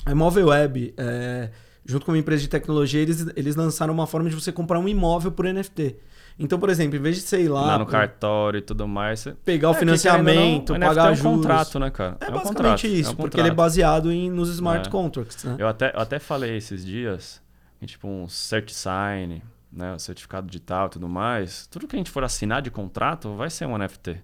A 0.05 0.11
Imóvel 0.11 0.47
Web, 0.47 0.93
é, 0.97 1.49
junto 1.87 2.05
com 2.05 2.11
uma 2.11 2.17
empresa 2.19 2.41
de 2.43 2.47
tecnologia, 2.49 3.01
eles, 3.01 3.25
eles 3.35 3.55
lançaram 3.55 3.93
uma 3.93 4.05
forma 4.05 4.29
de 4.29 4.35
você 4.35 4.51
comprar 4.51 4.77
um 4.77 4.87
imóvel 4.87 5.31
por 5.31 5.45
NFT. 5.51 5.95
Então, 6.39 6.59
por 6.59 6.69
exemplo, 6.69 6.95
em 6.95 7.01
vez 7.01 7.15
de, 7.15 7.23
sei 7.23 7.47
lá, 7.49 7.61
Lá 7.65 7.79
no 7.79 7.85
cartório 7.87 8.59
e 8.59 8.61
tudo 8.61 8.87
mais. 8.87 9.21
Você... 9.21 9.31
pegar 9.43 9.69
o 9.69 9.73
É, 9.73 9.79
financiamento, 9.79 10.73
não, 10.73 10.77
o 10.77 10.89
pagar 10.89 11.05
NFT 11.05 11.07
é 11.07 11.11
um 11.11 11.15
juros. 11.15 11.37
contrato, 11.47 11.79
né, 11.79 11.89
cara? 11.89 12.17
É, 12.19 12.25
um 12.29 12.33
basicamente 12.33 12.53
contrato, 12.53 12.85
isso, 12.87 13.09
é 13.09 13.13
um 13.13 13.15
porque 13.15 13.39
ele 13.39 13.49
é 13.49 13.53
baseado 13.53 14.11
em, 14.11 14.29
nos 14.29 14.49
smart 14.49 14.87
É. 14.87 14.91
contracts, 14.91 15.43
né? 15.43 15.55
Eu 15.57 15.67
até, 15.67 15.91
eu 15.95 15.99
até 15.99 16.19
falei 16.19 16.55
esses 16.55 16.85
dias, 16.85 17.41
que, 17.79 17.87
tipo 17.87 18.07
um 18.07 18.27
cert 18.27 18.69
sign, 18.71 19.41
né, 19.71 19.93
o 19.95 19.99
certificado 19.99 20.45
digital 20.47 20.87
e 20.87 20.89
tudo 20.91 21.09
mais, 21.09 21.65
tudo 21.67 21.87
que 21.87 21.95
a 21.95 21.99
gente 21.99 22.11
for 22.11 22.23
assinar 22.23 22.61
de 22.61 22.69
contrato 22.69 23.33
vai 23.35 23.49
ser 23.49 23.65
um 23.65 23.75
NFT. 23.77 24.17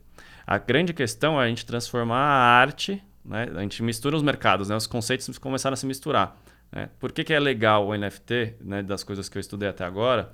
A 0.45 0.57
grande 0.59 0.93
questão 0.93 1.41
é 1.41 1.45
a 1.45 1.47
gente 1.47 1.65
transformar 1.65 2.17
a 2.17 2.59
arte, 2.59 3.01
né, 3.25 3.49
a 3.55 3.61
gente 3.61 3.81
mistura 3.81 4.15
os 4.15 4.21
mercados, 4.21 4.69
né, 4.69 4.75
os 4.75 4.85
conceitos 4.85 5.35
começaram 5.39 5.73
a 5.73 5.77
se 5.77 5.85
misturar. 5.87 6.35
Né? 6.73 6.89
Por 6.99 7.11
que, 7.11 7.23
que 7.23 7.33
é 7.33 7.39
legal 7.39 7.87
o 7.87 7.95
NFT, 7.95 8.55
né, 8.61 8.81
das 8.81 9.03
coisas 9.03 9.29
que 9.29 9.37
eu 9.37 9.39
estudei 9.39 9.69
até 9.69 9.85
agora? 9.85 10.33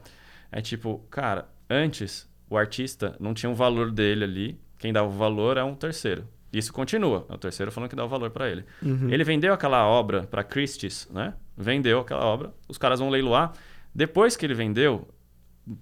É 0.51 0.61
tipo, 0.61 0.99
cara, 1.11 1.47
antes 1.69 2.27
o 2.49 2.57
artista 2.57 3.15
não 3.19 3.33
tinha 3.33 3.49
um 3.49 3.53
valor 3.53 3.91
dele 3.91 4.23
ali, 4.23 4.59
quem 4.77 4.93
dava 4.93 5.07
o 5.07 5.11
valor 5.11 5.57
é 5.57 5.63
um 5.63 5.75
terceiro. 5.75 6.27
Isso 6.51 6.73
continua, 6.73 7.27
é 7.29 7.33
o 7.33 7.37
terceiro 7.37 7.71
falando 7.71 7.89
que 7.89 7.95
dá 7.95 8.03
o 8.03 8.07
valor 8.07 8.31
para 8.31 8.49
ele. 8.49 8.65
Uhum. 8.81 9.09
Ele 9.09 9.23
vendeu 9.23 9.53
aquela 9.53 9.85
obra 9.85 10.23
para 10.23 10.43
Christie's, 10.43 11.07
né? 11.11 11.35
Vendeu 11.55 11.99
aquela 11.99 12.25
obra, 12.25 12.51
os 12.67 12.77
caras 12.77 12.99
vão 12.99 13.09
leiloar. 13.09 13.53
Depois 13.93 14.35
que 14.35 14.45
ele 14.45 14.55
vendeu, 14.55 15.07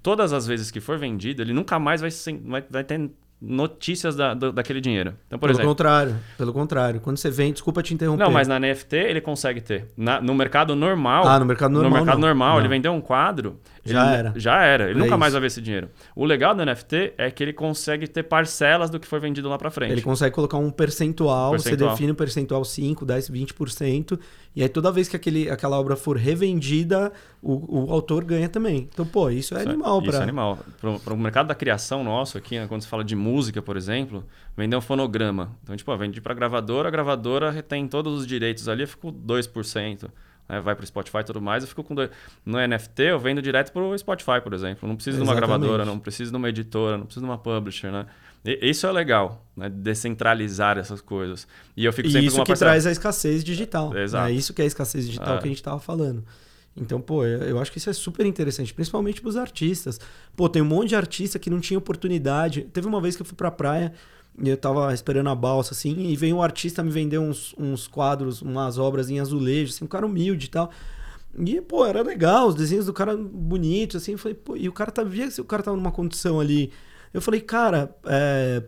todas 0.02 0.34
as 0.34 0.46
vezes 0.46 0.70
que 0.72 0.82
for 0.82 0.98
vendido, 0.98 1.42
ele 1.42 1.54
nunca 1.54 1.80
mais 1.80 2.02
vai, 2.02 2.12
sem- 2.12 2.42
vai, 2.42 2.66
vai 2.70 2.84
ter 2.84 3.10
notícias 3.42 4.16
da, 4.16 4.34
do- 4.34 4.52
daquele 4.52 4.82
dinheiro. 4.82 5.14
Então, 5.28 5.38
por 5.38 5.48
pelo 5.48 5.54
exemplo, 5.58 5.70
contrário, 5.70 6.16
pelo 6.38 6.52
contrário. 6.54 7.00
Quando 7.00 7.18
você 7.18 7.30
vende, 7.30 7.54
desculpa 7.54 7.84
te 7.84 7.94
interromper. 7.94 8.24
não, 8.24 8.32
mas 8.32 8.48
na 8.48 8.60
NFT 8.60 8.96
ele 8.96 9.22
consegue 9.22 9.62
ter. 9.62 9.86
Na- 9.96 10.20
no 10.20 10.34
mercado 10.34 10.76
normal. 10.76 11.28
Ah, 11.28 11.40
no 11.40 11.46
mercado 11.46 11.72
normal, 11.72 11.90
No 11.92 11.96
mercado 11.98 12.20
não. 12.20 12.28
normal, 12.28 12.54
Não. 12.56 12.60
ele 12.62 12.68
vendeu 12.68 12.92
um 12.94 13.02
quadro. 13.02 13.60
Já 13.94 14.06
ele- 14.08 14.16
era. 14.18 14.34
Já 14.36 14.64
era. 14.64 14.90
Ele 14.90 15.00
É 15.00 15.04
nunca 15.04 15.18
mais 15.18 15.30
isso. 15.32 15.34
vai 15.36 15.42
ver 15.42 15.48
esse 15.48 15.62
dinheiro. 15.62 15.90
O 16.16 16.26
legal 16.26 16.54
do 16.56 16.62
NFT 16.66 17.14
é 17.18 17.30
que 17.32 17.44
ele 17.44 17.54
consegue 17.54 18.08
ter 18.08 18.24
parcelas 18.24 18.90
do 18.90 19.00
que 19.00 19.08
foi 19.08 19.20
vendido 19.20 19.48
lá 19.50 19.58
pra 19.58 19.70
frente. 19.72 19.92
Ele 19.92 20.02
consegue 20.02 20.34
colocar 20.36 20.58
um 20.58 20.70
percentual, 20.70 21.52
Percentual. 21.52 21.90
você 21.90 21.94
define 21.96 22.12
o 22.12 22.16
percentual 22.16 22.64
5, 22.66 23.06
10, 23.06 23.30
20%, 23.30 24.20
e 24.56 24.64
aí 24.64 24.70
toda 24.70 24.92
vez 24.92 25.08
que 25.08 25.16
aquele, 25.16 25.50
aquela 25.50 25.80
obra 25.80 25.96
for 25.96 26.18
revendida, 26.18 27.12
o, 27.42 27.86
o 27.88 27.92
autor 27.92 28.24
ganha 28.24 28.50
também. 28.50 28.90
Então, 28.92 29.06
pô, 29.06 29.30
isso 29.30 29.56
é 29.56 29.60
Isso 29.62 29.70
animal 29.70 30.00
Isso 30.02 30.10
para 30.12 30.20
é 30.20 30.24
animal. 30.24 30.60
Para 31.04 31.14
o 31.14 31.18
mercado 31.18 31.48
da 31.48 31.56
criação 31.56 32.04
nosso 32.04 32.38
aqui, 32.38 32.58
né, 32.60 32.66
quando 32.68 32.82
se 32.82 32.88
fala 32.88 33.04
de 33.04 33.16
música, 33.16 33.62
por 33.62 33.78
exemplo, 33.78 34.24
vender 34.56 34.76
um 34.76 34.82
fonograma. 34.82 35.56
Então, 35.64 35.76
tipo, 35.76 35.92
ó, 35.92 35.96
vende 35.98 36.20
para 36.22 36.34
gravadora, 36.34 36.88
a 36.88 36.92
gravadora 36.92 37.52
retém 37.52 37.88
todos 37.88 38.20
os 38.22 38.28
direitos 38.28 38.68
ali, 38.68 38.84
eu 38.84 38.88
fico 38.88 39.12
2%. 39.12 40.10
Né, 40.50 40.62
vai 40.62 40.76
para 40.76 40.84
o 40.84 40.88
Spotify 40.88 41.18
e 41.18 41.24
tudo 41.26 41.42
mais, 41.42 41.64
eu 41.64 41.68
fico 41.70 41.84
com 41.84 41.94
dois. 41.94 42.10
No 42.46 42.58
NFT, 42.66 43.02
eu 43.04 43.20
vendo 43.20 43.42
direto 43.42 43.72
para 43.74 43.82
o 43.82 43.98
Spotify, 43.98 44.40
por 44.42 44.54
exemplo. 44.54 44.88
Não 44.88 44.96
preciso 44.96 45.18
de 45.18 45.24
uma 45.24 45.34
Exatamente. 45.34 45.60
gravadora, 45.60 45.84
não 45.86 46.00
preciso 46.00 46.32
de 46.32 46.38
uma 46.38 46.48
editora, 46.50 46.98
não 46.98 47.06
preciso 47.06 47.26
de 47.26 47.30
uma 47.30 47.38
publisher, 47.38 47.92
né? 47.92 48.06
E- 48.46 48.70
isso 48.70 48.88
é 48.88 48.92
legal, 48.92 49.46
né? 49.58 49.68
Descentralizar 49.70 50.78
essas 50.78 51.02
coisas. 51.02 51.48
E 51.76 51.84
eu 51.84 51.92
fico 51.92 52.08
E 52.08 52.12
sempre 52.12 52.28
isso 52.28 52.36
com 52.36 52.40
uma 52.42 52.46
que 52.46 52.52
parcela. 52.52 52.72
traz 52.72 52.88
a 52.88 52.92
escassez 52.92 53.44
digital. 53.44 53.96
Exato. 53.98 54.30
É 54.30 54.32
isso 54.32 54.54
que 54.54 54.62
é 54.62 54.64
a 54.64 54.68
escassez 54.68 55.06
digital 55.06 55.36
É. 55.36 55.40
que 55.40 55.46
a 55.46 55.48
gente 55.50 55.62
tava 55.62 55.80
falando. 55.80 56.24
Então, 56.80 57.02
pô, 57.02 57.26
eu 57.26 57.60
acho 57.60 57.72
que 57.72 57.80
isso 57.80 57.90
é 57.90 57.94
super 57.94 58.24
interessante, 58.26 58.72
principalmente 58.74 59.20
pros 59.20 59.36
artistas. 59.36 60.00
Pô, 60.36 60.48
tem 60.48 60.62
um 60.62 60.66
monte 60.66 60.90
de 60.90 60.96
artista 60.96 61.40
que 61.40 61.50
não 61.50 61.60
tinha 61.60 61.78
oportunidade. 61.78 62.62
Teve 62.72 62.88
uma 62.88 63.02
vez 63.02 63.16
que 63.16 63.22
eu 63.24 63.26
fui 63.26 63.36
pra 63.36 63.50
praia 63.50 63.92
eu 64.44 64.58
tava 64.58 64.94
esperando 64.94 65.30
a 65.30 65.36
balsa, 65.36 65.74
assim, 65.74 65.96
e 66.10 66.16
veio 66.16 66.36
um 66.36 66.42
artista 66.44 66.84
me 66.84 66.92
vender 66.92 67.18
uns, 67.18 67.56
uns 67.58 67.88
quadros, 67.88 68.42
umas 68.42 68.78
obras 68.78 69.10
em 69.10 69.20
azulejo, 69.20 69.74
assim, 69.74 69.86
um 69.86 69.88
cara 69.88 70.06
humilde 70.06 70.46
e 70.46 70.50
tal. 70.50 70.70
E, 71.38 71.62
pô, 71.62 71.86
era 71.86 72.02
legal, 72.02 72.48
os 72.48 72.56
desenhos 72.56 72.86
do 72.86 72.94
cara 72.94 73.16
bonitos, 73.16 74.02
assim. 74.02 74.14
Eu 74.14 74.18
falei, 74.18 74.36
pô, 74.36 74.56
e 74.56 74.70
o 74.70 74.74
cara 74.74 74.92
tá, 74.92 75.04
via 75.04 75.30
que 75.30 75.42
o 75.42 75.46
cara 75.46 75.64
tava 75.64 75.78
numa 75.78 75.92
condição 75.92 76.40
ali. 76.40 76.72
Eu 77.14 77.22
falei, 77.22 77.42
cara, 77.42 77.96
é, 78.06 78.64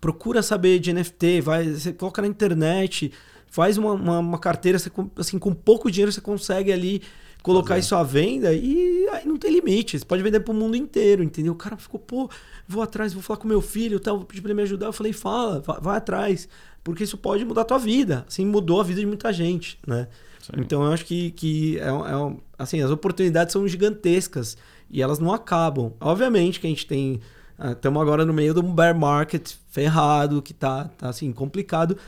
procura 0.00 0.42
saber 0.42 0.78
de 0.78 0.92
NFT, 0.92 1.40
vai, 1.40 1.68
você 1.68 1.92
coloca 1.92 2.22
na 2.22 2.28
internet, 2.28 3.12
faz 3.46 3.78
uma, 3.78 3.92
uma, 3.92 4.18
uma 4.18 4.38
carteira, 4.38 4.78
você, 4.78 4.90
assim, 5.16 5.38
com 5.38 5.54
pouco 5.54 5.90
dinheiro 5.90 6.12
você 6.12 6.20
consegue 6.20 6.72
ali 6.72 7.02
colocar 7.44 7.78
isso 7.78 7.94
à 7.94 8.02
venda 8.02 8.54
e 8.54 9.06
aí 9.12 9.26
não 9.26 9.36
tem 9.36 9.52
limite. 9.52 9.98
Você 9.98 10.04
pode 10.04 10.22
vender 10.22 10.40
para 10.40 10.50
o 10.50 10.56
mundo 10.56 10.74
inteiro, 10.74 11.22
entendeu? 11.22 11.52
O 11.52 11.56
cara 11.56 11.76
ficou, 11.76 12.00
pô, 12.00 12.28
vou 12.66 12.82
atrás, 12.82 13.12
vou 13.12 13.22
falar 13.22 13.36
com 13.36 13.46
meu 13.46 13.60
filho, 13.60 14.00
tal, 14.00 14.16
vou 14.16 14.24
pedir 14.24 14.40
para 14.40 14.48
ele 14.48 14.56
me 14.56 14.62
ajudar. 14.62 14.86
Eu 14.86 14.94
falei, 14.94 15.12
fala, 15.12 15.60
vai, 15.60 15.78
vai, 15.78 15.96
atrás, 15.98 16.48
porque 16.82 17.04
isso 17.04 17.18
pode 17.18 17.44
mudar 17.44 17.60
a 17.60 17.64
tua 17.66 17.78
vida. 17.78 18.24
Assim, 18.26 18.46
mudou 18.46 18.80
a 18.80 18.82
vida 18.82 18.98
de 18.98 19.06
muita 19.06 19.30
gente, 19.30 19.78
né? 19.86 20.08
Sim. 20.40 20.52
Então 20.56 20.82
eu 20.84 20.90
acho 20.90 21.04
que, 21.04 21.32
que 21.32 21.78
é, 21.78 21.88
é, 21.88 22.36
assim, 22.58 22.80
as 22.80 22.90
oportunidades 22.90 23.52
são 23.52 23.68
gigantescas 23.68 24.56
e 24.90 25.02
elas 25.02 25.18
não 25.18 25.30
acabam. 25.30 25.92
Obviamente 26.00 26.58
que 26.58 26.66
a 26.66 26.70
gente 26.70 26.86
tem. 26.86 27.20
Estamos 27.72 28.00
ah, 28.00 28.02
agora 28.02 28.24
no 28.24 28.32
meio 28.32 28.54
de 28.54 28.60
um 28.60 28.74
bear 28.74 28.98
market 28.98 29.52
ferrado, 29.68 30.40
que 30.40 30.54
tá, 30.54 30.84
tá 30.96 31.10
assim, 31.10 31.30
complicado. 31.30 31.98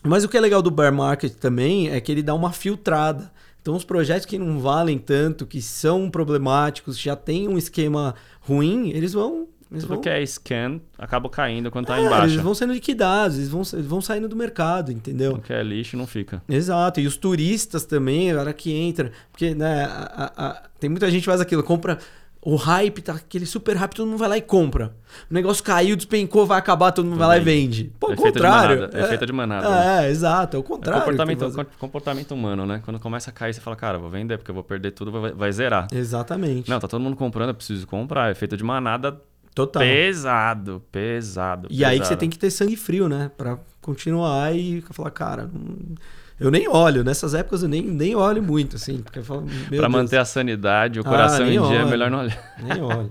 Mas 0.00 0.22
o 0.22 0.28
que 0.28 0.36
é 0.36 0.40
legal 0.40 0.62
do 0.62 0.70
bear 0.70 0.92
market 0.92 1.32
também 1.34 1.90
é 1.90 2.00
que 2.00 2.12
ele 2.12 2.22
dá 2.22 2.36
uma 2.36 2.52
filtrada. 2.52 3.32
Então, 3.64 3.74
os 3.74 3.82
projetos 3.82 4.26
que 4.26 4.38
não 4.38 4.60
valem 4.60 4.98
tanto, 4.98 5.46
que 5.46 5.62
são 5.62 6.10
problemáticos, 6.10 6.98
já 6.98 7.16
tem 7.16 7.48
um 7.48 7.56
esquema 7.56 8.14
ruim, 8.42 8.90
eles 8.90 9.14
vão. 9.14 9.48
Eles 9.72 9.84
Tudo 9.84 9.94
vão... 9.94 10.00
que 10.02 10.08
é 10.10 10.24
scan 10.26 10.82
acaba 10.98 11.30
caindo 11.30 11.70
quando 11.70 11.86
tá 11.86 11.98
é, 11.98 12.04
embaixo. 12.04 12.34
Eles 12.34 12.44
vão 12.44 12.54
sendo 12.54 12.74
liquidados, 12.74 13.38
eles 13.38 13.48
vão, 13.48 13.62
eles 13.72 13.86
vão 13.86 14.02
saindo 14.02 14.28
do 14.28 14.36
mercado, 14.36 14.92
entendeu? 14.92 15.32
Tudo 15.32 15.44
que 15.44 15.52
é 15.54 15.62
lixo 15.62 15.96
não 15.96 16.06
fica. 16.06 16.42
Exato. 16.46 17.00
E 17.00 17.06
os 17.06 17.16
turistas 17.16 17.86
também, 17.86 18.30
agora 18.30 18.52
que 18.52 18.70
entra. 18.70 19.10
Porque, 19.32 19.54
né, 19.54 19.84
a, 19.84 20.32
a, 20.36 20.46
a, 20.46 20.62
tem 20.78 20.90
muita 20.90 21.10
gente 21.10 21.22
que 21.22 21.26
faz 21.26 21.40
aquilo, 21.40 21.62
compra 21.62 21.98
o 22.44 22.56
hype 22.56 23.00
tá 23.00 23.14
aquele 23.14 23.46
super 23.46 23.74
hype, 23.74 23.94
todo 23.94 24.06
mundo 24.06 24.18
vai 24.18 24.28
lá 24.28 24.36
e 24.36 24.42
compra. 24.42 24.94
O 25.30 25.34
negócio 25.34 25.64
caiu, 25.64 25.96
despencou, 25.96 26.44
vai 26.44 26.58
acabar, 26.58 26.92
todo 26.92 27.06
mundo 27.06 27.18
vai 27.18 27.26
lá 27.26 27.38
e 27.38 27.40
vende. 27.40 27.90
Pô, 27.98 28.12
o 28.12 28.16
contrário. 28.16 28.86
De 28.88 28.98
é, 28.98 29.08
feita 29.08 29.24
de 29.24 29.32
manada. 29.32 29.66
É, 29.66 30.06
é, 30.06 30.10
exato, 30.10 30.56
é 30.58 30.60
o 30.60 30.62
contrário. 30.62 31.00
É 31.00 31.04
comportamento, 31.04 31.66
comportamento 31.78 32.32
humano, 32.32 32.66
né? 32.66 32.82
Quando 32.84 33.00
começa 33.00 33.30
a 33.30 33.32
cair, 33.32 33.54
você 33.54 33.62
fala, 33.62 33.74
cara, 33.76 33.98
vou 33.98 34.10
vender 34.10 34.36
porque 34.36 34.50
eu 34.50 34.54
vou 34.54 34.62
perder 34.62 34.90
tudo, 34.90 35.10
vai, 35.10 35.32
vai 35.32 35.52
zerar. 35.52 35.88
Exatamente. 35.90 36.68
Não, 36.68 36.78
tá 36.78 36.86
todo 36.86 37.00
mundo 37.00 37.16
comprando, 37.16 37.48
eu 37.48 37.54
preciso 37.54 37.86
comprar. 37.86 38.30
É 38.30 38.34
feita 38.34 38.56
de 38.56 38.62
manada 38.62 39.18
Total. 39.54 39.80
Pesado, 39.80 40.82
pesado. 40.90 41.68
E 41.70 41.76
pesado. 41.76 41.92
aí 41.92 42.00
que 42.00 42.06
você 42.06 42.16
tem 42.16 42.28
que 42.28 42.36
ter 42.36 42.50
sangue 42.50 42.76
frio, 42.76 43.08
né? 43.08 43.30
Pra 43.36 43.56
continuar 43.80 44.54
e 44.54 44.82
falar, 44.90 45.12
cara, 45.12 45.48
não 45.50 45.94
eu 46.38 46.50
nem 46.50 46.68
olho, 46.68 47.04
nessas 47.04 47.32
épocas 47.32 47.62
eu 47.62 47.68
nem, 47.68 47.82
nem 47.82 48.16
olho 48.16 48.42
muito, 48.42 48.76
assim. 48.76 48.98
Porque 48.98 49.20
eu 49.20 49.24
falo, 49.24 49.46
pra 49.68 49.88
manter 49.88 50.18
a 50.18 50.24
sanidade, 50.24 50.98
o 50.98 51.04
coração 51.04 51.46
ah, 51.46 51.52
em 51.52 51.62
dia, 51.62 51.78
é 51.80 51.84
melhor 51.84 52.10
não 52.10 52.20
olhar. 52.20 52.54
Nem 52.60 52.82
olho. 52.82 53.10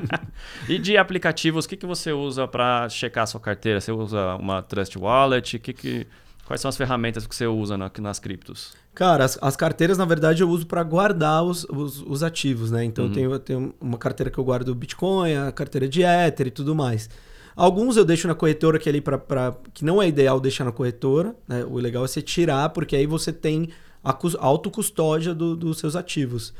e 0.68 0.78
de 0.78 0.96
aplicativos, 0.96 1.64
o 1.64 1.68
que, 1.68 1.76
que 1.76 1.86
você 1.86 2.12
usa 2.12 2.48
para 2.48 2.88
checar 2.88 3.24
a 3.24 3.26
sua 3.26 3.40
carteira? 3.40 3.80
Você 3.80 3.92
usa 3.92 4.36
uma 4.36 4.62
Trust 4.62 4.96
Wallet? 4.98 5.58
Que 5.58 5.72
que, 5.72 6.06
quais 6.46 6.60
são 6.60 6.68
as 6.68 6.76
ferramentas 6.76 7.26
que 7.26 7.36
você 7.36 7.46
usa 7.46 7.76
na, 7.76 7.90
nas 8.00 8.18
criptos? 8.18 8.72
Cara, 8.94 9.24
as, 9.24 9.38
as 9.42 9.54
carteiras, 9.54 9.98
na 9.98 10.06
verdade, 10.06 10.42
eu 10.42 10.48
uso 10.48 10.66
para 10.66 10.82
guardar 10.82 11.44
os, 11.44 11.64
os, 11.64 12.00
os, 12.00 12.22
ativos, 12.22 12.70
né? 12.70 12.82
Então, 12.82 13.04
uhum. 13.04 13.10
eu, 13.10 13.14
tenho, 13.14 13.32
eu 13.32 13.38
tenho 13.38 13.74
uma 13.78 13.98
carteira 13.98 14.30
que 14.30 14.38
eu 14.38 14.44
guardo 14.44 14.74
Bitcoin, 14.74 15.34
a 15.34 15.52
carteira 15.52 15.86
de 15.86 16.02
Ether 16.02 16.46
e 16.46 16.50
tudo 16.50 16.74
mais. 16.74 17.10
Alguns 17.56 17.96
eu 17.96 18.04
deixo 18.04 18.28
na 18.28 18.34
corretora 18.34 18.78
que 18.78 18.86
é 18.86 18.92
ali 18.92 19.00
para 19.00 19.56
que 19.72 19.82
não 19.82 20.02
é 20.02 20.06
ideal 20.06 20.38
deixar 20.38 20.64
na 20.64 20.72
corretora, 20.72 21.34
né? 21.48 21.64
O 21.64 21.78
legal 21.78 22.04
é 22.04 22.08
você 22.08 22.20
tirar, 22.20 22.68
porque 22.68 22.94
aí 22.94 23.06
você 23.06 23.32
tem 23.32 23.70
a 24.04 24.14
autocustódia 24.40 25.34
do, 25.34 25.56
dos 25.56 25.78
seus 25.78 25.96
ativos. 25.96 26.52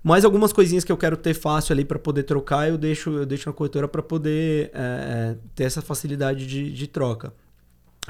Mas 0.00 0.24
algumas 0.24 0.52
coisinhas 0.52 0.84
que 0.84 0.92
eu 0.92 0.96
quero 0.96 1.16
ter 1.16 1.34
fácil 1.34 1.72
ali 1.72 1.84
para 1.84 1.98
poder 1.98 2.22
trocar, 2.22 2.68
eu 2.68 2.78
deixo, 2.78 3.10
eu 3.10 3.26
deixo 3.26 3.48
na 3.48 3.52
corretora 3.52 3.88
para 3.88 4.02
poder 4.02 4.70
é, 4.74 5.34
ter 5.54 5.64
essa 5.64 5.82
facilidade 5.82 6.46
de, 6.46 6.70
de 6.70 6.86
troca. 6.86 7.32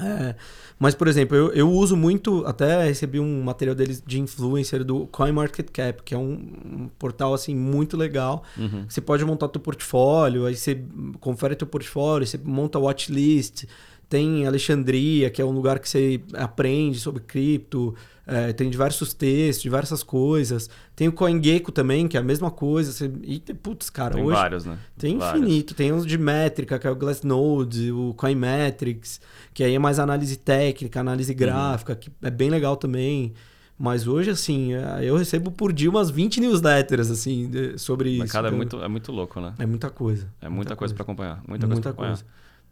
É, 0.00 0.34
mas, 0.78 0.94
por 0.94 1.06
exemplo, 1.06 1.36
eu, 1.36 1.52
eu 1.52 1.70
uso 1.70 1.96
muito, 1.96 2.44
até 2.46 2.84
recebi 2.84 3.20
um 3.20 3.42
material 3.42 3.76
deles 3.76 4.02
de 4.04 4.20
influencer 4.20 4.82
do 4.82 5.06
CoinMarketCap, 5.06 6.02
que 6.02 6.14
é 6.14 6.18
um, 6.18 6.32
um 6.32 6.90
portal 6.98 7.32
assim 7.32 7.54
muito 7.54 7.96
legal. 7.96 8.42
Uhum. 8.56 8.84
Você 8.88 9.00
pode 9.00 9.24
montar 9.24 9.48
teu 9.48 9.60
portfólio, 9.60 10.46
aí 10.46 10.56
você 10.56 10.82
confere 11.20 11.54
teu 11.54 11.66
portfólio, 11.66 12.26
você 12.26 12.38
monta 12.42 12.78
watchlist. 12.78 13.64
Tem 14.08 14.46
Alexandria, 14.46 15.30
que 15.30 15.40
é 15.40 15.44
um 15.44 15.52
lugar 15.52 15.78
que 15.78 15.88
você 15.88 16.20
aprende 16.34 16.98
sobre 16.98 17.22
cripto. 17.22 17.94
É, 18.26 18.52
tem 18.54 18.70
diversos 18.70 19.12
textos, 19.12 19.62
diversas 19.62 20.02
coisas. 20.02 20.70
Tem 20.96 21.08
o 21.08 21.12
CoinGecko 21.12 21.70
também, 21.70 22.08
que 22.08 22.16
é 22.16 22.20
a 22.20 22.22
mesma 22.22 22.50
coisa. 22.50 22.90
Você... 22.90 23.12
E, 23.22 23.38
putz, 23.38 23.90
cara, 23.90 24.14
tem 24.14 24.24
hoje... 24.24 24.34
vários, 24.34 24.64
né? 24.64 24.78
Tem 24.96 25.18
vários. 25.18 25.42
infinito. 25.42 25.74
Tem 25.74 25.92
uns 25.92 26.06
de 26.06 26.16
métrica, 26.16 26.78
que 26.78 26.86
é 26.86 26.90
o 26.90 26.96
Glassnode, 26.96 27.92
o 27.92 28.14
Coinmetrics, 28.14 29.20
que 29.52 29.62
aí 29.62 29.74
é 29.74 29.78
mais 29.78 29.98
análise 29.98 30.36
técnica, 30.36 31.00
análise 31.00 31.32
uhum. 31.32 31.38
gráfica, 31.38 31.92
uhum. 31.92 31.98
que 31.98 32.12
é 32.22 32.30
bem 32.30 32.48
legal 32.48 32.76
também. 32.76 33.34
Mas 33.78 34.06
hoje, 34.06 34.30
assim, 34.30 34.72
é, 34.72 35.00
eu 35.02 35.16
recebo 35.16 35.50
por 35.50 35.72
dia 35.72 35.90
umas 35.90 36.08
20 36.08 36.40
newsletters, 36.40 37.10
assim, 37.10 37.50
sobre 37.76 38.16
Mas 38.18 38.26
isso. 38.26 38.32
Cara, 38.32 38.48
é 38.48 38.50
muito, 38.50 38.80
é 38.82 38.88
muito 38.88 39.12
louco, 39.12 39.40
né? 39.40 39.52
É 39.58 39.66
muita 39.66 39.90
coisa. 39.90 40.28
É 40.40 40.48
muita, 40.48 40.54
muita 40.54 40.76
coisa, 40.76 40.78
coisa 40.78 40.94
para 40.94 41.02
acompanhar. 41.02 41.42
Muita, 41.46 41.66
muita 41.66 41.92
coisa, 41.92 42.22
coisa. 42.22 42.24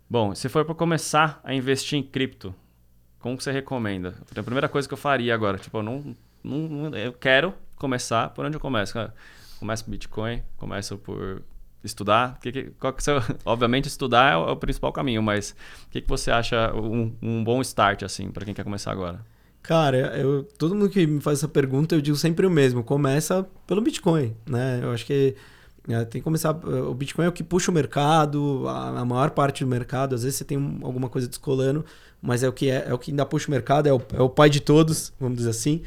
Bom, 0.09 0.35
se 0.35 0.49
for 0.49 0.65
para 0.65 0.75
começar 0.75 1.41
a 1.43 1.53
investir 1.55 1.99
em 1.99 2.03
cripto, 2.03 2.55
como 3.23 3.37
que 3.37 3.45
você 3.45 3.53
recomenda? 3.53 4.15
A 4.37 4.43
primeira 4.43 4.69
coisa 4.69 4.87
que 4.87 4.93
eu 4.93 4.99
faria 4.99 5.33
agora, 5.33 5.57
tipo, 5.57 5.79
eu 5.79 5.83
não, 5.83 6.15
não 6.43 6.95
eu 6.97 7.13
quero 7.13 7.55
começar, 7.77 8.29
por 8.31 8.45
onde 8.45 8.57
eu 8.57 8.61
começo? 8.61 8.95
Começo 9.59 9.85
por 9.85 9.91
Bitcoin, 9.93 10.43
começo 10.59 10.99
por 10.99 11.41
estudar. 11.85 12.39
Que, 12.43 12.51
que, 12.51 12.65
que 12.65 13.03
seu, 13.03 13.23
obviamente 13.47 13.87
estudar 13.87 14.33
é 14.33 14.37
o, 14.37 14.49
é 14.49 14.51
o, 14.51 14.57
principal 14.57 14.93
caminho, 14.93 15.23
mas 15.23 15.55
o 15.87 15.91
que, 15.91 16.01
que 16.01 16.09
você 16.09 16.33
acha 16.33 16.75
um, 16.75 17.15
um 17.23 17.45
bom 17.45 17.61
start 17.61 18.03
assim 18.03 18.29
para 18.31 18.45
quem 18.45 18.53
quer 18.53 18.65
começar 18.65 18.91
agora? 18.91 19.25
Cara, 19.63 20.19
eu, 20.19 20.43
todo 20.59 20.75
mundo 20.75 20.91
que 20.91 21.07
me 21.07 21.21
faz 21.21 21.39
essa 21.39 21.49
pergunta, 21.49 21.95
eu 21.95 22.01
digo 22.01 22.17
sempre 22.17 22.45
o 22.45 22.51
mesmo. 22.51 22.83
Começa 22.83 23.47
pelo 23.69 23.81
Bitcoin, 23.81 24.35
né? 24.45 24.81
Eu 24.83 24.91
acho 24.91 25.07
que 25.07 25.37
é, 25.89 26.05
tem 26.05 26.21
que 26.21 26.25
começar. 26.25 26.51
O 26.51 26.93
Bitcoin 26.95 27.27
é 27.27 27.29
o 27.29 27.33
que 27.33 27.45
puxa 27.45 27.71
o 27.71 27.75
mercado, 27.75 28.65
a, 28.69 29.01
a 29.01 29.05
maior 29.05 29.31
parte 29.31 29.65
do 29.65 29.71
mercado. 29.71 30.17
Às 30.17 30.25
vezes 30.25 30.39
você 30.39 30.45
tem 30.45 30.59
um, 30.59 30.81
alguma 30.83 31.09
coisa 31.09 31.29
descolando, 31.29 31.85
mas 32.23 32.45
é 32.45 32.49
o 32.49 32.53
que 32.53 32.71
é, 32.71 32.87
é 32.89 32.95
o 32.95 32.99
que 32.99 33.11
ainda 33.11 33.27
puxa 33.27 33.49
o 33.49 33.51
mercado, 33.51 33.89
é 33.89 33.93
o, 33.93 34.01
é 34.15 34.23
o 34.23 34.31
pai 34.31 34.49
de 34.49 34.61
todos, 34.61 35.13
vamos 35.19 35.39
dizer 35.39 35.51
assim. 35.51 35.83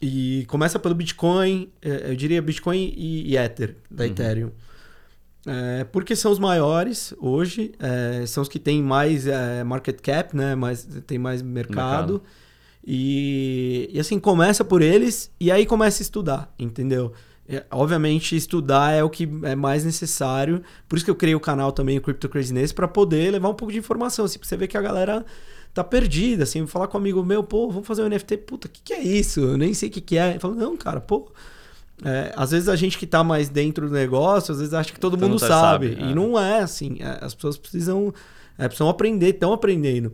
E 0.00 0.44
começa 0.48 0.78
pelo 0.78 0.94
Bitcoin, 0.94 1.68
é, 1.82 2.10
eu 2.10 2.16
diria 2.16 2.40
Bitcoin 2.40 2.94
e, 2.96 3.32
e 3.32 3.36
Ether, 3.36 3.76
da 3.90 4.04
uhum. 4.04 4.10
Ethereum. 4.10 4.50
É, 5.44 5.84
porque 5.84 6.14
são 6.14 6.30
os 6.30 6.38
maiores 6.38 7.12
hoje, 7.18 7.72
é, 7.80 8.24
são 8.26 8.42
os 8.42 8.48
que 8.48 8.60
têm 8.60 8.80
mais 8.80 9.26
é, 9.26 9.64
market 9.64 10.00
cap, 10.00 10.36
né? 10.36 10.54
mais, 10.54 10.86
tem 11.06 11.18
mais 11.18 11.42
mercado. 11.42 12.14
mercado. 12.14 12.22
E, 12.84 13.88
e 13.92 14.00
assim, 14.00 14.18
começa 14.18 14.64
por 14.64 14.82
eles 14.82 15.30
e 15.38 15.50
aí 15.50 15.66
começa 15.66 16.02
a 16.02 16.04
estudar, 16.04 16.54
entendeu? 16.58 17.12
É, 17.48 17.64
obviamente, 17.70 18.36
estudar 18.36 18.92
é 18.92 19.02
o 19.02 19.10
que 19.10 19.28
é 19.42 19.54
mais 19.54 19.84
necessário. 19.84 20.62
Por 20.88 20.96
isso 20.96 21.04
que 21.04 21.10
eu 21.10 21.16
criei 21.16 21.34
o 21.34 21.40
canal 21.40 21.72
também, 21.72 21.98
o 21.98 22.00
Crypto 22.00 22.28
Craziness, 22.28 22.72
para 22.72 22.86
poder 22.86 23.30
levar 23.32 23.48
um 23.48 23.54
pouco 23.54 23.72
de 23.72 23.78
informação. 23.78 24.24
Assim, 24.24 24.38
pra 24.38 24.48
você 24.48 24.56
ver 24.56 24.68
que 24.68 24.76
a 24.76 24.82
galera 24.82 25.24
tá 25.74 25.82
perdida, 25.82 26.44
assim, 26.44 26.66
falar 26.66 26.86
com 26.86 26.98
um 26.98 27.00
amigo 27.00 27.24
meu, 27.24 27.42
pô, 27.42 27.68
vamos 27.68 27.86
fazer 27.86 28.02
um 28.02 28.08
NFT, 28.08 28.36
puta, 28.38 28.68
o 28.68 28.70
que, 28.70 28.82
que 28.82 28.92
é 28.92 29.02
isso? 29.02 29.40
Eu 29.40 29.56
nem 29.56 29.72
sei 29.74 29.88
o 29.88 29.92
que, 29.92 30.00
que 30.00 30.16
é. 30.16 30.38
Falo, 30.38 30.54
não, 30.54 30.76
cara, 30.76 31.00
pô. 31.00 31.30
É, 32.04 32.32
às 32.36 32.50
vezes 32.50 32.68
a 32.68 32.74
gente 32.76 32.98
que 32.98 33.06
tá 33.06 33.22
mais 33.22 33.48
dentro 33.48 33.88
do 33.88 33.94
negócio, 33.94 34.52
às 34.52 34.58
vezes 34.58 34.74
acha 34.74 34.92
que 34.92 34.98
todo, 34.98 35.16
todo 35.16 35.28
mundo 35.28 35.38
sabe. 35.38 35.90
sabe. 35.90 36.02
E 36.02 36.10
é. 36.10 36.14
não 36.14 36.38
é 36.38 36.60
assim. 36.60 36.98
É, 37.00 37.24
as 37.24 37.34
pessoas 37.34 37.56
precisam, 37.56 38.12
é, 38.58 38.66
precisam 38.66 38.88
aprender, 38.88 39.28
estão 39.28 39.52
aprendendo. 39.52 40.12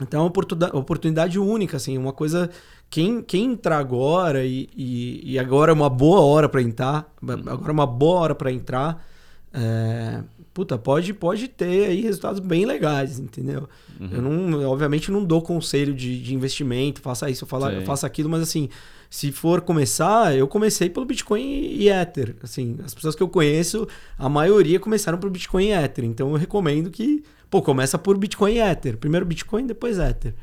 Então 0.00 0.20
é 0.20 0.22
uma 0.22 0.78
oportunidade 0.78 1.38
única, 1.38 1.78
assim, 1.78 1.96
uma 1.96 2.12
coisa 2.12 2.50
quem, 2.90 3.22
quem 3.22 3.52
entrar 3.52 3.78
agora 3.78 4.44
e, 4.44 4.68
e, 4.76 5.32
e 5.32 5.38
agora 5.38 5.72
é 5.72 5.74
uma 5.74 5.88
boa 5.88 6.20
hora 6.20 6.48
para 6.48 6.60
entrar, 6.60 7.10
agora 7.22 7.70
é 7.70 7.72
uma 7.72 7.86
boa 7.86 8.20
hora 8.20 8.34
para 8.34 8.52
entrar, 8.52 9.06
é, 9.54 10.22
puta, 10.52 10.76
pode, 10.76 11.14
pode 11.14 11.48
ter 11.48 11.88
aí 11.88 12.02
resultados 12.02 12.40
bem 12.40 12.66
legais, 12.66 13.18
entendeu? 13.18 13.68
Uhum. 13.98 14.08
Eu 14.12 14.22
não, 14.22 14.70
obviamente 14.70 15.10
não 15.10 15.24
dou 15.24 15.40
conselho 15.40 15.94
de, 15.94 16.20
de 16.20 16.34
investimento, 16.34 17.00
faça 17.00 17.30
isso, 17.30 17.46
fala, 17.46 17.80
faça 17.82 18.06
aquilo, 18.06 18.28
mas 18.28 18.42
assim, 18.42 18.68
se 19.10 19.32
for 19.32 19.60
começar, 19.60 20.36
eu 20.36 20.46
comecei 20.48 20.90
pelo 20.90 21.06
Bitcoin 21.06 21.42
e 21.42 21.88
Ether. 21.88 22.36
Assim, 22.42 22.78
as 22.84 22.94
pessoas 22.94 23.14
que 23.14 23.22
eu 23.22 23.28
conheço, 23.28 23.86
a 24.18 24.28
maioria 24.28 24.80
começaram 24.80 25.18
pelo 25.18 25.32
Bitcoin 25.32 25.66
e 25.66 25.72
Ether. 25.72 26.04
Então 26.04 26.30
eu 26.30 26.36
recomendo 26.36 26.90
que, 26.90 27.22
pô, 27.50 27.62
começa 27.62 27.96
por 27.98 28.16
Bitcoin 28.18 28.54
e 28.54 28.60
Ether. 28.60 28.96
Primeiro 28.96 29.24
Bitcoin, 29.24 29.66
depois 29.66 29.98
Ether. 29.98 30.34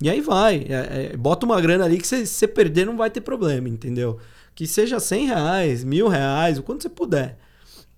E 0.00 0.08
aí 0.08 0.20
vai. 0.20 0.66
É, 0.68 1.10
é, 1.12 1.16
bota 1.16 1.44
uma 1.44 1.60
grana 1.60 1.84
ali 1.84 1.98
que 1.98 2.06
se 2.06 2.26
você 2.26 2.46
perder 2.46 2.86
não 2.86 2.96
vai 2.96 3.10
ter 3.10 3.20
problema, 3.20 3.68
entendeu? 3.68 4.18
Que 4.54 4.66
seja 4.66 5.00
100 5.00 5.26
reais, 5.26 5.84
mil 5.84 6.08
reais, 6.08 6.58
o 6.58 6.62
quanto 6.62 6.82
você 6.82 6.88
puder. 6.88 7.38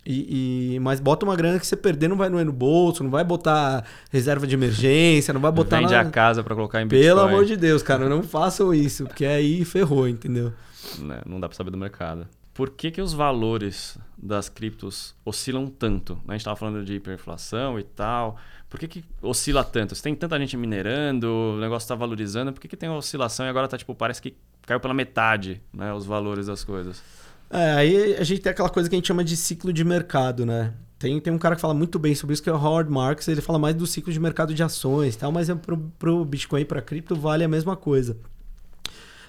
E, 0.05 0.75
e, 0.77 0.81
mas 0.81 0.99
bota 0.99 1.27
uma 1.27 1.37
grana 1.37 1.59
que 1.59 1.67
você 1.67 1.77
perder 1.77 2.09
não 2.09 2.17
vai 2.17 2.29
no, 2.31 2.43
no 2.43 2.53
bolso, 2.53 3.03
não 3.05 3.11
vai 3.11 3.23
botar 3.23 3.85
reserva 4.11 4.47
de 4.47 4.55
emergência, 4.55 5.35
não 5.35 5.41
vai 5.41 5.53
botar 5.53 5.79
Vende 5.79 5.95
a 5.95 6.05
casa 6.07 6.43
para 6.43 6.55
colocar 6.55 6.81
em 6.81 6.87
Bitcoin. 6.87 7.03
Pelo 7.03 7.21
amor 7.21 7.45
de 7.45 7.57
Deus, 7.57 7.83
cara, 7.83 8.09
não 8.09 8.23
façam 8.23 8.73
isso, 8.73 9.05
porque 9.05 9.27
aí 9.27 9.65
ferrou, 9.65 10.09
entendeu? 10.09 10.53
Não, 10.99 11.07
né, 11.07 11.21
não 11.27 11.39
dá 11.39 11.49
para 11.49 11.57
saber 11.57 11.71
do 11.71 11.77
mercado. 11.77 12.27
por 12.55 12.71
que, 12.71 12.91
que 12.91 13.01
os 13.01 13.13
valores 13.13 13.99
das 14.17 14.49
criptos 14.49 15.15
oscilam 15.25 15.67
tanto? 15.67 16.19
A 16.27 16.33
gente 16.33 16.41
estava 16.41 16.57
falando 16.57 16.85
de 16.85 16.95
hiperinflação 16.95 17.79
e 17.79 17.83
tal. 17.83 18.37
Por 18.69 18.79
que, 18.79 18.89
que 18.89 19.05
oscila 19.21 19.65
tanto? 19.65 19.95
Se 19.95 20.03
tem 20.03 20.15
tanta 20.15 20.39
gente 20.39 20.57
minerando, 20.57 21.27
o 21.27 21.61
negócio 21.61 21.85
está 21.85 21.95
valorizando, 21.95 22.53
por 22.53 22.61
que, 22.61 22.69
que 22.69 22.77
tem 22.77 22.89
oscilação 22.89 23.45
e 23.45 23.49
agora 23.49 23.69
tá, 23.69 23.77
tipo, 23.77 23.95
parece 23.95 24.23
que 24.23 24.35
caiu 24.63 24.81
pela 24.81 24.95
metade 24.95 25.61
né, 25.73 25.93
os 25.93 26.07
valores 26.07 26.47
das 26.47 26.65
coisas? 26.65 27.03
É, 27.51 27.73
aí 27.73 28.15
a 28.17 28.25
gente 28.25 28.41
tem 28.41 28.51
aquela 28.51 28.69
coisa 28.69 28.89
que 28.89 28.95
a 28.95 28.99
gente 28.99 29.09
chama 29.09 29.25
de 29.25 29.37
ciclo 29.37 29.73
de 29.73 29.85
mercado, 29.85 30.47
né? 30.47 30.73
Tem, 30.99 31.19
tem 31.19 31.33
um 31.33 31.39
cara 31.39 31.57
que 31.57 31.61
fala 31.61 31.75
muito 31.75 31.99
bem 31.99 32.15
sobre 32.15 32.35
isso, 32.35 32.43
que 32.43 32.51
é 32.51 32.53
o 32.53 32.57
Howard 32.57 32.91
Marks. 32.91 33.27
Ele 33.27 33.41
fala 33.41 33.59
mais 33.59 33.75
do 33.75 33.87
ciclo 33.87 34.13
de 34.13 34.21
mercado 34.21 34.55
de 34.55 34.63
ações 34.63 35.17
tal, 35.17 35.33
mas 35.33 35.49
é 35.49 35.55
pro, 35.55 35.79
pro 35.99 36.25
Bitcoin 36.25 36.61
e 36.61 36.65
para 36.65 36.83
cripto 36.83 37.17
vale 37.17 37.43
a 37.43 37.49
mesma 37.49 37.75
coisa. 37.75 38.17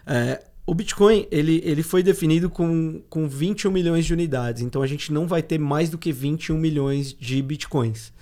É, 0.05 0.43
o 0.65 0.75
Bitcoin 0.75 1.27
ele, 1.31 1.61
ele 1.63 1.81
foi 1.81 2.03
definido 2.03 2.49
com, 2.49 3.01
com 3.09 3.27
21 3.27 3.71
milhões 3.71 4.05
de 4.05 4.13
unidades, 4.13 4.61
então 4.61 4.81
a 4.81 4.87
gente 4.87 5.11
não 5.11 5.27
vai 5.27 5.41
ter 5.41 5.57
mais 5.57 5.89
do 5.89 5.97
que 5.97 6.11
21 6.11 6.57
milhões 6.57 7.13
de 7.13 7.41
Bitcoins. 7.41 8.13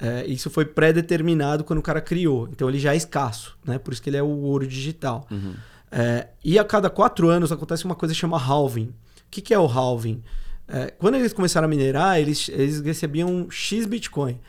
É, 0.00 0.26
isso 0.26 0.48
foi 0.50 0.64
pré-determinado 0.64 1.64
quando 1.64 1.80
o 1.80 1.82
cara 1.82 2.00
criou, 2.00 2.48
então 2.52 2.68
ele 2.68 2.78
já 2.78 2.94
é 2.94 2.96
escasso, 2.96 3.56
né? 3.64 3.78
por 3.78 3.92
isso 3.92 4.02
que 4.02 4.10
ele 4.10 4.16
é 4.16 4.22
o 4.22 4.28
ouro 4.28 4.66
digital. 4.66 5.26
Uhum. 5.30 5.54
É, 5.90 6.28
e 6.44 6.58
a 6.58 6.64
cada 6.64 6.90
quatro 6.90 7.28
anos 7.28 7.50
acontece 7.50 7.84
uma 7.84 7.94
coisa 7.94 8.14
que 8.14 8.20
chama 8.20 8.38
halving. 8.38 8.92
O 9.28 9.30
que, 9.30 9.42
que 9.42 9.54
é 9.54 9.58
o 9.58 9.66
halving? 9.66 10.22
É, 10.66 10.90
quando 10.98 11.16
eles 11.16 11.32
começaram 11.32 11.66
a 11.66 11.68
minerar, 11.68 12.18
eles, 12.18 12.48
eles 12.48 12.80
recebiam 12.80 13.46
X 13.50 13.84
Bitcoin. 13.86 14.40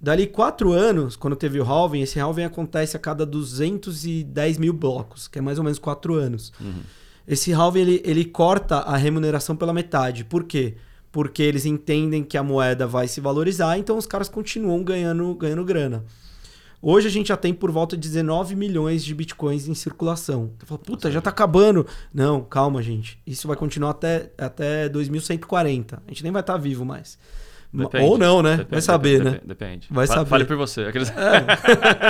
Dali 0.00 0.26
quatro 0.26 0.72
anos, 0.72 1.14
quando 1.14 1.36
teve 1.36 1.60
o 1.60 1.64
halving, 1.64 2.00
esse 2.00 2.18
halving 2.18 2.44
acontece 2.44 2.96
a 2.96 3.00
cada 3.00 3.24
210 3.24 4.58
mil 4.58 4.72
blocos, 4.72 5.28
que 5.28 5.38
é 5.38 5.42
mais 5.42 5.58
ou 5.58 5.64
menos 5.64 5.78
quatro 5.78 6.14
anos. 6.14 6.52
Uhum. 6.60 6.80
Esse 7.28 7.52
halving 7.52 7.80
ele, 7.80 8.02
ele 8.04 8.24
corta 8.24 8.78
a 8.78 8.96
remuneração 8.96 9.54
pela 9.54 9.72
metade. 9.72 10.24
Por 10.24 10.44
quê? 10.44 10.74
Porque 11.12 11.42
eles 11.42 11.66
entendem 11.66 12.24
que 12.24 12.36
a 12.36 12.42
moeda 12.42 12.86
vai 12.86 13.06
se 13.06 13.20
valorizar, 13.20 13.78
então 13.78 13.96
os 13.96 14.06
caras 14.06 14.28
continuam 14.28 14.82
ganhando, 14.82 15.34
ganhando 15.34 15.64
grana. 15.64 16.04
Hoje 16.84 17.06
a 17.06 17.10
gente 17.10 17.28
já 17.28 17.36
tem 17.36 17.54
por 17.54 17.70
volta 17.70 17.96
de 17.96 18.08
19 18.08 18.56
milhões 18.56 19.04
de 19.04 19.14
bitcoins 19.14 19.68
em 19.68 19.74
circulação. 19.74 20.50
Você 20.58 20.66
fala, 20.66 20.80
puta, 20.80 21.12
já 21.12 21.20
tá 21.20 21.30
acabando. 21.30 21.86
Não, 22.12 22.42
calma, 22.42 22.82
gente. 22.82 23.20
Isso 23.24 23.46
vai 23.46 23.56
continuar 23.56 23.90
até, 23.90 24.32
até 24.36 24.88
2140. 24.88 26.02
A 26.04 26.10
gente 26.10 26.24
nem 26.24 26.32
vai 26.32 26.40
estar 26.40 26.54
tá 26.54 26.58
vivo 26.58 26.84
mais. 26.84 27.16
Depende, 27.72 28.04
Ou 28.04 28.18
não, 28.18 28.42
né? 28.42 28.56
Depende, 28.56 28.70
vai 28.72 28.82
saber, 28.82 29.18
depende, 29.18 29.36
né? 29.36 29.40
Depende. 29.46 29.88
Vai 29.90 30.06
Fale, 30.08 30.18
saber. 30.18 30.30
Fale 30.30 30.44
por 30.44 30.56
você. 30.56 30.80
Aqueles... 30.82 31.08
É. 31.10 31.46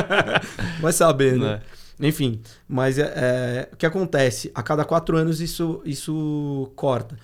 vai 0.81 0.93
saber, 0.93 1.37
né? 1.37 1.61
Né? 1.99 2.09
Enfim, 2.09 2.41
mas 2.67 2.99
é, 2.99 3.13
é, 3.15 3.69
o 3.73 3.77
que 3.77 3.85
acontece? 3.85 4.51
A 4.55 4.63
cada 4.63 4.87
quatro 4.87 5.19
anos 5.19 5.41
isso, 5.41 5.83
isso 5.85 6.73
corta. 6.75 7.17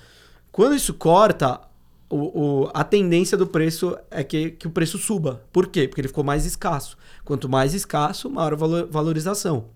Quando 0.52 0.76
isso 0.76 0.92
corta, 0.92 1.60
o, 2.10 2.16
o, 2.16 2.70
a 2.72 2.82
tendência 2.84 3.36
do 3.36 3.46
preço 3.46 3.96
é 4.10 4.24
que, 4.24 4.52
que 4.52 4.66
o 4.66 4.70
preço 4.70 4.96
suba. 4.96 5.42
Por 5.52 5.66
quê? 5.66 5.86
Porque 5.86 6.00
ele 6.00 6.08
ficou 6.08 6.24
mais 6.24 6.46
escasso. 6.46 6.96
Quanto 7.24 7.48
mais 7.48 7.74
escasso, 7.74 8.30
maior 8.30 8.54
a 8.54 8.56
valorização. 8.56 9.66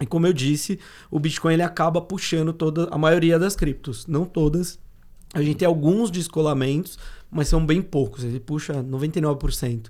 E 0.00 0.06
como 0.06 0.26
eu 0.26 0.32
disse, 0.32 0.78
o 1.10 1.20
Bitcoin 1.20 1.54
ele 1.54 1.62
acaba 1.62 2.00
puxando 2.00 2.52
toda 2.52 2.88
a 2.90 2.98
maioria 2.98 3.38
das 3.38 3.54
criptos, 3.54 4.06
não 4.06 4.24
todas. 4.24 4.78
A 5.32 5.42
gente 5.42 5.58
tem 5.58 5.68
alguns 5.68 6.10
descolamentos, 6.10 6.98
mas 7.30 7.48
são 7.48 7.64
bem 7.64 7.82
poucos. 7.82 8.24
Ele 8.24 8.40
puxa 8.40 8.82
99%. 8.82 9.86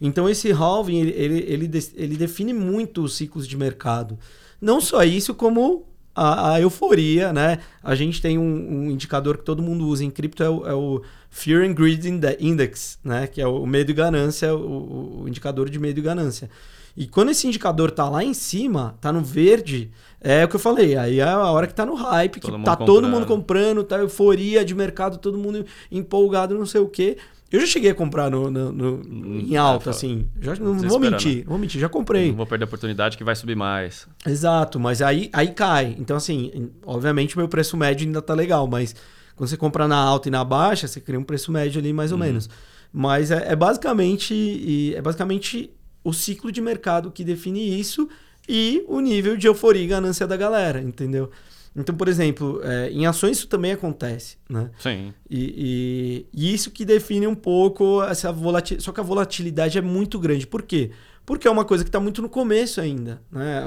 Então 0.00 0.28
esse 0.28 0.50
halving 0.52 0.98
ele, 1.00 1.10
ele, 1.10 1.38
ele, 1.48 1.90
ele 1.94 2.16
define 2.16 2.52
muito 2.52 3.02
os 3.02 3.16
ciclos 3.16 3.46
de 3.46 3.56
mercado. 3.56 4.18
Não 4.60 4.80
só 4.80 5.02
isso, 5.04 5.34
como 5.34 5.87
a, 6.18 6.54
a 6.54 6.60
euforia, 6.60 7.32
né? 7.32 7.58
A 7.82 7.94
gente 7.94 8.20
tem 8.20 8.36
um, 8.36 8.42
um, 8.42 8.90
indicador 8.90 9.38
que 9.38 9.44
todo 9.44 9.62
mundo 9.62 9.86
usa 9.86 10.04
em 10.04 10.10
cripto, 10.10 10.42
é 10.42 10.50
o, 10.50 10.66
é 10.66 10.74
o 10.74 11.02
Fear 11.30 11.62
and 11.62 11.74
Greed 11.74 12.04
Index, 12.40 12.98
né? 13.04 13.26
Que 13.26 13.40
é 13.40 13.46
o 13.46 13.64
medo 13.64 13.90
e 13.90 13.94
ganância, 13.94 14.54
o, 14.54 15.22
o 15.22 15.28
indicador 15.28 15.70
de 15.70 15.78
medo 15.78 15.98
e 15.98 16.02
ganância. 16.02 16.50
E 16.96 17.06
quando 17.06 17.30
esse 17.30 17.46
indicador 17.46 17.92
tá 17.92 18.08
lá 18.08 18.24
em 18.24 18.34
cima, 18.34 18.96
tá 19.00 19.12
no 19.12 19.20
verde, 19.20 19.92
é 20.20 20.44
o 20.44 20.48
que 20.48 20.56
eu 20.56 20.60
falei, 20.60 20.96
aí 20.96 21.20
é 21.20 21.22
a 21.22 21.48
hora 21.50 21.68
que 21.68 21.74
tá 21.74 21.86
no 21.86 21.94
hype, 21.94 22.40
que 22.40 22.50
todo 22.50 22.64
tá 22.64 22.74
todo 22.74 23.06
mundo 23.06 23.24
comprando, 23.24 23.84
tá 23.84 23.98
euforia 23.98 24.64
de 24.64 24.74
mercado, 24.74 25.18
todo 25.18 25.38
mundo 25.38 25.64
empolgado, 25.92 26.58
não 26.58 26.66
sei 26.66 26.80
o 26.80 26.88
quê. 26.88 27.16
Eu 27.50 27.60
já 27.60 27.66
cheguei 27.66 27.90
a 27.90 27.94
comprar 27.94 28.30
no, 28.30 28.50
no, 28.50 28.72
no 28.72 29.40
em 29.40 29.56
alta, 29.56 29.88
assim. 29.88 30.28
Já, 30.38 30.54
não, 30.56 30.74
não 30.74 30.88
vou 30.88 31.00
mentir, 31.00 31.44
não 31.44 31.50
vou 31.50 31.58
mentir, 31.58 31.80
já 31.80 31.88
comprei. 31.88 32.28
Não 32.28 32.36
vou 32.36 32.46
perder 32.46 32.64
a 32.64 32.66
oportunidade 32.66 33.16
que 33.16 33.24
vai 33.24 33.34
subir 33.34 33.56
mais. 33.56 34.06
Exato, 34.26 34.78
mas 34.78 35.00
aí, 35.00 35.30
aí 35.32 35.48
cai. 35.48 35.96
Então, 35.98 36.16
assim, 36.16 36.70
obviamente 36.84 37.36
o 37.36 37.38
meu 37.38 37.48
preço 37.48 37.76
médio 37.76 38.06
ainda 38.06 38.20
tá 38.20 38.34
legal, 38.34 38.66
mas 38.66 38.94
quando 39.34 39.48
você 39.48 39.56
compra 39.56 39.88
na 39.88 39.96
alta 39.96 40.28
e 40.28 40.30
na 40.30 40.44
baixa, 40.44 40.86
você 40.86 41.00
cria 41.00 41.18
um 41.18 41.24
preço 41.24 41.50
médio 41.50 41.80
ali 41.80 41.92
mais 41.92 42.12
ou 42.12 42.18
uhum. 42.18 42.24
menos. 42.24 42.50
Mas 42.92 43.30
é, 43.30 43.52
é, 43.52 43.56
basicamente 43.56 44.94
é 44.94 45.00
basicamente 45.00 45.70
o 46.04 46.12
ciclo 46.12 46.52
de 46.52 46.60
mercado 46.60 47.10
que 47.10 47.24
define 47.24 47.78
isso 47.78 48.08
e 48.48 48.84
o 48.88 49.00
nível 49.00 49.36
de 49.36 49.46
euforia 49.46 49.82
e 49.82 49.86
ganância 49.86 50.26
da 50.26 50.36
galera, 50.36 50.80
entendeu? 50.80 51.30
Então, 51.78 51.94
por 51.94 52.08
exemplo, 52.08 52.60
é, 52.64 52.90
em 52.90 53.06
ações 53.06 53.38
isso 53.38 53.46
também 53.46 53.72
acontece, 53.72 54.36
né? 54.48 54.70
Sim. 54.78 55.14
E, 55.30 56.26
e, 56.34 56.50
e 56.50 56.54
isso 56.54 56.70
que 56.70 56.84
define 56.84 57.26
um 57.26 57.34
pouco 57.34 58.02
essa 58.02 58.32
volatilidade. 58.32 58.84
Só 58.84 58.92
que 58.92 59.00
a 59.00 59.02
volatilidade 59.02 59.78
é 59.78 59.80
muito 59.80 60.18
grande. 60.18 60.46
Por 60.46 60.62
quê? 60.62 60.90
Porque 61.24 61.46
é 61.46 61.50
uma 61.50 61.64
coisa 61.64 61.84
que 61.84 61.88
está 61.88 62.00
muito 62.00 62.20
no 62.20 62.28
começo 62.28 62.80
ainda. 62.80 63.22
Né? 63.30 63.62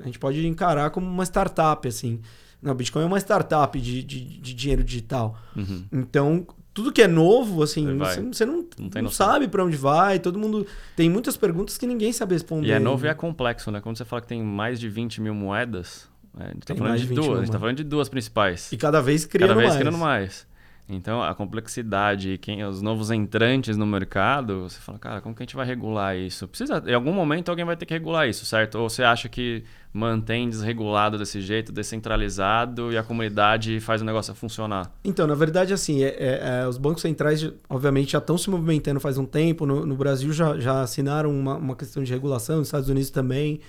A 0.00 0.04
gente 0.04 0.18
pode 0.18 0.44
encarar 0.46 0.90
como 0.90 1.06
uma 1.06 1.24
startup, 1.24 1.86
assim. 1.88 2.20
Não, 2.60 2.72
o 2.72 2.74
Bitcoin 2.74 3.02
é 3.04 3.06
uma 3.06 3.18
startup 3.18 3.80
de, 3.80 4.02
de, 4.02 4.20
de 4.40 4.54
dinheiro 4.54 4.82
digital. 4.82 5.38
Uhum. 5.54 5.84
Então, 5.92 6.46
tudo 6.76 6.92
que 6.92 7.00
é 7.00 7.08
novo, 7.08 7.62
assim, 7.62 7.96
você, 7.96 8.20
você, 8.20 8.44
não, 8.44 8.66
não, 8.78 9.02
não 9.02 9.10
sabe 9.10 9.48
para 9.48 9.64
onde 9.64 9.78
vai, 9.78 10.18
todo 10.18 10.38
mundo. 10.38 10.66
Tem 10.94 11.08
muitas 11.08 11.36
perguntas 11.36 11.78
que 11.78 11.86
ninguém 11.86 12.12
sabe 12.12 12.34
responder. 12.34 12.68
E 12.68 12.72
é 12.72 12.78
novo 12.78 13.06
e 13.06 13.08
é 13.08 13.14
complexo, 13.14 13.70
né? 13.70 13.80
Quando 13.80 13.96
você 13.96 14.04
fala 14.04 14.20
que 14.20 14.28
tem 14.28 14.42
mais 14.42 14.78
de 14.78 14.86
20 14.88 15.22
mil 15.22 15.34
moedas, 15.34 16.06
é, 16.15 16.15
a 16.36 16.48
gente 16.48 16.66
tá 16.66 16.74
falando 16.74 16.98
de, 16.98 17.06
de 17.06 17.14
duas, 17.14 17.38
a 17.38 17.40
gente 17.42 17.52
tá 17.52 17.58
falando 17.58 17.76
de 17.76 17.84
duas 17.84 18.08
principais. 18.08 18.70
E 18.72 18.76
cada 18.76 19.00
vez 19.00 19.24
criando 19.24 19.48
cada 19.48 19.60
vez 19.60 19.70
mais. 19.70 19.80
criando 19.80 19.98
mais. 19.98 20.46
Então, 20.88 21.20
a 21.20 21.34
complexidade 21.34 22.38
quem, 22.38 22.64
os 22.64 22.80
novos 22.80 23.10
entrantes 23.10 23.76
no 23.76 23.84
mercado, 23.84 24.62
você 24.62 24.78
fala, 24.78 24.98
cara, 24.98 25.20
como 25.20 25.34
que 25.34 25.42
a 25.42 25.44
gente 25.44 25.56
vai 25.56 25.66
regular 25.66 26.16
isso? 26.16 26.46
Precisa, 26.46 26.80
em 26.86 26.94
algum 26.94 27.12
momento 27.12 27.48
alguém 27.48 27.64
vai 27.64 27.76
ter 27.76 27.86
que 27.86 27.92
regular 27.92 28.28
isso, 28.28 28.46
certo? 28.46 28.76
Ou 28.76 28.88
você 28.88 29.02
acha 29.02 29.28
que 29.28 29.64
mantém 29.92 30.48
desregulado 30.48 31.18
desse 31.18 31.40
jeito, 31.40 31.72
descentralizado 31.72 32.92
e 32.92 32.98
a 32.98 33.02
comunidade 33.02 33.80
faz 33.80 34.00
o 34.00 34.04
negócio 34.04 34.32
funcionar? 34.34 34.92
Então, 35.02 35.26
na 35.26 35.34
verdade, 35.34 35.72
assim, 35.74 36.04
é, 36.04 36.08
é, 36.08 36.60
é, 36.62 36.68
os 36.68 36.78
bancos 36.78 37.02
centrais, 37.02 37.50
obviamente, 37.68 38.12
já 38.12 38.18
estão 38.18 38.38
se 38.38 38.48
movimentando 38.48 39.00
faz 39.00 39.18
um 39.18 39.26
tempo. 39.26 39.66
No, 39.66 39.84
no 39.84 39.96
Brasil 39.96 40.32
já, 40.32 40.56
já 40.60 40.82
assinaram 40.82 41.36
uma, 41.36 41.56
uma 41.56 41.74
questão 41.74 42.04
de 42.04 42.12
regulação, 42.12 42.58
nos 42.58 42.68
Estados 42.68 42.88
Unidos 42.88 43.10
também. 43.10 43.60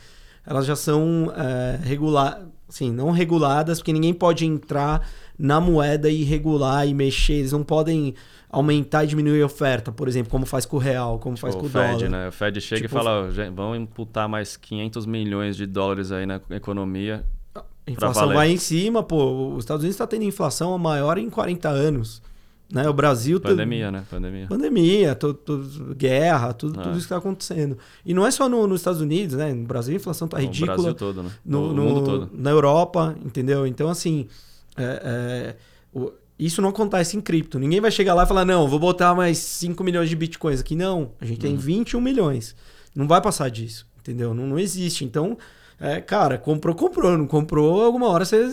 Elas 0.46 0.68
já 0.68 0.76
são 0.76 1.34
é, 1.36 1.80
regular, 1.84 2.42
assim, 2.68 2.92
não 2.92 3.12
reguladas, 3.12 3.80
porque 3.80 3.94
ninguém 3.94 4.14
pode 4.14 4.46
entrar 4.46 5.08
na 5.38 5.62
moeda 5.62 6.10
e 6.10 6.24
regular 6.24 6.88
e 6.88 6.94
mexer. 6.94 7.34
Eles 7.34 7.52
não 7.52 7.64
podem 7.64 8.14
aumentar 8.50 9.04
e 9.04 9.08
diminuir 9.08 9.42
a 9.42 9.46
oferta, 9.46 9.92
por 9.92 10.08
exemplo, 10.08 10.32
como 10.32 10.46
faz 10.46 10.66
com 10.66 10.78
o 10.78 10.80
real, 10.80 11.20
como 11.20 11.36
tipo, 11.36 11.48
faz 11.48 11.56
com 11.56 11.64
o, 11.64 11.66
o 11.66 11.70
Fed, 11.70 11.98
dólar. 11.98 12.10
Né? 12.10 12.28
O 12.28 12.32
Fed 12.32 12.62
chega 12.62 12.82
tipo, 12.82 12.94
e 12.94 12.98
fala, 12.98 13.30
vão 13.54 13.76
imputar 13.76 14.28
mais 14.28 14.58
500 14.58 15.06
milhões 15.06 15.56
de 15.56 15.66
dólares 15.66 16.12
aí 16.12 16.26
na 16.26 16.42
economia. 16.52 17.26
A 17.56 17.92
inflação 17.92 18.34
vai 18.34 18.52
em 18.52 18.58
cima, 18.58 19.02
pô. 19.02 19.54
Os 19.54 19.64
Estados 19.64 19.84
Unidos 19.84 19.96
está 19.96 20.06
tendo 20.06 20.24
inflação 20.24 20.78
maior 20.78 21.18
em 21.18 21.30
40 21.30 21.70
anos. 21.70 22.22
Né? 22.70 22.88
O 22.90 22.94
Brasil... 22.94 23.40
Pandemia, 23.40 23.86
tá... 23.86 23.92
né? 23.92 24.04
Pandemia. 24.10 24.48
Pandemia, 24.48 25.16
to, 25.16 25.34
to, 25.34 25.96
guerra, 25.96 26.54
tudo, 26.54 26.80
ah. 26.80 26.84
tudo 26.84 26.92
isso 26.92 27.08
que 27.08 27.14
está 27.14 27.18
acontecendo. 27.18 27.78
E 28.06 28.14
não 28.14 28.26
é 28.28 28.32
só 28.32 28.50
no, 28.50 28.68
nos 28.68 28.82
Estados 28.82 29.00
Unidos, 29.00 29.38
né? 29.38 29.54
No 29.54 29.66
Brasil 29.66 29.94
a 29.94 29.98
inflação 29.98 30.26
está 30.26 30.38
ridícula. 30.38 30.76
No 30.76 30.84
Brasil 30.84 30.94
todo, 30.96 31.24
né? 31.24 31.32
No, 31.46 31.74
no, 31.74 31.84
mundo 31.84 32.04
todo. 32.04 32.30
Na 32.34 32.50
Europa, 32.50 33.16
entendeu? 33.26 33.66
Então, 33.66 33.90
assim... 33.90 34.28
É, 34.76 35.02
é, 35.04 35.56
o, 35.94 36.12
isso 36.40 36.62
não 36.62 36.70
acontece 36.70 37.18
em 37.18 37.22
cripto. 37.22 37.58
Ninguém 37.58 37.82
vai 37.82 37.90
chegar 37.90 38.14
lá 38.14 38.24
e 38.24 38.28
falar, 38.28 38.46
não, 38.46 38.68
vou 38.68 38.80
botar 38.80 39.16
mais 39.16 39.38
5 39.40 39.84
milhões 39.84 40.10
de 40.10 40.16
bitcoins 40.16 40.60
aqui. 40.60 40.76
Não, 40.76 41.12
a 41.20 41.26
gente 41.26 41.46
uhum. 41.46 41.54
tem 41.54 41.58
21 41.58 42.00
milhões. 42.00 42.56
Não 42.94 43.08
vai 43.08 43.22
passar 43.22 43.50
disso, 43.50 43.88
entendeu? 44.00 44.34
Não, 44.34 44.46
não 44.46 44.60
existe. 44.60 45.04
Então, 45.04 45.38
é, 45.80 46.00
cara, 46.00 46.38
comprou, 46.38 46.76
comprou. 46.76 47.18
Não 47.18 47.26
comprou, 47.28 47.82
alguma 47.84 48.08
hora 48.08 48.24
você... 48.24 48.46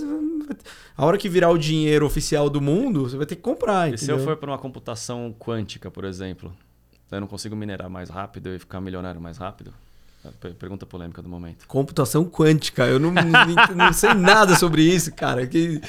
A 0.97 1.05
hora 1.05 1.19
que 1.19 1.29
virar 1.29 1.51
o 1.51 1.59
dinheiro 1.59 2.07
oficial 2.07 2.49
do 2.49 2.61
mundo, 2.61 3.09
você 3.09 3.17
vai 3.17 3.27
ter 3.27 3.37
que 3.37 3.43
comprar, 3.43 3.93
E 3.93 3.99
se 3.99 4.11
eu 4.11 4.19
for 4.19 4.37
para 4.37 4.51
uma 4.51 4.59
computação 4.59 5.35
quântica, 5.39 5.91
por 5.91 6.05
exemplo, 6.05 6.53
eu 7.11 7.21
não 7.21 7.27
consigo 7.27 7.55
minerar 7.55 7.89
mais 7.89 8.11
rápido 8.11 8.55
e 8.55 8.59
ficar 8.59 8.81
milionário 8.81 9.21
mais 9.21 9.39
rápido? 9.39 9.73
Pergunta 10.59 10.87
polêmica 10.87 11.21
do 11.21 11.29
momento. 11.29 11.67
Computação 11.67 12.25
quântica. 12.25 12.87
Eu 12.87 12.99
não, 12.99 13.13
não, 13.13 13.93
sei 13.93 14.15
nada 14.15 14.57
sobre 14.57 14.83
isso, 14.83 15.13
cara. 15.13 15.47
Que, 15.47 15.81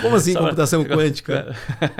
como 0.00 0.16
assim 0.16 0.32
Só, 0.32 0.40
computação 0.40 0.82
quântica? 0.82 1.54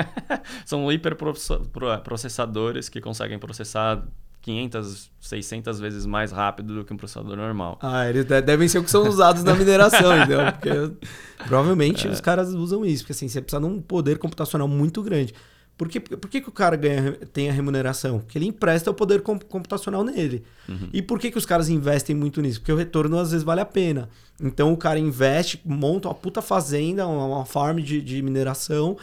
São 0.64 0.90
hiperprocessadores 0.90 2.88
que 2.88 2.98
conseguem 3.00 3.38
processar 3.38 4.02
500, 4.46 5.10
600 5.20 5.80
vezes 5.80 6.06
mais 6.06 6.30
rápido 6.30 6.72
do 6.72 6.84
que 6.84 6.94
um 6.94 6.96
processador 6.96 7.36
normal. 7.36 7.80
Ah, 7.82 8.08
eles 8.08 8.24
devem 8.24 8.68
ser 8.68 8.78
o 8.78 8.84
que 8.84 8.90
são 8.90 9.08
usados 9.08 9.42
na 9.42 9.54
mineração, 9.56 10.16
então. 10.22 10.52
Porque 10.52 11.08
provavelmente 11.48 12.06
é. 12.06 12.10
os 12.10 12.20
caras 12.20 12.54
usam 12.54 12.86
isso, 12.86 13.02
porque 13.02 13.12
assim, 13.12 13.26
você 13.26 13.42
precisa 13.42 13.60
de 13.60 13.66
um 13.66 13.82
poder 13.82 14.18
computacional 14.18 14.68
muito 14.68 15.02
grande. 15.02 15.34
Por 15.76 15.88
que, 15.88 15.98
por 15.98 16.30
que, 16.30 16.40
que 16.40 16.48
o 16.48 16.52
cara 16.52 16.76
ganha, 16.76 17.12
tem 17.32 17.50
a 17.50 17.52
remuneração? 17.52 18.20
Porque 18.20 18.38
ele 18.38 18.46
empresta 18.46 18.88
o 18.88 18.94
poder 18.94 19.20
computacional 19.20 20.04
nele. 20.04 20.44
Uhum. 20.68 20.90
E 20.92 21.02
por 21.02 21.18
que, 21.18 21.32
que 21.32 21.36
os 21.36 21.44
caras 21.44 21.68
investem 21.68 22.14
muito 22.14 22.40
nisso? 22.40 22.60
Porque 22.60 22.72
o 22.72 22.76
retorno 22.76 23.18
às 23.18 23.32
vezes 23.32 23.44
vale 23.44 23.60
a 23.60 23.66
pena. 23.66 24.08
Então 24.40 24.72
o 24.72 24.76
cara 24.76 24.96
investe, 24.96 25.60
monta 25.64 26.06
uma 26.06 26.14
puta 26.14 26.40
fazenda, 26.40 27.04
uma, 27.06 27.26
uma 27.26 27.44
farm 27.44 27.78
de, 27.78 28.00
de 28.00 28.22
mineração, 28.22 28.96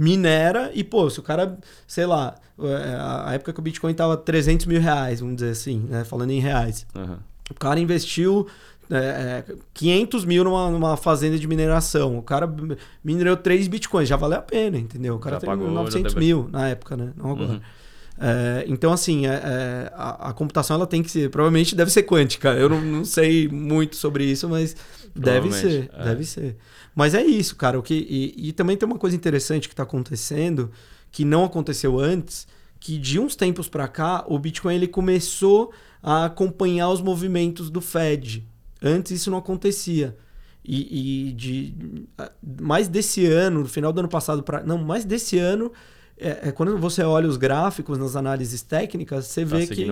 minera 0.00 0.70
e, 0.72 0.82
pô, 0.82 1.10
se 1.10 1.20
o 1.20 1.22
cara, 1.22 1.58
sei 1.86 2.06
lá, 2.06 2.34
é, 2.58 2.96
a 2.98 3.34
época 3.34 3.52
que 3.52 3.60
o 3.60 3.62
Bitcoin 3.62 3.92
tava 3.92 4.16
300 4.16 4.64
mil 4.64 4.80
reais, 4.80 5.20
vamos 5.20 5.36
dizer 5.36 5.50
assim, 5.50 5.86
né? 5.90 6.04
falando 6.04 6.30
em 6.30 6.40
reais. 6.40 6.86
Uhum. 6.94 7.18
O 7.50 7.54
cara 7.54 7.78
investiu 7.78 8.46
é, 8.90 9.44
500 9.74 10.22
é, 10.22 10.26
mil 10.26 10.42
numa, 10.42 10.70
numa 10.70 10.96
fazenda 10.96 11.38
de 11.38 11.46
mineração. 11.46 12.16
O 12.16 12.22
cara 12.22 12.50
minerou 13.04 13.36
3 13.36 13.68
bitcoins, 13.68 14.08
já 14.08 14.16
valeu 14.16 14.38
a 14.38 14.42
pena, 14.42 14.78
entendeu? 14.78 15.16
O 15.16 15.18
cara 15.18 15.36
já 15.36 15.40
tem 15.40 15.50
pagou, 15.50 15.70
900 15.70 16.14
mil 16.14 16.48
na 16.50 16.68
época, 16.68 16.96
né? 16.96 17.12
Não 17.14 17.32
agora. 17.32 17.52
Uhum. 17.52 17.60
É, 18.22 18.64
então, 18.68 18.92
assim, 18.92 19.26
é, 19.26 19.32
é, 19.32 19.92
a, 19.94 20.30
a, 20.30 20.32
computação 20.32 20.76
ela 20.76 20.86
tem 20.86 21.02
que 21.02 21.10
ser. 21.10 21.30
Provavelmente 21.30 21.74
deve 21.74 21.90
ser 21.90 22.04
quântica. 22.04 22.50
Eu 22.50 22.70
não, 22.70 22.80
não 22.80 23.04
sei 23.04 23.48
muito 23.48 23.96
sobre 23.96 24.24
isso, 24.24 24.48
mas 24.48 24.74
deve 25.14 25.52
ser. 25.52 25.90
Deve 26.04 26.24
ser. 26.24 26.56
Mas 27.00 27.14
é 27.14 27.24
isso, 27.24 27.56
cara. 27.56 27.78
O 27.78 27.82
que, 27.82 27.94
e, 27.94 28.48
e 28.48 28.52
também 28.52 28.76
tem 28.76 28.86
uma 28.86 28.98
coisa 28.98 29.16
interessante 29.16 29.66
que 29.66 29.72
está 29.72 29.84
acontecendo, 29.84 30.70
que 31.10 31.24
não 31.24 31.46
aconteceu 31.46 31.98
antes, 31.98 32.46
que 32.78 32.98
de 32.98 33.18
uns 33.18 33.34
tempos 33.34 33.70
para 33.70 33.88
cá, 33.88 34.22
o 34.28 34.38
Bitcoin 34.38 34.74
ele 34.74 34.86
começou 34.86 35.72
a 36.02 36.26
acompanhar 36.26 36.90
os 36.90 37.00
movimentos 37.00 37.70
do 37.70 37.80
Fed. 37.80 38.46
Antes 38.82 39.12
isso 39.12 39.30
não 39.30 39.38
acontecia. 39.38 40.14
E, 40.62 41.30
e 41.30 41.32
de 41.32 41.74
mais 42.60 42.86
desse 42.86 43.24
ano, 43.24 43.60
no 43.60 43.68
final 43.68 43.94
do 43.94 44.00
ano 44.00 44.08
passado 44.10 44.42
para 44.42 44.62
não, 44.62 44.76
mais 44.76 45.02
desse 45.02 45.38
ano, 45.38 45.72
é, 46.20 46.48
é, 46.48 46.52
quando 46.52 46.76
você 46.76 47.02
olha 47.02 47.26
os 47.26 47.36
gráficos 47.36 47.98
nas 47.98 48.14
análises 48.14 48.62
técnicas, 48.62 49.26
você 49.26 49.44
tá 49.44 49.56
vê 49.56 49.66
que, 49.66 49.86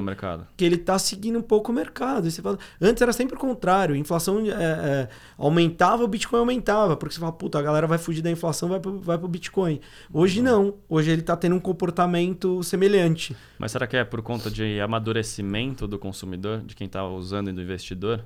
que 0.56 0.64
ele 0.64 0.74
está 0.74 0.98
seguindo 0.98 1.38
um 1.38 1.42
pouco 1.42 1.72
o 1.72 1.74
mercado. 1.74 2.30
fala, 2.30 2.58
antes 2.80 3.00
era 3.00 3.12
sempre 3.12 3.34
o 3.34 3.38
contrário, 3.38 3.94
a 3.94 3.98
inflação 3.98 4.40
é, 4.40 4.50
é, 4.50 5.08
aumentava, 5.38 6.04
o 6.04 6.08
Bitcoin 6.08 6.40
aumentava, 6.40 6.96
porque 6.96 7.14
você 7.14 7.20
fala, 7.20 7.32
puta, 7.32 7.58
a 7.58 7.62
galera 7.62 7.86
vai 7.86 7.98
fugir 7.98 8.20
da 8.20 8.30
inflação, 8.30 8.68
vai 8.68 8.78
pro, 8.78 8.98
vai 8.98 9.16
pro 9.16 9.26
Bitcoin. 9.26 9.80
Hoje 10.12 10.40
uhum. 10.40 10.44
não, 10.44 10.74
hoje 10.88 11.10
ele 11.10 11.22
está 11.22 11.36
tendo 11.36 11.56
um 11.56 11.60
comportamento 11.60 12.62
semelhante. 12.62 13.34
Mas 13.58 13.72
será 13.72 13.86
que 13.86 13.96
é 13.96 14.04
por 14.04 14.20
conta 14.20 14.50
de 14.50 14.80
amadurecimento 14.80 15.86
do 15.86 15.98
consumidor, 15.98 16.60
de 16.60 16.76
quem 16.76 16.86
está 16.86 17.06
usando 17.08 17.48
e 17.48 17.52
do 17.52 17.62
investidor? 17.62 18.24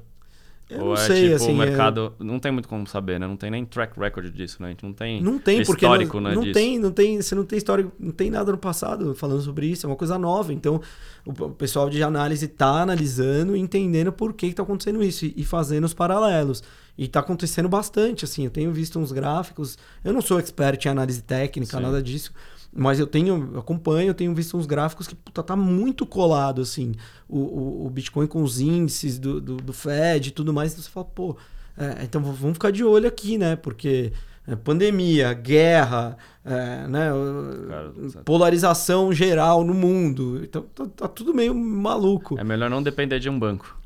Eu 0.70 0.80
Ou 0.80 0.86
não 0.86 0.94
é 0.94 1.06
sei, 1.06 1.22
tipo, 1.24 1.34
assim, 1.36 1.52
o 1.52 1.56
mercado. 1.56 2.14
É... 2.18 2.24
Não 2.24 2.38
tem 2.38 2.50
muito 2.50 2.68
como 2.68 2.86
saber, 2.86 3.20
né? 3.20 3.26
Não 3.26 3.36
tem 3.36 3.50
nem 3.50 3.64
track 3.64 3.98
record 3.98 4.32
disso, 4.32 4.56
né? 4.60 4.68
A 4.68 4.70
gente 4.70 4.82
não 4.82 4.92
tem. 4.92 5.22
Não 5.22 5.38
tem, 5.38 5.60
histórico, 5.60 6.20
não, 6.20 6.30
né, 6.30 6.36
não 6.36 6.52
tem, 6.52 6.78
não 6.78 6.90
tem. 6.90 7.20
Você 7.20 7.34
não 7.34 7.44
tem 7.44 7.58
história, 7.58 7.86
não 7.98 8.12
tem 8.12 8.30
nada 8.30 8.50
no 8.50 8.58
passado 8.58 9.14
falando 9.14 9.42
sobre 9.42 9.66
isso, 9.66 9.86
é 9.86 9.88
uma 9.88 9.96
coisa 9.96 10.18
nova. 10.18 10.52
Então, 10.52 10.80
o, 11.26 11.50
pessoal 11.50 11.90
de 11.90 12.02
análise 12.02 12.46
está 12.46 12.82
analisando 12.82 13.56
e 13.56 13.60
entendendo 13.60 14.12
por 14.12 14.32
que 14.32 14.46
está 14.46 14.62
acontecendo 14.62 15.02
isso 15.02 15.26
e, 15.26 15.34
e 15.36 15.44
fazendo 15.44 15.84
os 15.84 15.94
paralelos. 15.94 16.62
E 16.96 17.04
está 17.04 17.20
acontecendo 17.20 17.68
bastante, 17.68 18.24
assim. 18.24 18.44
Eu 18.44 18.50
tenho 18.50 18.72
visto 18.72 18.98
uns 18.98 19.12
gráficos. 19.12 19.78
Eu 20.04 20.12
não 20.12 20.20
sou 20.20 20.38
expert 20.38 20.84
em 20.84 20.88
análise 20.88 21.22
técnica, 21.22 21.76
Sim. 21.76 21.82
nada 21.82 22.02
disso. 22.02 22.32
Mas 22.74 22.98
eu 22.98 23.06
tenho, 23.06 23.50
eu 23.52 23.60
acompanho, 23.60 24.08
eu 24.08 24.14
tenho 24.14 24.34
visto 24.34 24.56
uns 24.56 24.64
gráficos 24.64 25.06
que 25.06 25.14
puta, 25.14 25.42
tá 25.42 25.54
muito 25.54 26.06
colado, 26.06 26.62
assim. 26.62 26.94
O, 27.28 27.38
o, 27.38 27.86
o 27.86 27.90
Bitcoin 27.90 28.26
com 28.26 28.42
os 28.42 28.60
índices 28.60 29.18
do, 29.18 29.40
do, 29.40 29.56
do, 29.58 29.72
Fed 29.74 30.28
e 30.28 30.32
tudo 30.32 30.54
mais. 30.54 30.72
Então 30.72 30.82
você 30.82 30.90
fala, 30.90 31.06
pô, 31.06 31.36
é, 31.76 32.04
então 32.04 32.22
vamos 32.22 32.54
ficar 32.54 32.70
de 32.70 32.82
olho 32.82 33.06
aqui, 33.06 33.36
né? 33.36 33.56
Porque 33.56 34.12
é, 34.48 34.56
pandemia, 34.56 35.34
guerra, 35.34 36.16
é, 36.44 36.86
né? 36.88 37.10
Polarização 38.24 39.12
geral 39.12 39.62
no 39.64 39.74
mundo. 39.74 40.40
Então 40.42 40.62
tá, 40.74 40.86
tá, 40.96 41.08
tudo 41.08 41.34
meio 41.34 41.54
maluco. 41.54 42.38
É 42.40 42.44
melhor 42.44 42.70
não 42.70 42.82
depender 42.82 43.18
de 43.18 43.28
um 43.28 43.38
banco. 43.38 43.78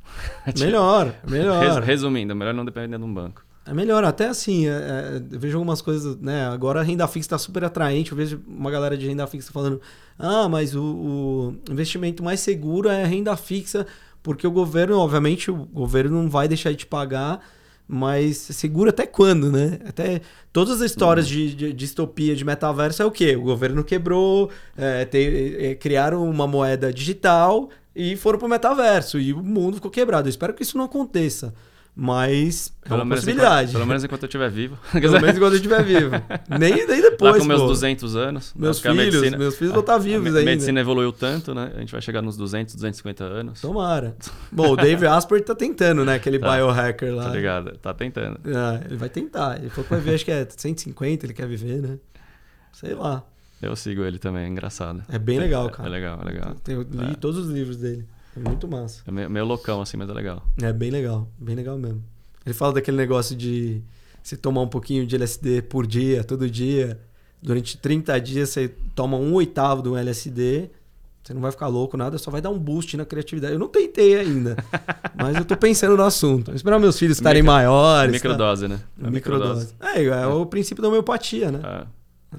melhor, 0.58 1.12
melhor. 1.28 1.82
Resumindo, 1.82 2.30
é 2.30 2.34
melhor 2.36 2.54
não 2.54 2.64
depender 2.64 2.96
de 2.96 3.04
um 3.04 3.12
banco. 3.12 3.45
É 3.66 3.74
melhor, 3.74 4.04
até 4.04 4.28
assim, 4.28 4.68
é, 4.68 4.70
é, 4.70 5.22
vejo 5.28 5.56
algumas 5.56 5.82
coisas, 5.82 6.16
né? 6.18 6.46
Agora 6.46 6.80
a 6.80 6.82
renda 6.84 7.06
fixa 7.08 7.26
está 7.26 7.38
super 7.38 7.64
atraente. 7.64 8.12
Eu 8.12 8.16
vejo 8.16 8.40
uma 8.46 8.70
galera 8.70 8.96
de 8.96 9.08
renda 9.08 9.26
fixa 9.26 9.50
falando: 9.50 9.80
ah, 10.16 10.48
mas 10.48 10.76
o, 10.76 10.82
o, 10.82 11.56
investimento 11.68 12.22
mais 12.22 12.38
seguro 12.38 12.88
é 12.88 13.04
renda 13.04 13.36
fixa, 13.36 13.84
porque 14.22 14.46
o 14.46 14.52
governo, 14.52 14.96
obviamente, 14.98 15.50
o 15.50 15.56
governo 15.56 16.22
não 16.22 16.30
vai 16.30 16.46
deixar 16.46 16.70
de 16.70 16.76
te 16.76 16.86
pagar, 16.86 17.40
mas 17.88 18.36
seguro 18.36 18.90
até 18.90 19.04
quando, 19.04 19.50
né? 19.50 19.80
Até 19.84 20.20
todas 20.52 20.80
as 20.80 20.92
histórias 20.92 21.26
uhum. 21.26 21.32
de, 21.32 21.54
de, 21.56 21.72
distopia 21.72 22.36
de 22.36 22.44
metaverso 22.44 23.02
é 23.02 23.04
o 23.04 23.10
quê? 23.10 23.34
O 23.34 23.42
governo 23.42 23.82
quebrou, 23.82 24.48
é, 24.76 25.04
te, 25.04 25.56
é, 25.58 25.74
criaram 25.74 26.28
uma 26.30 26.46
moeda 26.46 26.92
digital 26.92 27.68
e 27.96 28.14
foram 28.14 28.38
pro 28.38 28.48
metaverso 28.48 29.18
e 29.18 29.32
o 29.32 29.42
mundo 29.42 29.74
ficou 29.74 29.90
quebrado. 29.90 30.28
Eu 30.28 30.30
espero 30.30 30.54
que 30.54 30.62
isso 30.62 30.78
não 30.78 30.84
aconteça. 30.84 31.52
Mas 31.98 32.74
é 32.84 32.88
pelo 32.90 33.02
uma 33.02 33.14
possibilidade. 33.14 33.70
Enquanto, 33.70 33.72
pelo 33.72 33.86
menos 33.86 34.04
enquanto 34.04 34.22
eu 34.24 34.26
estiver 34.26 34.50
vivo. 34.50 34.78
pelo 34.92 35.12
menos 35.12 35.36
enquanto 35.36 35.52
eu 35.52 35.56
estiver 35.56 35.82
vivo. 35.82 36.10
Nem, 36.58 36.86
nem 36.86 37.00
depois, 37.00 37.32
Lá 37.32 37.38
com 37.38 37.46
meus 37.46 37.62
200 37.62 38.16
anos. 38.16 38.52
Meus 38.54 38.80
filhos, 38.80 38.96
medicina, 38.96 39.38
meus 39.38 39.56
filhos 39.56 39.72
vão 39.72 39.80
estar 39.80 39.96
vivos 39.96 40.26
ainda. 40.26 40.40
A 40.40 40.44
medicina 40.44 40.78
evoluiu 40.78 41.10
tanto, 41.10 41.54
né? 41.54 41.72
A 41.74 41.80
gente 41.80 41.92
vai 41.92 42.02
chegar 42.02 42.20
nos 42.20 42.36
200, 42.36 42.74
250 42.74 43.24
anos. 43.24 43.60
Tomara. 43.62 44.14
Bom, 44.52 44.72
o 44.72 44.76
Dave 44.76 45.06
Asper 45.06 45.42
tá 45.42 45.54
tentando, 45.54 46.04
né? 46.04 46.16
Aquele 46.16 46.38
tá, 46.38 46.54
biohacker 46.54 47.14
lá. 47.14 47.24
Tá 47.24 47.30
ligado, 47.30 47.78
tá 47.78 47.94
tentando. 47.94 48.40
Ah, 48.54 48.78
ele 48.84 48.96
vai 48.96 49.08
tentar. 49.08 49.56
Ele 49.58 49.70
falou 49.70 49.84
que 49.84 49.90
vai 49.90 50.00
ver, 50.00 50.14
acho 50.16 50.24
que 50.26 50.30
é 50.30 50.46
150 50.46 51.24
ele 51.24 51.32
quer 51.32 51.48
viver, 51.48 51.80
né? 51.80 51.98
Sei 52.74 52.94
lá. 52.94 53.24
Eu 53.62 53.74
sigo 53.74 54.04
ele 54.04 54.18
também, 54.18 54.44
é 54.44 54.48
engraçado. 54.48 55.02
É 55.08 55.18
bem 55.18 55.38
legal, 55.38 55.70
cara. 55.70 55.88
É, 55.88 55.92
é 55.92 55.94
legal, 55.94 56.20
é 56.20 56.24
legal. 56.26 56.56
Eu 56.68 56.82
li 56.82 57.12
é. 57.12 57.14
todos 57.14 57.38
os 57.38 57.50
livros 57.50 57.78
dele. 57.78 58.06
É 58.36 58.48
muito 58.48 58.68
massa. 58.68 59.02
É 59.06 59.10
meio, 59.10 59.30
meio 59.30 59.44
loucão 59.44 59.80
assim, 59.80 59.96
mas 59.96 60.08
é 60.08 60.12
legal. 60.12 60.42
É 60.62 60.72
bem 60.72 60.90
legal, 60.90 61.28
bem 61.38 61.56
legal 61.56 61.78
mesmo. 61.78 62.04
Ele 62.44 62.54
fala 62.54 62.74
daquele 62.74 62.96
negócio 62.96 63.34
de 63.34 63.82
você 64.22 64.36
tomar 64.36 64.60
um 64.60 64.68
pouquinho 64.68 65.06
de 65.06 65.16
LSD 65.16 65.62
por 65.62 65.86
dia, 65.86 66.22
todo 66.22 66.48
dia. 66.48 67.00
Durante 67.42 67.78
30 67.78 68.20
dias 68.20 68.50
você 68.50 68.68
toma 68.94 69.16
um 69.16 69.32
oitavo 69.34 69.82
do 69.82 69.96
LSD. 69.96 70.70
Você 71.22 71.34
não 71.34 71.40
vai 71.40 71.50
ficar 71.50 71.66
louco, 71.66 71.96
nada, 71.96 72.18
só 72.18 72.30
vai 72.30 72.40
dar 72.40 72.50
um 72.50 72.58
boost 72.58 72.96
na 72.96 73.04
criatividade. 73.04 73.54
Eu 73.54 73.58
não 73.58 73.66
tentei 73.66 74.16
ainda, 74.16 74.56
mas 75.16 75.36
eu 75.36 75.44
tô 75.44 75.56
pensando 75.56 75.96
no 75.96 76.04
assunto. 76.04 76.46
Vou 76.46 76.54
esperar 76.54 76.78
meus 76.78 76.96
filhos 76.96 77.16
estarem 77.16 77.42
Micro, 77.42 77.52
maiores. 77.52 78.12
Microdose, 78.12 78.62
tá? 78.62 78.74
né? 78.74 78.80
A 79.02 79.10
microdose. 79.10 79.74
É, 79.80 80.02
é, 80.02 80.04
é, 80.04 80.26
o 80.26 80.46
princípio 80.46 80.80
da 80.80 80.88
homeopatia, 80.88 81.50
né? 81.50 81.60
É. 81.64 81.86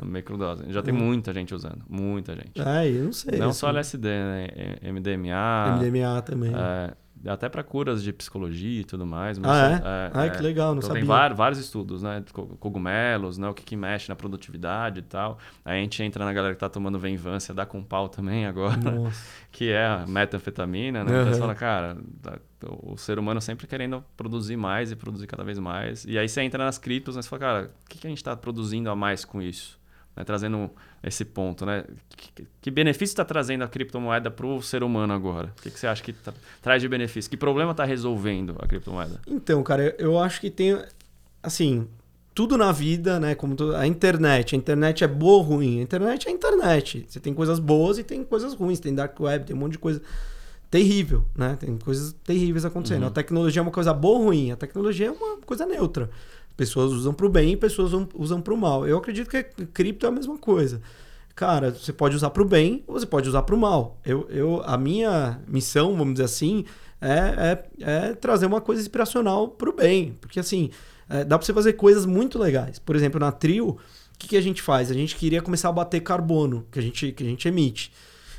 Microdose. 0.04 0.64
Já 0.70 0.82
tem 0.82 0.94
muita 0.94 1.34
gente 1.34 1.54
usando. 1.56 1.84
Muita 1.90 2.36
gente. 2.36 2.62
É, 2.62 2.88
eu 2.88 3.06
não 3.06 3.14
sei. 3.14 3.40
Não 3.40 3.50
assim. 3.50 3.60
só 3.60 3.70
LSD, 3.70 4.08
né? 4.08 4.48
MDMA. 4.92 5.80
MDMA 5.80 6.22
também. 6.22 6.54
É, 6.54 6.94
até 7.26 7.50
para 7.50 7.64
curas 7.64 8.04
de 8.04 8.14
psicologia 8.14 8.82
e 8.82 8.84
tudo 8.84 9.06
mais. 9.06 9.38
Mas, 9.38 9.52
ah, 9.52 10.12
é? 10.14 10.18
é 10.18 10.22
Ai, 10.22 10.32
que 10.32 10.42
legal, 10.42 10.72
não 10.72 10.80
então 10.80 10.88
sabia. 10.88 11.02
Tem 11.02 11.08
vários, 11.08 11.38
vários 11.38 11.60
estudos, 11.60 12.04
né? 12.04 12.24
Cogumelos, 12.60 13.38
né? 13.38 13.48
O 13.48 13.54
que, 13.54 13.64
que 13.64 13.76
mexe 13.76 14.10
na 14.10 14.16
produtividade 14.16 15.00
e 15.00 15.04
tal. 15.04 15.38
Aí 15.64 15.80
a 15.80 15.82
gente 15.82 16.02
entra 16.04 16.24
na 16.24 16.34
galera 16.34 16.54
que 16.54 16.60
tá 16.60 16.70
tomando 16.70 17.00
Venvância, 17.00 17.54
dá 17.54 17.66
com 17.66 17.84
pau 17.84 18.10
também 18.10 18.46
agora, 18.46 18.78
Nossa. 18.78 19.26
que 19.52 19.70
é 19.70 19.86
a 19.86 20.06
metanfetamina, 20.08 21.04
né? 21.04 21.12
Uhum. 21.12 21.22
Então 21.22 21.34
você 21.34 21.40
fala, 21.40 21.56
cara, 21.56 21.98
tá, 22.22 22.40
o 22.84 22.98
ser 22.98 23.20
humano 23.20 23.40
sempre 23.40 23.68
querendo 23.68 24.04
produzir 24.16 24.58
mais 24.58 24.92
e 24.92 24.96
produzir 24.96 25.28
cada 25.28 25.44
vez 25.44 25.60
mais. 25.60 26.06
E 26.06 26.18
aí 26.18 26.28
você 26.28 26.42
entra 26.42 26.64
nas 26.64 26.78
criptos, 26.78 27.16
né? 27.16 27.22
Você 27.22 27.30
fala, 27.30 27.40
cara, 27.40 27.72
o 27.86 27.90
que, 27.90 28.00
que 28.00 28.08
a 28.08 28.10
gente 28.10 28.20
está 28.20 28.36
produzindo 28.36 28.90
a 28.90 28.96
mais 28.96 29.24
com 29.24 29.42
isso? 29.42 29.80
Né? 30.18 30.24
Trazendo 30.24 30.72
esse 31.04 31.24
ponto, 31.24 31.66
né? 31.66 31.86
Que, 32.08 32.48
que 32.60 32.72
benefício 32.72 33.14
está 33.14 33.24
trazendo 33.24 33.64
a 33.64 33.68
criptomoeda 33.68 34.32
para 34.32 34.48
o 34.48 34.62
ser 34.62 34.84
humano 34.84 35.14
agora? 35.14 35.54
O 35.58 35.62
que, 35.62 35.70
que 35.70 35.80
você 35.80 35.86
acha 35.86 36.02
que 36.02 36.12
tá, 36.12 36.34
traz 36.62 36.82
de 36.82 36.90
benefício? 36.90 37.30
Que 37.30 37.38
problema 37.38 37.72
está 37.72 37.86
resolvendo 37.86 38.56
a 38.60 38.68
criptomoeda? 38.68 39.22
Então, 39.28 39.62
cara, 39.62 39.96
eu 40.00 40.18
acho 40.18 40.42
que 40.42 40.50
tem, 40.50 40.82
assim, 41.44 41.88
tudo 42.34 42.58
na 42.58 42.72
vida, 42.72 43.20
né? 43.20 43.36
Como 43.36 43.56
a 43.76 43.86
internet. 43.86 44.56
A 44.56 44.58
internet 44.58 45.04
é 45.04 45.08
boa 45.08 45.38
ou 45.38 45.42
ruim? 45.42 45.80
A 45.80 45.84
internet 45.84 46.28
é 46.28 46.32
a 46.32 46.34
internet. 46.34 47.06
Você 47.08 47.20
tem 47.20 47.34
coisas 47.34 47.60
boas 47.60 48.00
e 48.00 48.04
tem 48.04 48.24
coisas 48.24 48.56
ruins. 48.56 48.80
Tem 48.80 48.94
dark 48.94 49.20
web, 49.20 49.46
tem 49.46 49.56
um 49.56 49.60
monte 49.60 49.74
de 49.74 49.80
coisa 49.80 50.02
terrível, 50.70 51.24
né? 51.36 51.56
Tem 51.60 51.78
coisas 51.78 52.14
terríveis 52.24 52.66
acontecendo. 52.66 53.04
Uhum. 53.04 53.08
A 53.08 53.12
tecnologia 53.12 53.60
é 53.60 53.64
uma 53.64 53.72
coisa 53.72 53.94
boa 53.94 54.20
ou 54.20 54.26
ruim? 54.26 54.52
A 54.52 54.56
tecnologia 54.56 55.08
é 55.08 55.12
uma 55.12 55.38
coisa 55.38 55.66
neutra. 55.66 56.10
Pessoas 56.58 56.92
usam 56.92 57.14
para 57.14 57.26
o 57.26 57.30
bem 57.30 57.52
e 57.54 57.58
pessoas 57.58 57.92
usam 58.16 58.42
para 58.42 58.54
o 58.54 58.58
mal. 58.58 58.88
Eu 58.88 58.98
acredito 58.98 59.30
que 59.30 59.44
cripto 59.68 60.08
é 60.08 60.10
a 60.10 60.12
mesma 60.12 60.38
coisa. 60.38 60.82
Cara, 61.36 61.70
você 61.70 61.94
pode 61.94 62.16
usar 62.16 62.32
para 62.32 62.42
o 62.42 62.46
bem 62.46 62.84
ou 62.88 63.00
você 63.00 63.06
pode 63.06 63.30
usar 63.30 63.44
para 63.44 63.54
o 63.54 63.58
mal. 63.58 64.00
Eu, 64.04 64.28
eu, 64.32 64.64
a 64.66 64.76
minha 64.76 65.40
missão, 65.48 65.96
vamos 65.96 66.16
dizer 66.16 66.26
assim, 66.26 66.66
é, 67.00 67.64
é, 67.80 68.10
é 68.10 68.14
trazer 68.16 68.48
uma 68.48 68.60
coisa 68.60 68.82
inspiracional 68.82 69.48
para 69.48 69.70
o 69.70 69.74
bem. 69.74 70.18
Porque 70.20 70.40
assim, 70.40 70.72
é, 71.08 71.24
dá 71.24 71.38
para 71.38 71.46
você 71.46 71.54
fazer 71.54 71.74
coisas 71.74 72.08
muito 72.08 72.40
legais. 72.40 72.80
Por 72.80 72.96
exemplo, 72.96 73.20
na 73.20 73.32
Trio, 73.32 73.70
o 73.70 73.78
que, 74.18 74.30
que 74.30 74.38
a 74.38 74.42
gente 74.42 74.64
faz? 74.64 74.90
A 74.90 74.96
gente 74.96 75.16
queria 75.16 75.40
começar 75.40 75.70
a 75.70 75.72
bater 75.72 76.00
carbono 76.02 76.66
que 76.72 76.80
a 76.80 76.82
gente, 76.82 77.12
que 77.12 77.24
a 77.24 77.28
gente 77.28 77.48
emite. 77.48 77.92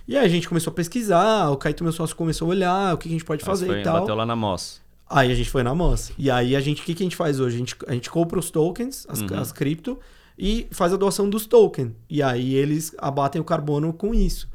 E 0.08 0.16
aí 0.16 0.24
a 0.24 0.28
gente 0.28 0.48
começou 0.48 0.72
a 0.72 0.74
pesquisar, 0.74 1.50
o 1.50 1.56
Caíto, 1.56 1.84
meu 1.84 1.92
sócio, 1.92 2.16
começou 2.16 2.48
a 2.48 2.50
olhar 2.50 2.94
o 2.94 2.98
que 2.98 3.08
a 3.08 3.12
gente 3.12 3.24
pode 3.24 3.44
fazer 3.44 3.66
foi, 3.66 3.80
e 3.80 3.84
tal. 3.84 4.00
Bateu 4.00 4.14
lá 4.16 4.26
na 4.26 4.34
MOS. 4.34 4.80
Aí 5.10 5.32
a 5.32 5.34
gente 5.34 5.48
foi 5.48 5.62
na 5.62 5.74
MOS. 5.74 6.12
E 6.18 6.30
aí 6.30 6.54
a 6.54 6.60
gente, 6.60 6.82
o 6.82 6.84
que, 6.84 6.94
que 6.94 7.02
a 7.02 7.06
gente 7.06 7.16
faz 7.16 7.40
hoje? 7.40 7.56
A 7.56 7.58
gente, 7.58 7.76
a 7.86 7.92
gente 7.92 8.10
compra 8.10 8.38
os 8.38 8.50
tokens, 8.50 9.06
as, 9.08 9.20
Uhum. 9.20 9.38
as 9.38 9.52
cripto, 9.52 9.98
e 10.38 10.66
faz 10.70 10.92
a 10.92 10.96
doação 10.96 11.28
dos 11.28 11.46
tokens. 11.46 11.92
E 12.08 12.22
aí 12.22 12.54
eles 12.54 12.94
abatem 12.98 13.40
o 13.40 13.44
carbono 13.44 13.92
com 13.92 14.14
isso. 14.14 14.48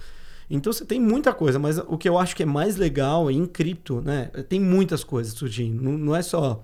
Então 0.49 0.71
você 0.71 0.85
tem 0.85 0.99
muita 0.99 1.33
coisa, 1.33 1.57
mas 1.57 1.79
o 1.79 1.97
que 1.97 2.07
eu 2.07 2.17
acho 2.19 2.35
que 2.35 2.43
é 2.43 2.45
mais 2.45 2.75
legal 2.77 3.31
em 3.31 3.45
cripto, 3.45 4.01
né? 4.01 4.25
Tem 4.47 4.59
muitas 4.59 5.03
coisas 5.03 5.33
surgindo. 5.33 5.81
Não, 5.81 5.97
não 5.97 6.15
é 6.15 6.21
só 6.21 6.63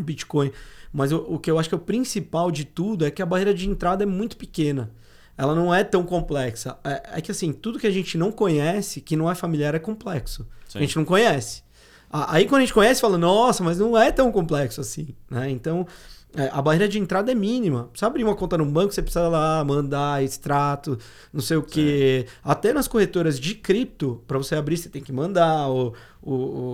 Bitcoin. 0.00 0.50
Mas 0.92 1.12
o, 1.12 1.18
o 1.28 1.38
que 1.38 1.50
eu 1.50 1.58
acho 1.58 1.68
que 1.68 1.74
é 1.74 1.78
o 1.78 1.80
principal 1.80 2.50
de 2.50 2.64
tudo 2.64 3.04
é 3.04 3.10
que 3.10 3.20
a 3.20 3.26
barreira 3.26 3.52
de 3.52 3.68
entrada 3.68 4.02
é 4.04 4.06
muito 4.06 4.36
pequena. 4.36 4.90
Ela 5.36 5.54
não 5.54 5.74
é 5.74 5.84
tão 5.84 6.02
complexa. 6.04 6.78
É, 6.82 7.18
é 7.18 7.20
que 7.20 7.30
assim, 7.30 7.52
tudo 7.52 7.78
que 7.78 7.86
a 7.86 7.90
gente 7.90 8.16
não 8.16 8.32
conhece, 8.32 9.02
que 9.02 9.14
não 9.16 9.30
é 9.30 9.34
familiar, 9.34 9.74
é 9.74 9.78
complexo. 9.78 10.46
Sim. 10.66 10.78
A 10.78 10.80
gente 10.80 10.96
não 10.96 11.04
conhece. 11.04 11.62
Aí 12.10 12.46
quando 12.46 12.60
a 12.62 12.64
gente 12.64 12.74
conhece, 12.74 13.00
fala, 13.00 13.18
nossa, 13.18 13.62
mas 13.62 13.78
não 13.78 13.96
é 13.96 14.10
tão 14.12 14.30
complexo 14.32 14.80
assim. 14.80 15.08
Né? 15.30 15.50
Então, 15.50 15.86
é, 16.36 16.48
a 16.52 16.60
barreira 16.62 16.88
de 16.88 16.98
entrada 16.98 17.32
é 17.32 17.34
mínima. 17.34 17.88
Você 17.94 18.04
abrir 18.04 18.24
uma 18.24 18.34
conta 18.36 18.56
no 18.58 18.64
banco, 18.66 18.92
você 18.92 19.02
precisa 19.02 19.28
lá 19.28 19.64
mandar 19.64 20.22
extrato, 20.22 20.98
não 21.32 21.40
sei 21.40 21.56
o 21.56 21.62
quê. 21.62 22.26
Até 22.44 22.72
nas 22.72 22.86
corretoras 22.88 23.38
de 23.40 23.54
cripto, 23.54 24.22
para 24.26 24.38
você 24.38 24.54
abrir, 24.54 24.76
você 24.76 24.88
tem 24.88 25.02
que 25.02 25.12
mandar 25.12 25.68
o, 25.68 25.94
o, 26.22 26.32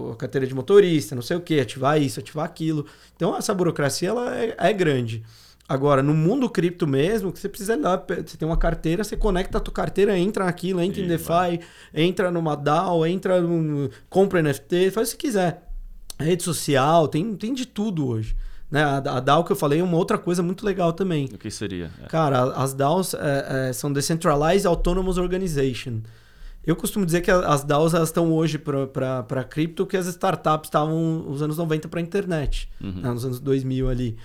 o- 0.08 0.12
a 0.12 0.16
carteira 0.16 0.46
de 0.46 0.54
motorista, 0.54 1.14
não 1.14 1.22
sei 1.22 1.36
o 1.36 1.40
quê, 1.40 1.60
ativar 1.60 2.00
isso, 2.00 2.20
ativar 2.20 2.44
aquilo. 2.44 2.86
Então, 3.16 3.36
essa 3.36 3.54
burocracia 3.54 4.08
ela 4.10 4.36
é, 4.36 4.54
é 4.58 4.72
grande. 4.72 5.22
Agora, 5.72 6.02
no 6.02 6.12
mundo 6.12 6.50
cripto 6.50 6.86
mesmo, 6.86 7.32
que 7.32 7.38
você 7.38 7.48
precisa 7.48 7.74
ir 7.74 7.80
lá, 7.80 7.96
você 7.96 8.36
tem 8.36 8.46
uma 8.46 8.56
carteira, 8.58 9.02
você 9.02 9.16
conecta 9.16 9.56
a 9.56 9.60
tua 9.60 9.72
carteira, 9.72 10.18
entra 10.18 10.44
naquilo, 10.44 10.80
entra 10.82 11.00
em 11.00 11.04
E 11.04 11.08
DeFi, 11.08 11.60
entra 11.94 12.30
numa 12.30 12.54
DAO, 12.54 13.06
entra 13.06 13.40
no, 13.40 13.88
compra 14.10 14.42
NFT, 14.42 14.90
faz 14.90 15.08
o 15.12 15.16
que 15.16 15.26
quiser. 15.28 15.68
Rede 16.18 16.42
social, 16.42 17.08
tem, 17.08 17.34
tem 17.36 17.54
de 17.54 17.64
tudo 17.66 18.06
hoje. 18.06 18.36
Né? 18.70 18.82
A, 18.84 18.96
a 18.98 19.20
DAO 19.20 19.44
que 19.44 19.52
eu 19.52 19.56
falei 19.56 19.80
é 19.80 19.82
uma 19.82 19.96
outra 19.96 20.18
coisa 20.18 20.42
muito 20.42 20.64
legal 20.66 20.92
também. 20.92 21.24
O 21.32 21.38
que 21.38 21.50
seria? 21.50 21.90
É. 22.02 22.06
Cara, 22.06 22.38
a- 22.40 22.62
as 22.64 22.74
DAOs 22.74 23.14
é, 23.14 23.68
é, 23.68 23.72
são 23.72 23.90
Decentralized 23.92 24.66
Autonomous 24.66 25.16
Organization. 25.18 26.00
Eu 26.66 26.76
costumo 26.76 27.04
dizer 27.06 27.22
que 27.22 27.30
a- 27.30 27.40
as 27.48 27.64
DAOs 27.64 27.92
elas 27.94 28.08
estão 28.10 28.30
hoje 28.32 28.58
para 28.58 29.44
cripto 29.48 29.84
que 29.86 29.96
as 29.96 30.06
startups 30.06 30.68
estavam 30.68 31.24
nos 31.28 31.42
anos 31.42 31.56
90 31.56 31.88
para 31.88 32.00
internet, 32.00 32.68
Uhum. 32.80 32.92
né, 33.00 33.10
nos 33.10 33.24
anos 33.24 33.40
2000 33.40 33.88
ali. 33.88 34.16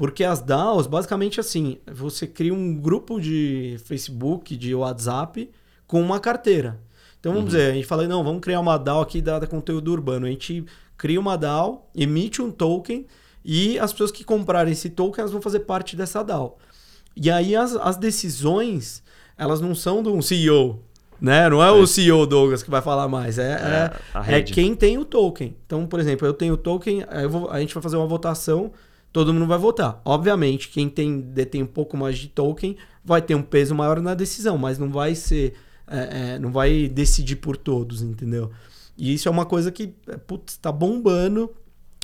Porque 0.00 0.24
as 0.24 0.40
DAOs, 0.40 0.86
basicamente 0.86 1.40
assim, 1.40 1.76
você 1.92 2.26
cria 2.26 2.54
um 2.54 2.74
grupo 2.74 3.20
de 3.20 3.76
Facebook, 3.84 4.56
de 4.56 4.74
WhatsApp, 4.74 5.50
com 5.86 6.00
uma 6.00 6.18
carteira. 6.18 6.80
Então 7.20 7.34
vamos 7.34 7.50
dizer, 7.50 7.70
a 7.70 7.74
gente 7.74 7.86
fala, 7.86 8.08
não, 8.08 8.24
vamos 8.24 8.40
criar 8.40 8.60
uma 8.60 8.78
DAO 8.78 9.02
aqui 9.02 9.20
da, 9.20 9.38
da 9.38 9.46
conteúdo 9.46 9.92
urbano. 9.92 10.24
A 10.24 10.30
gente 10.30 10.64
cria 10.96 11.20
uma 11.20 11.36
DAO, 11.36 11.90
emite 11.94 12.40
um 12.40 12.50
token 12.50 13.06
e 13.44 13.78
as 13.78 13.92
pessoas 13.92 14.10
que 14.10 14.24
comprarem 14.24 14.72
esse 14.72 14.88
token 14.88 15.20
elas 15.20 15.32
vão 15.32 15.42
fazer 15.42 15.60
parte 15.60 15.94
dessa 15.94 16.22
DAO. 16.24 16.56
E 17.14 17.30
aí 17.30 17.54
as, 17.54 17.76
as 17.76 17.98
decisões, 17.98 19.02
elas 19.36 19.60
não 19.60 19.74
são 19.74 20.02
de 20.02 20.08
um 20.08 20.22
CEO, 20.22 20.80
né? 21.20 21.46
Não 21.50 21.62
é 21.62 21.70
o 21.70 21.86
CEO 21.86 22.26
Douglas 22.26 22.62
que 22.62 22.70
vai 22.70 22.80
falar 22.80 23.06
mais, 23.06 23.38
é, 23.38 23.52
é, 23.52 24.18
é 24.18 24.22
rede. 24.22 24.54
quem 24.54 24.74
tem 24.74 24.96
o 24.96 25.04
token. 25.04 25.54
Então, 25.66 25.86
por 25.86 26.00
exemplo, 26.00 26.26
eu 26.26 26.32
tenho 26.32 26.54
o 26.54 26.56
token, 26.56 27.04
eu 27.22 27.28
vou- 27.28 27.50
a 27.50 27.60
gente 27.60 27.74
vai 27.74 27.82
fazer 27.82 27.98
uma 27.98 28.06
votação, 28.06 28.72
todo 29.12 29.32
mundo 29.34 29.46
vai 29.46 29.58
votar. 29.58 30.00
Obviamente, 30.04 30.68
quem 30.68 30.88
tem, 30.88 31.20
detém 31.20 31.62
um 31.62 31.66
pouco 31.66 31.96
mais 31.96 32.18
de 32.18 32.28
token 32.28 32.76
vai 33.04 33.20
ter 33.22 33.34
um 33.34 33.42
peso 33.42 33.74
maior 33.74 34.00
na 34.00 34.14
decisão, 34.14 34.56
mas 34.58 34.78
não 34.78 34.90
vai 34.90 35.14
ser. 35.14 35.54
é, 35.86 36.34
é, 36.34 36.38
não 36.38 36.52
vai 36.52 36.86
decidir 36.88 37.36
por 37.36 37.56
todos, 37.56 38.02
entendeu? 38.02 38.50
E 38.96 39.14
isso 39.14 39.28
é 39.28 39.30
uma 39.30 39.44
coisa 39.46 39.72
que, 39.72 39.94
é, 40.08 40.16
putz, 40.16 40.56
tá 40.56 40.70
bombando. 40.70 41.50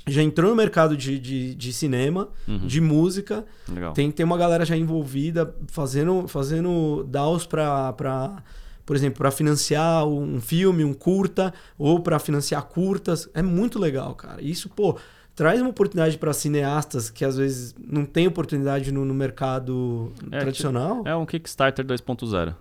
Já 0.09 0.23
entrou 0.23 0.51
no 0.51 0.57
mercado 0.57 0.97
de, 0.97 1.19
de, 1.19 1.55
de 1.55 1.73
cinema, 1.73 2.29
Uhum. 2.47 2.67
de 2.67 2.81
música. 2.81 3.45
Legal. 3.69 3.93
Tem, 3.93 4.11
tem 4.11 4.25
uma 4.25 4.39
galera 4.39 4.65
já 4.65 4.77
envolvida 4.77 5.55
fazendo, 5.67 6.27
fazendo 6.29 7.05
DAOs 7.09 7.45
para, 7.45 7.93
pra, 7.93 8.43
por 8.85 8.95
exemplo, 8.95 9.19
para 9.19 9.31
financiar 9.33 10.07
um 10.07 10.41
filme, 10.41 10.85
um 10.85 10.95
curta, 10.95 11.53
ou 11.77 11.99
para 12.01 12.19
financiar 12.21 12.63
curtas. 12.67 13.29
É 13.35 13.43
muito 13.43 13.79
legal, 13.81 14.15
cara. 14.15 14.41
Isso, 14.41 14.69
pô, 14.69 14.97
traz 15.37 15.61
uma 15.61 15.71
oportunidade 15.71 16.19
para 16.19 16.33
cineastas 16.33 17.11
que 17.11 17.25
às 17.25 17.37
vezes 17.37 17.75
não 17.79 18.05
tem 18.05 18.27
oportunidade 18.27 18.91
no, 18.91 19.05
no 19.05 19.15
mercado 19.15 20.13
É, 20.33 20.41
tradicional. 20.41 21.03
É 21.05 21.15
um 21.15 21.25
Kickstarter 21.27 21.85
2.0, 21.85 22.55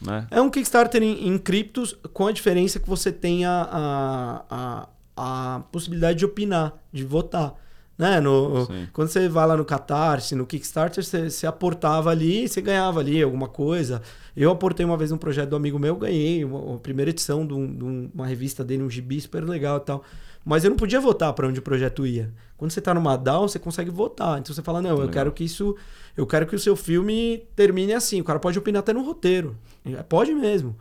né? 0.00 0.26
É 0.30 0.40
um 0.40 0.50
Kickstarter 0.50 1.02
em, 1.02 1.28
em 1.28 1.38
criptos, 1.38 1.96
com 2.12 2.26
a 2.26 2.32
diferença 2.32 2.80
que 2.80 2.88
você 2.88 3.12
tem 3.12 3.44
a, 3.44 3.68
a, 3.70 4.88
a, 5.16 5.56
a 5.56 5.60
possibilidade 5.70 6.18
de 6.20 6.24
opinar, 6.24 6.72
de 6.92 7.04
votar. 7.04 7.54
Né? 7.98 8.18
No, 8.20 8.64
Sim. 8.66 8.88
quando 8.92 9.08
você 9.08 9.28
vai 9.28 9.46
lá 9.46 9.56
no 9.56 9.64
Catarse, 9.64 10.34
no 10.34 10.46
Kickstarter, 10.46 11.04
você, 11.04 11.28
você 11.30 11.46
aportava 11.46 12.10
ali 12.10 12.44
e 12.44 12.48
você 12.48 12.60
ganhava 12.60 12.98
ali 13.00 13.22
alguma 13.22 13.46
coisa. 13.46 14.00
Eu 14.34 14.50
aportei 14.50 14.84
uma 14.84 14.96
vez 14.96 15.12
um 15.12 15.18
projeto 15.18 15.50
do 15.50 15.56
amigo 15.56 15.78
meu, 15.78 15.94
ganhei 15.96 16.42
uma, 16.44 16.74
a 16.76 16.78
primeira 16.78 17.10
edição 17.10 17.46
de, 17.46 17.52
um- 17.52 17.72
de 17.72 17.84
um- 17.84 18.10
uma 18.14 18.26
revista 18.26 18.64
dele, 18.64 18.82
um 18.82 18.90
gibi 18.90 19.20
super 19.20 19.44
legal 19.44 19.76
e 19.76 19.80
tal. 19.80 20.02
Mas 20.44 20.64
eu 20.64 20.70
não 20.70 20.76
podia 20.76 21.00
votar 21.00 21.32
para 21.32 21.46
onde 21.46 21.58
o 21.58 21.62
projeto 21.62 22.06
ia. 22.06 22.32
Quando 22.56 22.70
você 22.72 22.78
está 22.80 22.92
numa 22.92 23.16
DAO, 23.16 23.48
você 23.48 23.58
consegue 23.58 23.90
votar. 23.90 24.38
Então 24.38 24.54
você 24.54 24.62
fala, 24.62 24.82
não, 24.82 25.00
eu 25.00 25.08
quero 25.08 25.30
que 25.32 25.44
isso. 25.44 25.76
Eu 26.16 26.26
quero 26.26 26.46
que 26.46 26.54
o 26.56 26.58
seu 26.58 26.74
filme 26.76 27.44
termine 27.54 27.92
assim. 27.94 28.20
O 28.20 28.24
cara 28.24 28.38
pode 28.38 28.58
opinar 28.58 28.80
até 28.80 28.92
no 28.92 29.02
roteiro. 29.04 29.56
É, 29.84 30.02
Pode 30.02 30.34
mesmo. 30.34 30.76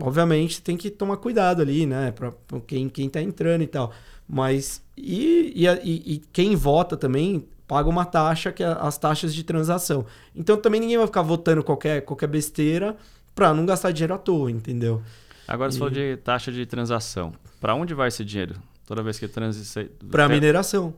Obviamente 0.00 0.62
tem 0.62 0.76
que 0.76 0.88
tomar 0.90 1.16
cuidado 1.16 1.60
ali, 1.60 1.84
né? 1.86 2.12
Pra, 2.12 2.30
pra 2.30 2.60
quem, 2.60 2.88
quem 2.88 3.08
tá 3.08 3.20
entrando 3.20 3.62
e 3.62 3.66
tal. 3.66 3.92
Mas. 4.28 4.82
E, 4.96 5.52
e, 5.56 5.66
e- 5.66 6.14
e 6.14 6.22
quem 6.32 6.54
vota 6.54 6.96
também 6.96 7.44
paga 7.66 7.88
uma 7.88 8.04
taxa, 8.04 8.52
que 8.52 8.62
é 8.62 8.76
as 8.80 8.96
taxas 8.98 9.34
de 9.34 9.42
transação. 9.42 10.04
Então 10.34 10.56
também 10.56 10.80
ninguém 10.80 10.96
vai 10.98 11.06
ficar 11.06 11.22
votando 11.22 11.62
qualquer, 11.64 12.02
qualquer 12.02 12.26
besteira 12.28 12.96
pra 13.34 13.52
não 13.54 13.64
gastar 13.66 13.90
dinheiro 13.92 14.14
à 14.14 14.18
toa, 14.18 14.50
entendeu? 14.50 15.02
Agora 15.48 15.70
você 15.70 15.76
E- 15.76 15.80
falou 15.80 15.92
de 15.94 16.16
taxa 16.18 16.52
de 16.52 16.64
transação. 16.66 17.32
Para 17.60 17.74
onde 17.74 17.92
vai 17.94 18.08
esse 18.08 18.24
dinheiro? 18.24 18.54
Toda 18.90 19.04
vez 19.04 19.20
que 19.20 19.28
transi... 19.28 19.88
Pra 20.10 20.26
Quer- 20.26 20.34
mineração. 20.34 20.92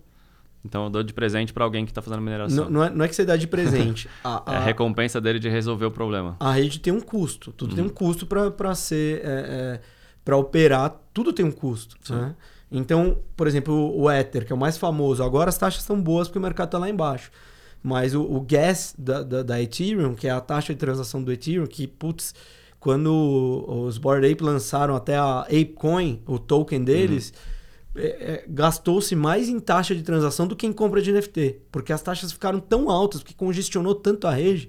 Então 0.64 0.84
eu 0.84 0.90
dou 0.90 1.03
de 1.03 1.12
presente 1.12 1.53
para 1.53 1.62
alguém 1.62 1.84
que 1.84 1.90
está 1.90 2.01
fazendo 2.01 2.22
mineração. 2.22 2.64
Não, 2.64 2.70
não, 2.70 2.84
é, 2.84 2.88
não 2.90 3.05
é 3.05 3.09
que 3.09 3.14
você 3.14 3.22
dá 3.22 3.36
de 3.36 3.47
presente. 3.47 4.09
A, 4.24 4.43
É 4.47 4.51
a 4.55 4.59
a- 4.59 4.64
recompensa 4.64 5.20
dele 5.20 5.38
de 5.38 5.51
resolver 5.51 5.84
o 5.84 5.90
problema. 5.90 6.36
a 6.40 6.53
rede 6.53 6.80
tem 6.80 6.90
um 6.90 7.01
custo. 7.03 7.53
Tudo 7.53 7.70
Uhum. 7.72 7.76
tem 7.76 7.84
um 7.84 7.88
custo 7.90 8.26
para 8.26 8.74
ser. 8.74 9.20
É, 9.22 9.80
para 10.24 10.38
operar, 10.38 10.99
tudo 11.12 11.34
tem 11.34 11.45
um 11.45 11.51
custo. 11.53 11.97
Né? 12.14 12.34
Então, 12.70 13.18
por 13.36 13.47
exemplo, 13.47 13.95
o 13.95 14.11
Ether, 14.11 14.47
que 14.47 14.53
é 14.53 14.57
o 14.57 14.59
mais 14.59 14.78
famoso, 14.78 15.22
agora 15.22 15.51
as 15.51 15.59
taxas 15.59 15.82
estão 15.82 16.01
boas 16.01 16.28
porque 16.28 16.38
o 16.38 16.43
mercado 16.43 16.68
está 16.68 16.78
lá 16.78 16.88
embaixo. 16.88 17.30
Mas 17.82 18.14
o, 18.14 18.22
o 18.22 18.40
gas 18.40 18.95
da, 18.97 19.22
da, 19.22 19.43
da 19.43 19.61
Ethereum, 19.61 20.14
que 20.14 20.26
é 20.26 20.30
a 20.30 20.40
taxa 20.40 20.72
de 20.72 20.78
transação 20.80 21.22
do 21.22 21.30
Ethereum, 21.30 21.66
que, 21.66 21.86
putz, 21.86 22.34
quando 22.78 23.64
os 23.86 23.99
Bored 23.99 24.30
Ape 24.32 24.43
lançaram 24.43 24.95
até 24.97 25.16
a 25.16 25.40
ApeCoin, 25.40 26.22
o 26.26 26.38
token 26.38 26.82
deles, 26.84 27.32
é, 27.95 28.07
é, 28.07 28.45
gastou-se 28.49 29.14
mais 29.14 29.49
em 29.49 29.59
taxa 29.61 29.95
de 29.95 30.03
transação 30.03 30.47
do 30.47 30.57
que 30.57 30.66
em 30.66 30.72
compra 30.72 31.01
de 31.03 31.12
NFT. 31.12 31.61
Porque 31.70 31.93
as 31.93 32.03
taxas 32.03 32.32
ficaram 32.32 32.59
tão 32.61 32.90
altas, 32.90 33.22
porque 33.22 33.34
congestionou 33.34 33.95
tanto 33.95 34.26
a 34.26 34.32
rede. 34.32 34.68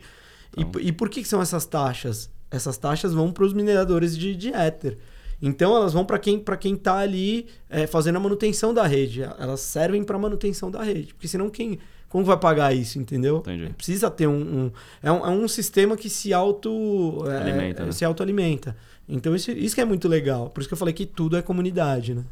E 0.58 0.62
Então. 0.62 0.82
E, 0.82 0.92
por 0.92 1.10
que, 1.10 1.22
que 1.22 1.28
são 1.28 1.42
essas 1.42 1.66
taxas? 1.66 2.30
Essas 2.52 2.78
taxas 2.78 3.14
vão 3.14 3.32
para 3.32 3.44
os 3.46 3.54
mineradores 3.54 4.16
de, 4.18 4.36
de 4.36 4.50
Ether. 4.50 4.98
Então 5.42 5.76
elas 5.76 5.92
vão 5.92 6.06
para 6.06 6.18
quem 6.20 6.40
para 6.40 6.56
quem 6.56 6.76
está 6.76 7.00
ali 7.00 7.48
é, 7.70 7.86
fazendo 7.86 8.16
a 8.16 8.20
manutenção 8.20 8.74
da 8.74 8.86
rede. 8.88 9.24
Elas 9.24 9.60
servem 9.60 10.02
para 10.04 10.18
manutenção 10.18 10.72
da 10.72 10.82
rede, 10.82 11.14
porque 11.14 11.28
senão 11.28 11.50
quem 11.50 11.80
como 12.08 12.24
vai 12.24 12.38
pagar 12.38 12.74
isso, 12.74 12.98
entendeu? 13.00 13.38
Entendi. 13.38 13.74
Precisa 13.76 14.10
ter 14.10 14.28
um, 14.28 14.36
um- 14.66 14.72
é 15.02 15.12
um, 15.12 15.26
é 15.26 15.30
um 15.30 15.48
sistema 15.48 15.98
que 15.98 16.10
se 16.10 16.32
auto 16.32 17.26
é, 17.28 17.38
Alimenta, 17.38 17.86
né? 17.86 17.92
se 17.92 18.06
autoalimenta. 18.06 18.78
Então 19.10 19.36
isso, 19.36 19.52
isso 19.52 19.76
que 19.76 19.82
é 19.82 19.86
muito 19.86 20.08
legal. 20.08 20.50
Por 20.50 20.62
isso 20.62 20.70
que 20.70 20.74
eu 20.74 20.78
falei 20.78 20.94
que 20.94 21.06
tudo 21.06 21.36
é 21.36 21.42
comunidade, 21.42 22.14
né? 22.14 22.24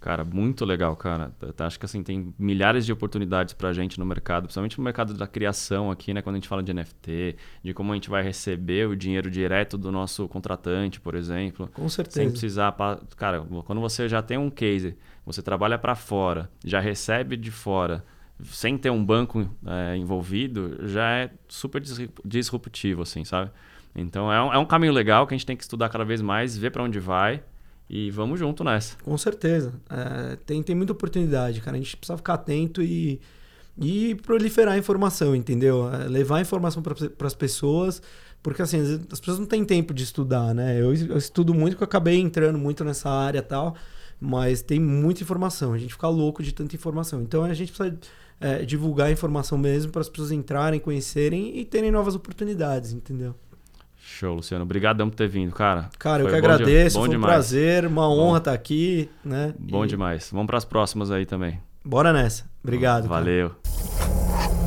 Cara, 0.00 0.24
muito 0.24 0.64
legal, 0.64 0.94
cara. 0.94 1.32
Acho 1.58 1.78
que 1.78 1.84
assim, 1.84 2.04
tem 2.04 2.32
milhares 2.38 2.86
de 2.86 2.92
oportunidades 2.92 3.52
pra 3.52 3.72
gente 3.72 3.98
no 3.98 4.06
mercado, 4.06 4.44
principalmente 4.44 4.78
no 4.78 4.84
mercado 4.84 5.12
da 5.12 5.26
criação 5.26 5.90
aqui, 5.90 6.14
né? 6.14 6.22
Quando 6.22 6.36
a 6.36 6.38
gente 6.38 6.46
fala 6.48 6.62
de 6.62 6.72
NFT, 6.72 7.36
de 7.64 7.74
como 7.74 7.90
a 7.90 7.96
gente 7.96 8.08
vai 8.08 8.22
receber 8.22 8.86
o 8.88 8.94
dinheiro 8.94 9.28
direto 9.28 9.76
do 9.76 9.90
nosso 9.90 10.28
contratante, 10.28 11.00
por 11.00 11.16
exemplo. 11.16 11.68
Com 11.74 11.82
Sem 11.82 11.90
certeza. 11.90 12.30
precisar. 12.30 12.72
pa- 12.72 13.00
Cara, 13.16 13.44
quando 13.64 13.80
você 13.80 14.08
já 14.08 14.22
tem 14.22 14.38
um 14.38 14.50
case, 14.50 14.96
você 15.26 15.42
trabalha 15.42 15.76
para 15.76 15.96
fora, 15.96 16.48
já 16.64 16.78
recebe 16.78 17.36
de 17.36 17.50
fora, 17.50 18.04
sem 18.44 18.78
ter 18.78 18.90
um 18.90 19.04
banco 19.04 19.50
é, 19.66 19.96
envolvido, 19.96 20.78
já 20.86 21.10
é 21.10 21.30
super 21.48 21.80
disru- 21.80 22.08
disruptivo, 22.24 23.02
assim, 23.02 23.24
sabe? 23.24 23.50
Então 23.96 24.32
é 24.32 24.40
um, 24.40 24.52
é 24.54 24.58
um 24.58 24.64
caminho 24.64 24.92
legal 24.92 25.26
que 25.26 25.34
a 25.34 25.36
gente 25.36 25.44
tem 25.46 25.56
que 25.56 25.64
estudar 25.64 25.88
cada 25.88 26.04
vez 26.04 26.22
mais, 26.22 26.56
ver 26.56 26.70
para 26.70 26.84
onde 26.84 27.00
vai 27.00 27.42
e 27.88 28.10
vamos 28.10 28.38
junto 28.38 28.62
nessa. 28.62 28.96
Com 29.02 29.16
certeza. 29.16 29.72
É, 29.88 30.36
tem, 30.44 30.62
tem 30.62 30.76
muita 30.76 30.92
oportunidade, 30.92 31.60
cara. 31.60 31.76
A 31.76 31.80
gente 31.80 31.96
precisa 31.96 32.16
ficar 32.16 32.34
atento 32.34 32.82
e, 32.82 33.20
e 33.78 34.14
proliferar 34.16 34.74
a 34.74 34.78
informação, 34.78 35.34
entendeu? 35.34 35.90
É, 35.92 36.06
levar 36.06 36.38
a 36.38 36.40
informação 36.40 36.82
para 36.82 37.26
as 37.26 37.34
pessoas 37.34 38.02
Porque 38.42 38.62
assim, 38.62 38.78
as 39.10 39.18
pessoas 39.20 39.38
não 39.38 39.46
têm 39.46 39.64
tempo 39.64 39.92
de 39.94 40.04
estudar, 40.04 40.54
né? 40.54 40.80
Eu, 40.80 40.94
eu 40.94 41.18
estudo 41.18 41.54
muito 41.54 41.74
porque 41.74 41.84
eu 41.84 41.88
acabei 41.88 42.18
entrando 42.20 42.58
muito 42.58 42.84
nessa 42.84 43.08
área 43.10 43.38
e 43.38 43.42
tal, 43.42 43.74
mas 44.20 44.62
tem 44.62 44.78
muita 44.78 45.22
informação. 45.22 45.72
A 45.72 45.78
gente 45.78 45.92
fica 45.92 46.08
louco 46.08 46.42
de 46.42 46.52
tanta 46.52 46.74
informação. 46.76 47.22
Então 47.22 47.44
a 47.44 47.54
gente 47.54 47.72
precisa 47.72 47.98
é, 48.40 48.64
divulgar 48.64 49.08
a 49.08 49.10
informação 49.10 49.58
mesmo 49.58 49.90
para 49.92 50.00
as 50.00 50.08
pessoas 50.08 50.30
entrarem, 50.30 50.78
conhecerem 50.80 51.58
e 51.58 51.64
terem 51.64 51.90
novas 51.90 52.14
oportunidades, 52.14 52.92
entendeu? 52.92 53.34
Show, 54.08 54.34
Luciano. 54.36 54.64
Obrigadão 54.64 55.08
por 55.08 55.16
ter 55.16 55.28
vindo, 55.28 55.52
cara. 55.52 55.90
Cara, 55.98 56.22
eu 56.22 56.28
que 56.28 56.34
agradeço. 56.34 56.96
De... 56.96 57.00
foi 57.00 57.08
um 57.08 57.12
demais. 57.12 57.32
prazer, 57.32 57.86
uma 57.86 58.08
honra 58.08 58.38
estar 58.38 58.52
aqui, 58.52 59.08
né? 59.24 59.54
Bom 59.58 59.84
e... 59.84 59.88
demais. 59.88 60.30
Vamos 60.32 60.46
para 60.46 60.58
as 60.58 60.64
próximas 60.64 61.10
aí 61.10 61.26
também. 61.26 61.60
Bora 61.84 62.12
nessa. 62.12 62.44
Obrigado. 62.64 63.06
Valeu. 63.06 63.50
Cara. 63.50 64.57